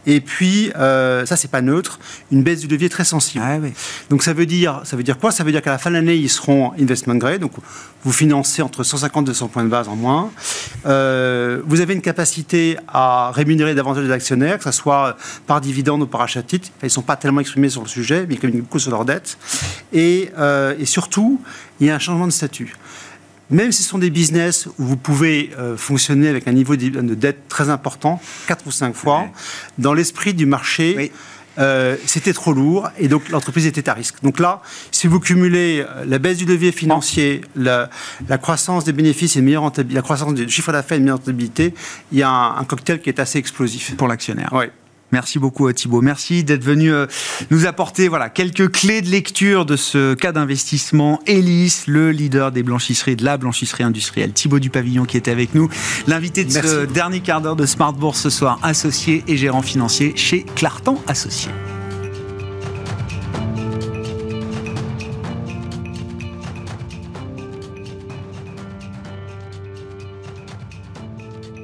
Et 0.07 0.21
puis, 0.21 0.71
euh, 0.77 1.27
ça, 1.27 1.37
c'est 1.37 1.51
pas 1.51 1.62
neutre, 1.62 1.99
une 2.31 2.43
baisse 2.43 2.61
du 2.61 2.69
levier 2.69 2.89
très 2.89 3.05
sensible. 3.05 3.45
Ah 3.47 3.59
donc, 4.11 4.23
ça 4.23 4.33
veut, 4.33 4.47
dire, 4.47 4.81
ça 4.85 4.97
veut 4.97 5.03
dire 5.03 5.19
quoi? 5.19 5.31
Ça 5.31 5.45
veut 5.45 5.53
dire 5.53 5.62
qu'à 5.62 5.71
la 5.71 5.79
fin 5.79 5.91
de 5.91 5.97
l'année, 5.97 6.17
ils 6.17 6.29
seront 6.29 6.73
investment 6.79 7.17
grade. 7.17 7.41
Donc, 7.41 7.53
vous 8.05 8.12
financez 8.12 8.62
entre 8.62 8.85
150 8.85 9.25
et 9.25 9.27
200 9.29 9.49
points 9.49 9.64
de 9.64 9.69
base 9.69 9.89
en 9.89 9.97
moins. 9.97 10.31
Euh, 10.87 11.61
vous 11.67 11.81
avez 11.81 11.95
une 11.95 12.03
capacité 12.03 12.77
à 12.87 13.33
rémunérer 13.33 13.75
davantage 13.75 14.05
les 14.05 14.12
actionnaires, 14.12 14.59
que 14.59 14.64
ce 14.64 14.73
soit 14.73 15.17
par 15.47 15.61
dividende 15.61 16.03
ou 16.03 16.07
par 16.07 16.21
achat 16.21 16.43
de 16.43 16.47
titre. 16.47 16.69
ils 16.83 16.87
ne 16.87 16.91
sont 16.91 17.03
pas 17.03 17.17
tellement 17.17 17.41
exprimés 17.41 17.69
sur 17.69 17.83
le 17.83 17.89
sujet, 17.89 18.27
mais 18.29 18.35
ils 18.35 18.41
communiquent 18.41 18.64
beaucoup 18.64 18.79
sur 18.79 18.93
leur 18.93 19.05
dette. 19.05 19.39
Et, 19.93 20.31
euh, 20.39 20.75
et 20.79 20.85
surtout, 20.85 21.16
il 21.81 21.87
y 21.87 21.91
a 21.91 21.95
un 21.95 21.99
changement 21.99 22.27
de 22.27 22.33
statut 22.33 22.75
même 23.51 23.73
si 23.73 23.83
ce 23.83 23.89
sont 23.89 23.99
des 23.99 24.11
business 24.11 24.67
où 24.79 24.85
vous 24.85 24.97
pouvez 24.97 25.51
euh, 25.59 25.77
fonctionner 25.77 26.29
avec 26.29 26.49
un 26.49 26.53
niveau 26.53 26.77
de 26.77 27.14
dette 27.14 27.49
très 27.49 27.71
important, 27.71 28.21
4 28.49 28.67
ou 28.67 28.71
5 28.71 28.95
fois, 28.95 29.27
dans 29.79 29.95
l'esprit 29.95 30.35
du 30.35 30.47
marché, 30.47 31.12
euh, 31.59 31.97
c'était 32.05 32.33
trop 32.33 32.53
lourd 32.53 32.91
et 32.99 33.09
donc 33.09 33.29
l'entreprise 33.31 33.67
était 33.67 33.89
à 33.89 33.95
risque. 33.95 34.17
Donc 34.23 34.41
là, 34.41 34.62
si 34.91 35.07
vous 35.07 35.21
cumulez 35.21 35.85
euh, 35.89 36.05
la 36.07 36.19
baisse 36.19 36.39
du 36.39 36.45
levier 36.45 36.73
financier, 36.73 37.41
la, 37.55 37.89
croissance 38.43 38.85
des 38.85 38.93
bénéfices 38.93 39.37
et 39.37 39.39
une 39.39 39.47
meilleure 39.47 39.62
rentabilité, 39.62 39.95
la 39.95 40.03
croissance 40.03 40.35
du 40.35 40.49
chiffre 40.51 40.73
d'affaires 40.73 40.97
et 40.97 40.99
une 40.99 41.05
meilleure 41.05 41.19
rentabilité, 41.19 41.73
il 42.12 42.19
y 42.19 42.23
a 42.23 42.29
un, 42.29 42.59
un, 42.59 42.64
cocktail 42.64 43.01
qui 43.01 43.09
est 43.09 43.21
assez 43.21 43.39
explosif. 43.39 43.97
Pour 43.97 44.09
l'actionnaire. 44.09 44.51
Oui. 44.53 44.67
Merci 45.13 45.39
beaucoup 45.39 45.71
Thibault. 45.73 46.03
Merci 46.03 46.45
d'être 46.45 46.65
venu 46.65 46.93
euh, 46.93 47.07
nous 47.51 47.67
apporter 47.67 48.09
voilà, 48.09 48.29
quelques 48.29 48.71
clés 48.71 49.03
de 49.03 49.09
lecture 49.09 49.65
de 49.65 49.77
ce 49.77 50.15
cas 50.15 50.33
d'investissement. 50.33 51.21
Elis, 51.27 51.85
le 51.87 52.11
leader 52.11 52.53
des 52.53 52.63
blanchisseries, 52.63 53.17
de 53.17 53.25
la 53.25 53.37
blanchisserie 53.37 53.85
industrielle. 53.85 54.33
Thibault 54.33 54.59
du 54.59 54.71
Pavillon 54.71 55.05
qui 55.05 55.17
était 55.17 55.31
avec 55.31 55.55
nous. 55.55 55.69
L'invité 56.07 56.45
de 56.45 56.51
ce 56.51 56.85
dernier 56.87 57.21
quart 57.21 57.41
d'heure 57.41 57.57
de 57.57 57.67
Smart 57.67 57.93
Bourse 57.93 58.21
ce 58.21 58.31
soir, 58.31 58.59
associé 58.63 59.23
et 59.29 59.37
gérant 59.37 59.63
financier 59.63 60.13
chez 60.17 60.45
Clartan 60.55 61.01
Associés. 61.07 61.51